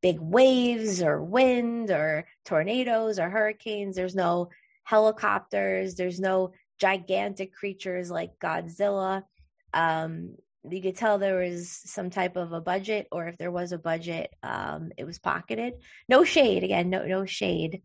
big 0.00 0.20
waves 0.20 1.02
or 1.02 1.22
wind 1.22 1.90
or 1.90 2.26
tornadoes 2.44 3.18
or 3.18 3.28
hurricanes. 3.28 3.96
There's 3.96 4.14
no 4.14 4.50
helicopters. 4.84 5.96
There's 5.96 6.20
no 6.20 6.52
gigantic 6.78 7.52
creatures 7.52 8.08
like 8.10 8.38
Godzilla. 8.38 9.24
Um, 9.72 10.36
you 10.68 10.82
could 10.82 10.96
tell 10.96 11.18
there 11.18 11.40
was 11.40 11.70
some 11.70 12.10
type 12.10 12.36
of 12.36 12.52
a 12.52 12.60
budget, 12.60 13.06
or 13.12 13.28
if 13.28 13.38
there 13.38 13.50
was 13.50 13.72
a 13.72 13.78
budget, 13.78 14.34
um, 14.42 14.90
it 14.96 15.04
was 15.04 15.18
pocketed. 15.18 15.74
No 16.08 16.24
shade, 16.24 16.64
again, 16.64 16.90
no 16.90 17.06
no 17.06 17.24
shade. 17.26 17.82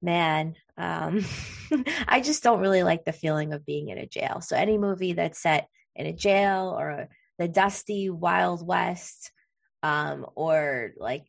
Man, 0.00 0.54
um, 0.76 1.24
I 2.08 2.20
just 2.20 2.42
don't 2.42 2.60
really 2.60 2.82
like 2.82 3.04
the 3.04 3.12
feeling 3.12 3.52
of 3.52 3.66
being 3.66 3.88
in 3.88 3.98
a 3.98 4.06
jail. 4.06 4.40
So 4.40 4.56
any 4.56 4.78
movie 4.78 5.12
that's 5.12 5.40
set 5.40 5.68
in 5.94 6.06
a 6.06 6.12
jail 6.12 6.74
or 6.76 6.90
a, 6.90 7.08
the 7.38 7.48
dusty 7.48 8.10
Wild 8.10 8.66
West, 8.66 9.30
um, 9.82 10.26
or 10.34 10.92
like 10.96 11.24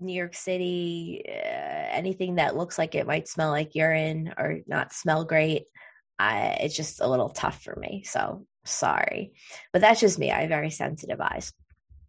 New 0.00 0.14
York 0.14 0.34
City, 0.34 1.22
uh, 1.28 1.32
anything 1.32 2.36
that 2.36 2.56
looks 2.56 2.78
like 2.78 2.94
it 2.94 3.06
might 3.06 3.28
smell 3.28 3.50
like 3.50 3.74
urine 3.74 4.32
or 4.38 4.60
not 4.66 4.92
smell 4.92 5.24
great, 5.24 5.64
I, 6.18 6.58
it's 6.62 6.76
just 6.76 7.00
a 7.00 7.08
little 7.08 7.28
tough 7.30 7.62
for 7.62 7.76
me. 7.76 8.04
So 8.04 8.46
sorry, 8.64 9.32
but 9.72 9.80
that's 9.80 10.00
just 10.00 10.18
me. 10.18 10.30
I 10.30 10.42
have 10.42 10.48
very 10.48 10.70
sensitive 10.70 11.20
eyes. 11.20 11.52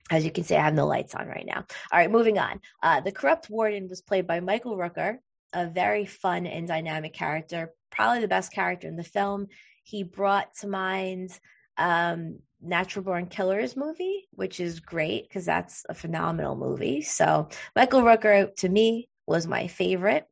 As 0.09 0.25
you 0.25 0.31
can 0.31 0.43
see, 0.43 0.55
I 0.55 0.63
have 0.63 0.73
no 0.73 0.87
lights 0.87 1.15
on 1.15 1.27
right 1.27 1.45
now. 1.45 1.65
All 1.91 1.99
right, 1.99 2.11
moving 2.11 2.37
on. 2.37 2.59
Uh, 2.83 2.99
the 2.99 3.11
corrupt 3.11 3.49
warden 3.49 3.87
was 3.87 4.01
played 4.01 4.27
by 4.27 4.41
Michael 4.41 4.77
Rooker, 4.77 5.19
a 5.53 5.67
very 5.67 6.05
fun 6.05 6.45
and 6.45 6.67
dynamic 6.67 7.13
character, 7.13 7.73
probably 7.91 8.19
the 8.19 8.27
best 8.27 8.51
character 8.51 8.87
in 8.87 8.97
the 8.97 9.03
film. 9.03 9.47
He 9.83 10.03
brought 10.03 10.53
to 10.57 10.67
mind 10.67 11.39
um, 11.77 12.39
Natural 12.61 13.03
Born 13.03 13.27
Killers 13.27 13.75
movie, 13.75 14.27
which 14.31 14.59
is 14.59 14.79
great 14.79 15.27
because 15.27 15.45
that's 15.45 15.85
a 15.89 15.93
phenomenal 15.93 16.55
movie. 16.55 17.01
So 17.01 17.49
Michael 17.75 18.01
Rooker 18.01 18.53
to 18.57 18.69
me 18.69 19.09
was 19.25 19.47
my 19.47 19.67
favorite. 19.67 20.25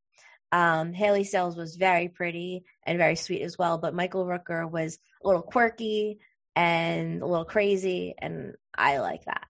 Um, 0.51 0.93
Hayley 0.93 1.23
Sales 1.23 1.55
was 1.55 1.75
very 1.75 2.07
pretty 2.07 2.63
and 2.89 2.97
very 2.97 3.15
sweet 3.15 3.43
as 3.43 3.55
well, 3.55 3.77
but 3.77 3.93
Michael 3.93 4.25
Rooker 4.25 4.69
was 4.69 4.97
a 5.23 5.27
little 5.27 5.43
quirky 5.43 6.17
and 6.55 7.21
a 7.21 7.25
little 7.25 7.45
crazy, 7.45 8.15
and 8.17 8.55
I 8.75 8.97
like 8.97 9.25
that. 9.25 9.45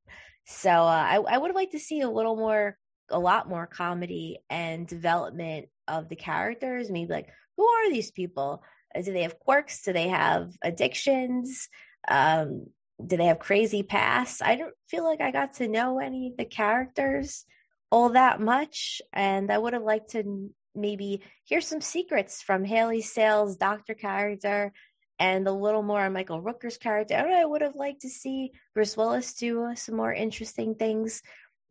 So 0.45 0.69
uh, 0.69 1.07
I, 1.09 1.15
I 1.15 1.37
would 1.37 1.47
have 1.47 1.55
liked 1.55 1.71
to 1.71 1.79
see 1.79 2.01
a 2.01 2.09
little 2.09 2.35
more, 2.35 2.77
a 3.09 3.17
lot 3.17 3.47
more 3.47 3.65
comedy 3.65 4.39
and 4.49 4.85
development 4.85 5.67
of 5.87 6.09
the 6.09 6.17
characters. 6.17 6.91
Maybe 6.91 7.13
like, 7.13 7.29
who 7.55 7.65
are 7.65 7.89
these 7.89 8.11
people? 8.11 8.61
Do 8.93 9.13
they 9.13 9.21
have 9.21 9.39
quirks? 9.39 9.83
Do 9.83 9.93
they 9.93 10.09
have 10.09 10.51
addictions? 10.61 11.69
Um, 12.09 12.65
do 13.03 13.15
they 13.15 13.27
have 13.27 13.39
crazy 13.39 13.83
pasts? 13.83 14.41
I 14.41 14.57
don't 14.57 14.75
feel 14.89 15.05
like 15.05 15.21
I 15.21 15.31
got 15.31 15.55
to 15.55 15.69
know 15.69 15.99
any 15.99 16.27
of 16.27 16.37
the 16.37 16.43
characters 16.43 17.45
all 17.89 18.09
that 18.09 18.41
much, 18.41 19.01
and 19.13 19.49
I 19.49 19.57
would 19.57 19.73
have 19.73 19.83
liked 19.83 20.11
to 20.11 20.49
maybe 20.79 21.21
hear 21.43 21.61
some 21.61 21.81
secrets 21.81 22.41
from 22.41 22.63
Hayley 22.63 23.01
Sales' 23.01 23.57
doctor 23.57 23.93
character 23.93 24.71
and 25.19 25.47
a 25.47 25.51
little 25.51 25.83
more 25.83 26.01
on 26.01 26.13
Michael 26.13 26.41
Rooker's 26.41 26.77
character. 26.77 27.15
I, 27.15 27.41
I 27.41 27.45
would 27.45 27.61
have 27.61 27.75
liked 27.75 28.01
to 28.01 28.09
see 28.09 28.51
Bruce 28.73 28.95
Willis 28.95 29.33
do 29.33 29.71
some 29.75 29.95
more 29.95 30.13
interesting 30.13 30.75
things. 30.75 31.21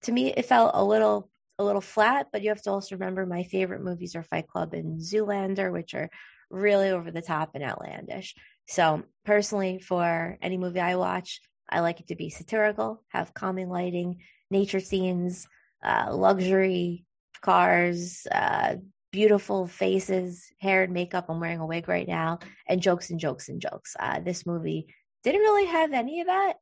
To 0.03 0.13
me, 0.13 0.33
it 0.33 0.45
felt 0.45 0.73
a 0.75 0.85
little 0.85 1.31
a 1.59 1.65
little 1.65 1.81
flat, 1.81 2.29
but 2.33 2.43
you 2.43 2.51
have 2.51 2.63
to 2.63 2.71
also 2.71 2.95
remember 2.95 3.27
my 3.27 3.43
favorite 3.43 3.83
movies 3.83 4.15
are 4.15 4.23
Fight 4.23 4.47
Club 4.47 4.75
and 4.75 5.01
Zoolander, 5.01 5.73
which 5.73 5.93
are 5.93 6.09
really 6.51 6.91
over 6.91 7.11
the 7.11 7.21
top 7.23 7.51
and 7.55 7.65
outlandish. 7.65 8.37
So 8.69 9.03
personally, 9.25 9.81
for 9.81 10.39
any 10.41 10.57
movie 10.57 10.79
I 10.79 10.95
watch, 10.95 11.41
I 11.69 11.81
like 11.81 12.01
it 12.01 12.09
to 12.09 12.17
be 12.17 12.31
satirical, 12.31 13.03
have 13.09 13.35
calming 13.35 13.69
lighting, 13.69 14.21
nature 14.51 14.81
scenes, 14.81 15.49
uh, 15.83 16.15
luxury 16.15 17.05
cars, 17.41 18.27
uh, 18.31 18.77
beautiful 19.11 19.67
faces, 19.67 20.53
hair 20.61 20.83
and 20.83 20.93
makeup. 20.93 21.27
I'm 21.29 21.41
wearing 21.41 21.61
a 21.61 21.67
wig 21.67 21.89
right 21.89 22.07
now, 22.07 22.39
and 22.69 22.83
jokes 22.83 23.11
and 23.11 23.19
jokes 23.21 23.49
and 23.49 23.61
jokes. 23.61 23.97
Uh, 23.99 24.21
this 24.21 24.47
movie 24.47 24.87
didn't 25.25 25.41
really 25.41 25.67
have 25.67 25.93
any 25.93 26.21
of 26.21 26.27
that. 26.27 26.55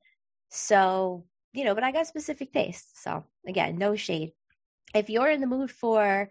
So, 0.50 1.24
you 1.52 1.64
know, 1.64 1.74
but 1.74 1.84
I 1.84 1.92
got 1.92 2.06
specific 2.06 2.52
taste. 2.52 3.02
So, 3.02 3.24
again, 3.46 3.76
no 3.76 3.96
shade. 3.96 4.32
If 4.94 5.10
you're 5.10 5.30
in 5.30 5.40
the 5.40 5.46
mood 5.46 5.70
for 5.70 6.30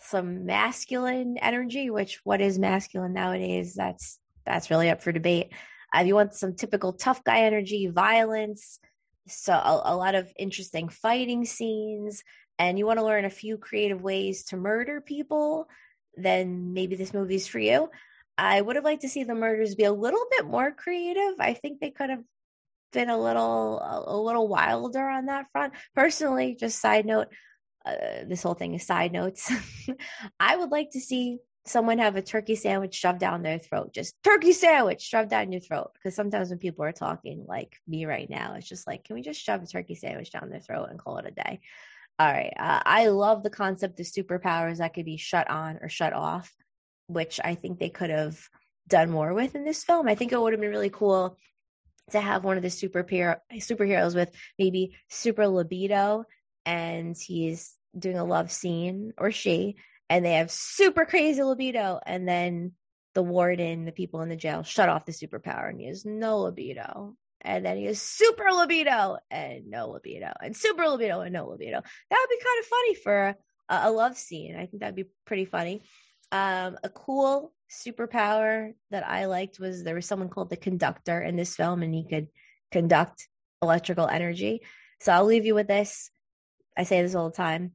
some 0.00 0.44
masculine 0.44 1.38
energy, 1.38 1.90
which 1.90 2.20
what 2.24 2.40
is 2.40 2.58
masculine 2.58 3.14
nowadays, 3.14 3.74
that's 3.74 4.18
that's 4.44 4.70
really 4.70 4.90
up 4.90 5.02
for 5.02 5.12
debate. 5.12 5.50
Uh, 5.94 6.00
if 6.00 6.06
you 6.06 6.14
want 6.14 6.34
some 6.34 6.54
typical 6.54 6.92
tough 6.92 7.24
guy 7.24 7.40
energy, 7.40 7.86
violence, 7.86 8.78
so 9.26 9.54
a, 9.54 9.82
a 9.86 9.96
lot 9.96 10.14
of 10.14 10.30
interesting 10.38 10.88
fighting 10.88 11.44
scenes, 11.44 12.22
and 12.58 12.78
you 12.78 12.86
want 12.86 12.98
to 12.98 13.04
learn 13.04 13.24
a 13.24 13.30
few 13.30 13.58
creative 13.58 14.02
ways 14.02 14.44
to 14.46 14.56
murder 14.56 15.00
people, 15.00 15.68
then 16.16 16.72
maybe 16.72 16.96
this 16.96 17.14
movie 17.14 17.36
is 17.36 17.46
for 17.46 17.58
you. 17.58 17.90
I 18.36 18.60
would 18.60 18.76
have 18.76 18.84
liked 18.84 19.02
to 19.02 19.08
see 19.08 19.24
the 19.24 19.34
murders 19.34 19.74
be 19.74 19.84
a 19.84 19.92
little 19.92 20.26
bit 20.30 20.46
more 20.46 20.72
creative. 20.72 21.34
I 21.38 21.54
think 21.54 21.80
they 21.80 21.90
could 21.90 22.10
have 22.10 22.22
been 22.92 23.10
a 23.10 23.18
little 23.18 23.80
a, 24.06 24.16
little 24.16 24.48
wilder 24.48 25.06
on 25.06 25.26
that 25.26 25.50
front. 25.50 25.74
Personally, 25.94 26.56
just 26.58 26.80
side 26.80 27.06
note, 27.06 27.28
uh, 27.84 28.24
this 28.26 28.42
whole 28.42 28.54
thing 28.54 28.74
is 28.74 28.86
side 28.86 29.12
notes. 29.12 29.52
I 30.40 30.56
would 30.56 30.70
like 30.70 30.90
to 30.90 31.00
see 31.00 31.38
someone 31.66 31.98
have 31.98 32.16
a 32.16 32.22
turkey 32.22 32.56
sandwich 32.56 32.94
shoved 32.94 33.20
down 33.20 33.42
their 33.42 33.58
throat. 33.58 33.92
Just 33.92 34.14
turkey 34.22 34.52
sandwich 34.52 35.02
shoved 35.02 35.30
down 35.30 35.52
your 35.52 35.60
throat. 35.60 35.90
Because 35.94 36.14
sometimes 36.14 36.50
when 36.50 36.58
people 36.58 36.84
are 36.84 36.92
talking 36.92 37.44
like 37.48 37.76
me 37.86 38.04
right 38.04 38.28
now, 38.28 38.54
it's 38.54 38.68
just 38.68 38.86
like, 38.86 39.04
can 39.04 39.14
we 39.14 39.22
just 39.22 39.40
shove 39.40 39.62
a 39.62 39.66
turkey 39.66 39.94
sandwich 39.94 40.30
down 40.30 40.50
their 40.50 40.60
throat 40.60 40.88
and 40.90 40.98
call 40.98 41.18
it 41.18 41.26
a 41.26 41.30
day? 41.30 41.60
All 42.18 42.30
right. 42.30 42.52
Uh, 42.56 42.80
I 42.84 43.08
love 43.08 43.42
the 43.42 43.50
concept 43.50 43.98
of 43.98 44.06
superpowers 44.06 44.78
that 44.78 44.94
could 44.94 45.04
be 45.04 45.16
shut 45.16 45.50
on 45.50 45.78
or 45.82 45.88
shut 45.88 46.12
off, 46.12 46.52
which 47.08 47.40
I 47.42 47.56
think 47.56 47.78
they 47.78 47.90
could 47.90 48.10
have 48.10 48.38
done 48.86 49.10
more 49.10 49.34
with 49.34 49.54
in 49.54 49.64
this 49.64 49.82
film. 49.82 50.06
I 50.06 50.14
think 50.14 50.32
it 50.32 50.40
would 50.40 50.52
have 50.52 50.60
been 50.60 50.70
really 50.70 50.90
cool 50.90 51.36
to 52.10 52.20
have 52.20 52.44
one 52.44 52.56
of 52.56 52.62
the 52.62 52.68
superhero 52.68 53.38
superheroes 53.54 54.14
with 54.14 54.30
maybe 54.58 54.96
super 55.08 55.46
libido 55.48 56.24
and 56.66 57.16
he's 57.16 57.74
doing 57.98 58.18
a 58.18 58.24
love 58.24 58.50
scene 58.50 59.12
or 59.18 59.30
she 59.30 59.76
and 60.10 60.24
they 60.24 60.34
have 60.34 60.50
super 60.50 61.06
crazy 61.06 61.42
libido 61.42 62.00
and 62.04 62.28
then 62.28 62.72
the 63.14 63.22
warden 63.22 63.84
the 63.84 63.92
people 63.92 64.20
in 64.20 64.28
the 64.28 64.36
jail 64.36 64.62
shut 64.62 64.88
off 64.88 65.06
the 65.06 65.12
superpower 65.12 65.70
and 65.70 65.80
he 65.80 65.86
has 65.86 66.04
no 66.04 66.40
libido 66.40 67.16
and 67.44 67.64
then 67.64 67.76
he 67.76 67.84
has 67.84 68.00
super 68.00 68.50
libido 68.50 69.18
and 69.30 69.68
no 69.68 69.90
libido 69.90 70.32
and 70.42 70.56
super 70.56 70.88
libido 70.88 71.20
and 71.20 71.32
no 71.32 71.48
libido. 71.48 71.82
That 72.10 72.18
would 72.20 72.36
be 72.36 72.44
kind 72.44 72.60
of 72.60 72.66
funny 72.66 72.94
for 72.94 73.36
a, 73.68 73.88
a 73.88 73.90
love 73.90 74.16
scene. 74.16 74.56
I 74.56 74.66
think 74.66 74.80
that'd 74.80 74.96
be 74.96 75.10
pretty 75.26 75.44
funny. 75.44 75.82
Um, 76.32 76.78
a 76.82 76.88
cool 76.88 77.52
superpower 77.70 78.72
that 78.90 79.06
i 79.06 79.24
liked 79.24 79.58
was 79.58 79.82
there 79.82 79.94
was 79.94 80.06
someone 80.06 80.28
called 80.28 80.50
the 80.50 80.56
conductor 80.56 81.20
in 81.20 81.34
this 81.34 81.56
film 81.56 81.82
and 81.82 81.94
he 81.94 82.06
could 82.06 82.28
conduct 82.70 83.28
electrical 83.62 84.06
energy. 84.06 84.62
So 85.00 85.12
i'll 85.12 85.24
leave 85.24 85.46
you 85.46 85.54
with 85.54 85.68
this. 85.68 86.10
I 86.76 86.84
say 86.84 87.02
this 87.02 87.14
all 87.14 87.30
the 87.30 87.36
time. 87.36 87.72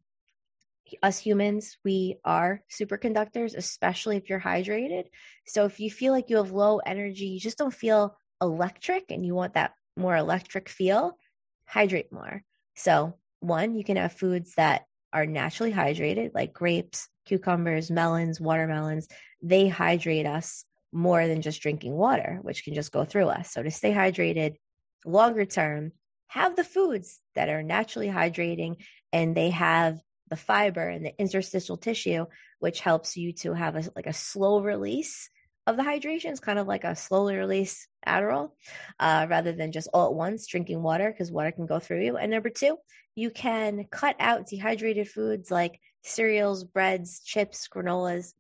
Us 1.04 1.20
humans, 1.20 1.78
we 1.86 2.18
are 2.26 2.64
superconductors, 2.72 3.56
especially 3.56 4.18
if 4.18 4.30
you're 4.30 4.40
hydrated. 4.40 5.04
So 5.46 5.66
if 5.66 5.80
you 5.80 5.92
feel 5.92 6.14
like 6.14 6.30
you 6.30 6.38
have 6.38 6.52
low 6.52 6.80
energy, 6.80 7.26
you 7.28 7.40
just 7.40 7.60
don't 7.60 7.74
feel 7.74 8.18
electric 8.42 9.06
and 9.10 9.26
you 9.26 9.36
want 9.36 9.54
that 9.54 9.74
more 9.98 10.16
electric 10.16 10.70
feel, 10.70 11.18
hydrate 11.66 12.12
more. 12.12 12.44
So, 12.76 13.16
one, 13.42 13.76
you 13.76 13.84
can 13.84 13.98
have 13.98 14.14
foods 14.14 14.54
that 14.56 14.84
are 15.14 15.26
naturally 15.26 15.72
hydrated, 15.72 16.32
like 16.34 16.54
grapes, 16.54 17.08
cucumbers, 17.26 17.90
melons, 17.90 18.40
watermelons. 18.40 19.08
They 19.42 19.68
hydrate 19.68 20.26
us 20.26 20.66
more 20.92 21.28
than 21.28 21.42
just 21.42 21.62
drinking 21.62 21.94
water, 21.94 22.40
which 22.42 22.64
can 22.64 22.74
just 22.74 22.92
go 22.92 23.06
through 23.06 23.28
us. 23.28 23.52
So, 23.52 23.64
to 23.64 23.72
stay 23.72 23.92
hydrated 23.92 24.56
longer 25.06 25.46
term, 25.46 25.92
have 26.28 26.56
the 26.56 26.64
foods 26.64 27.20
that 27.36 27.50
are 27.50 27.64
naturally 27.64 28.08
hydrating 28.08 28.78
and 29.12 29.36
they 29.36 29.50
have 29.50 30.00
the 30.30 30.36
fiber 30.36 30.88
and 30.88 31.06
the 31.06 31.20
interstitial 31.20 31.78
tissue, 31.78 32.26
which 32.60 32.82
helps 32.82 33.18
you 33.18 33.34
to 33.34 33.54
have 33.54 33.76
a, 33.76 33.84
like 33.96 34.06
a 34.06 34.14
slow 34.14 34.62
release 34.62 35.30
of 35.70 35.78
the 35.78 35.84
hydration. 35.84 36.32
is 36.32 36.40
kind 36.40 36.60
of 36.60 36.68
like 36.68 36.84
a 36.84 36.96
slowly 36.96 37.36
release 37.36 37.88
Adderall, 38.08 38.52
uh, 39.00 39.28
rather 39.30 39.52
than 39.52 39.72
just 39.72 39.90
all 39.94 40.08
at 40.08 40.14
once 40.14 40.48
drinking 40.48 40.82
water 40.82 41.12
because 41.12 41.32
water 41.32 41.52
can 41.52 41.66
go 41.66 41.80
through 41.80 42.04
you. 42.04 42.18
And 42.18 42.32
number 42.32 42.50
two, 42.50 42.78
you 43.16 43.30
can 43.30 43.86
cut 43.92 44.16
out 44.20 44.48
dehydrated 44.48 45.10
foods 45.10 45.52
like 45.52 45.80
cereals, 46.04 46.64
breads, 46.64 47.22
chips, 47.22 47.68
granolas. 47.74 48.34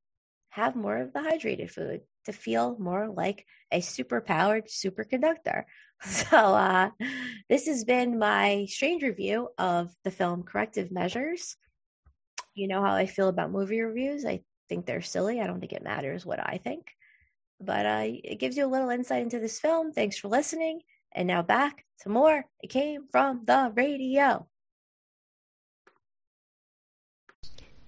Have 0.49 0.75
more 0.75 0.97
of 0.97 1.13
the 1.13 1.19
hydrated 1.19 1.69
food 1.71 2.01
to 2.25 2.33
feel 2.33 2.77
more 2.79 3.07
like 3.07 3.45
a 3.71 3.81
super 3.81 4.21
powered 4.21 4.67
superconductor. 4.67 5.63
So, 6.01 6.37
uh, 6.37 6.91
this 7.49 7.67
has 7.67 7.83
been 7.83 8.19
my 8.19 8.67
strange 8.69 9.03
review 9.03 9.49
of 9.57 9.93
the 10.05 10.11
film 10.11 10.43
Corrective 10.43 10.93
Measures 10.93 11.57
you 12.59 12.67
know 12.67 12.81
how 12.81 12.93
I 12.93 13.05
feel 13.05 13.29
about 13.29 13.51
movie 13.51 13.81
reviews. 13.81 14.25
I 14.25 14.41
think 14.67 14.85
they're 14.85 15.01
silly. 15.01 15.39
I 15.39 15.47
don't 15.47 15.59
think 15.59 15.73
it 15.73 15.83
matters 15.83 16.25
what 16.25 16.39
I 16.39 16.59
think. 16.61 16.87
But 17.59 17.85
uh, 17.85 18.03
it 18.05 18.39
gives 18.39 18.57
you 18.57 18.65
a 18.65 18.67
little 18.67 18.89
insight 18.89 19.21
into 19.21 19.39
this 19.39 19.59
film. 19.59 19.91
Thanks 19.91 20.17
for 20.17 20.27
listening. 20.27 20.81
And 21.13 21.27
now 21.27 21.41
back 21.41 21.85
to 22.01 22.09
more. 22.09 22.45
It 22.61 22.69
came 22.69 23.07
from 23.11 23.43
the 23.45 23.71
radio. 23.75 24.47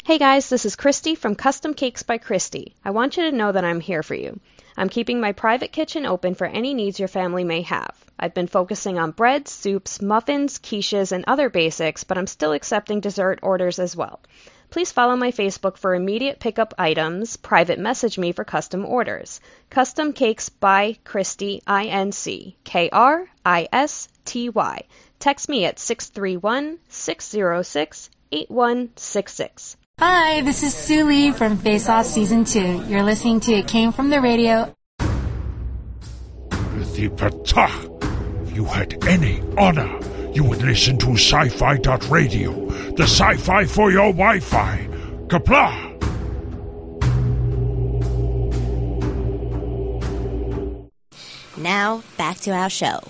Hey 0.04 0.18
guys, 0.18 0.50
this 0.50 0.66
is 0.66 0.76
Christy 0.76 1.14
from 1.14 1.36
Custom 1.36 1.76
Cakes 1.76 2.02
by 2.02 2.18
Christy. 2.18 2.76
I 2.84 2.90
want 2.90 3.18
you 3.18 3.30
to 3.30 3.38
know 3.38 3.52
that 3.52 3.64
I'm 3.64 3.80
here 3.80 4.02
for 4.02 4.16
you. 4.16 4.40
I'm 4.76 4.90
keeping 4.90 5.22
my 5.22 5.32
private 5.32 5.72
kitchen 5.72 6.08
open 6.08 6.34
for 6.34 6.48
any 6.48 6.74
needs 6.74 6.98
your 6.98 7.08
family 7.08 7.44
may 7.44 7.62
have. 7.62 7.96
I've 8.18 8.34
been 8.34 8.48
focusing 8.48 8.98
on 8.98 9.12
breads, 9.12 9.52
soups, 9.52 10.02
muffins, 10.02 10.58
quiches, 10.60 11.12
and 11.12 11.24
other 11.28 11.50
basics, 11.50 12.04
but 12.04 12.18
I'm 12.18 12.28
still 12.28 12.52
accepting 12.52 13.00
dessert 13.00 13.40
orders 13.44 13.78
as 13.78 13.96
well. 13.96 14.22
Please 14.72 14.94
follow 14.94 15.18
my 15.18 15.32
Facebook 15.32 15.78
for 15.78 15.94
immediate 15.94 16.40
pickup 16.40 16.74
items, 16.78 17.36
private 17.36 17.78
message 17.78 18.18
me 18.18 18.32
for 18.32 18.46
custom 18.46 18.86
orders. 18.86 19.42
Custom 19.70 20.14
Cakes 20.14 20.48
by 20.48 20.98
Christy, 21.04 21.62
I 21.68 21.88
N 21.88 22.14
C 22.14 22.56
K 22.64 22.90
R 22.90 23.28
I 23.46 23.68
S 23.74 24.08
T 24.24 24.48
Y. 24.48 24.84
Text 25.20 25.50
me 25.50 25.66
at 25.66 25.78
631 25.78 26.80
606 26.88 28.10
8166. 28.32 29.76
Hi, 30.00 30.40
this 30.40 30.64
is 30.64 30.74
Sue 30.74 31.04
Lee 31.04 31.32
from 31.32 31.58
Face 31.58 31.90
Off 31.90 32.06
Season 32.06 32.46
2. 32.46 32.86
You're 32.88 33.04
listening 33.04 33.42
to 33.42 33.54
It 33.54 33.68
Came 33.68 33.92
From 33.92 34.10
the 34.10 34.22
Radio. 34.22 34.74
Prithvi 36.50 37.10
Pratah, 37.10 38.48
if 38.48 38.56
you 38.56 38.64
had 38.64 39.06
any 39.06 39.44
honor, 39.58 40.00
you 40.34 40.44
would 40.44 40.62
listen 40.62 40.98
to 41.00 41.14
sci-fi 41.14 41.76
radio, 42.10 42.66
the 42.92 43.04
sci-fi 43.04 43.66
for 43.66 43.92
your 43.92 44.14
Wi-Fi. 44.14 44.88
Kapla! 45.28 45.90
Now, 51.58 52.04
back 52.18 52.38
to 52.38 52.52
our 52.52 52.70
show. 52.70 53.02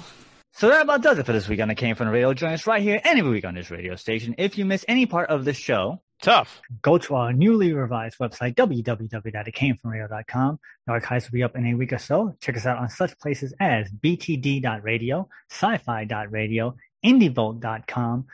So 0.53 0.67
that 0.67 0.83
about 0.83 1.01
does 1.01 1.17
it 1.17 1.25
for 1.25 1.33
this 1.33 1.47
week 1.47 1.59
on 1.59 1.69
the 1.69 1.75
Came 1.75 1.95
From 1.95 2.07
the 2.07 2.11
Radio. 2.11 2.33
Join 2.33 2.53
us 2.53 2.67
right 2.67 2.81
here 2.81 2.99
any 3.03 3.21
week 3.21 3.45
on 3.45 3.55
this 3.55 3.71
radio 3.71 3.95
station. 3.95 4.35
If 4.37 4.57
you 4.57 4.65
miss 4.65 4.83
any 4.87 5.05
part 5.05 5.29
of 5.29 5.45
this 5.45 5.57
show, 5.57 6.01
tough. 6.21 6.61
Go 6.81 6.97
to 6.99 7.15
our 7.15 7.33
newly 7.33 7.73
revised 7.73 8.17
website, 8.19 8.55
www.itcamefromradio.com. 8.55 10.59
The 10.85 10.91
archives 10.91 11.25
will 11.25 11.33
be 11.33 11.43
up 11.43 11.55
in 11.55 11.65
a 11.65 11.73
week 11.73 11.93
or 11.93 11.97
so. 11.97 12.35
Check 12.41 12.57
us 12.57 12.65
out 12.65 12.77
on 12.77 12.89
such 12.89 13.17
places 13.19 13.53
as 13.59 13.89
btd.radio, 13.89 15.27
sci-fi.radio, 15.49 16.75
indievolt.com. 17.03 18.25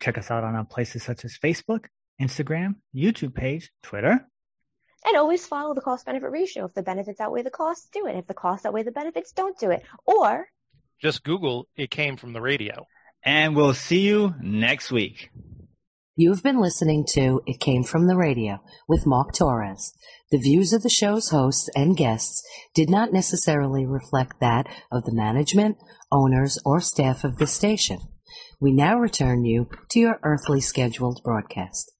Check 0.00 0.18
us 0.18 0.30
out 0.30 0.44
on 0.44 0.54
our 0.54 0.64
places 0.64 1.02
such 1.02 1.24
as 1.24 1.38
Facebook, 1.42 1.86
Instagram, 2.20 2.76
YouTube 2.94 3.34
page, 3.34 3.70
Twitter. 3.82 4.26
And 5.04 5.16
always 5.16 5.46
follow 5.46 5.74
the 5.74 5.80
cost 5.80 6.06
benefit 6.06 6.30
ratio. 6.30 6.66
If 6.66 6.74
the 6.74 6.82
benefits 6.82 7.20
outweigh 7.20 7.42
the 7.42 7.50
costs, 7.50 7.88
do 7.92 8.06
it. 8.06 8.16
If 8.16 8.26
the 8.26 8.34
costs 8.34 8.66
outweigh 8.66 8.82
the 8.82 8.92
benefits, 8.92 9.32
don't 9.32 9.58
do 9.58 9.70
it. 9.70 9.82
Or 10.04 10.46
just 11.00 11.24
Google 11.24 11.66
it 11.76 11.90
came 11.90 12.16
from 12.16 12.32
the 12.32 12.40
radio. 12.40 12.86
And 13.24 13.56
we'll 13.56 13.74
see 13.74 14.00
you 14.00 14.34
next 14.40 14.90
week. 14.90 15.30
You've 16.16 16.42
been 16.42 16.60
listening 16.60 17.06
to 17.12 17.40
It 17.46 17.60
Came 17.60 17.82
From 17.82 18.06
the 18.06 18.16
Radio 18.16 18.58
with 18.86 19.06
Mark 19.06 19.32
Torres. 19.34 19.94
The 20.30 20.38
views 20.38 20.72
of 20.72 20.82
the 20.82 20.88
show's 20.88 21.30
hosts 21.30 21.68
and 21.74 21.96
guests 21.96 22.42
did 22.72 22.88
not 22.88 23.12
necessarily 23.12 23.84
reflect 23.84 24.38
that 24.40 24.68
of 24.92 25.04
the 25.04 25.14
management, 25.14 25.76
owners, 26.12 26.56
or 26.64 26.80
staff 26.80 27.24
of 27.24 27.38
the 27.38 27.48
station. 27.48 27.98
We 28.60 28.72
now 28.72 28.96
return 28.96 29.44
you 29.44 29.68
to 29.90 29.98
your 29.98 30.20
earthly 30.22 30.60
scheduled 30.60 31.20
broadcast. 31.24 31.92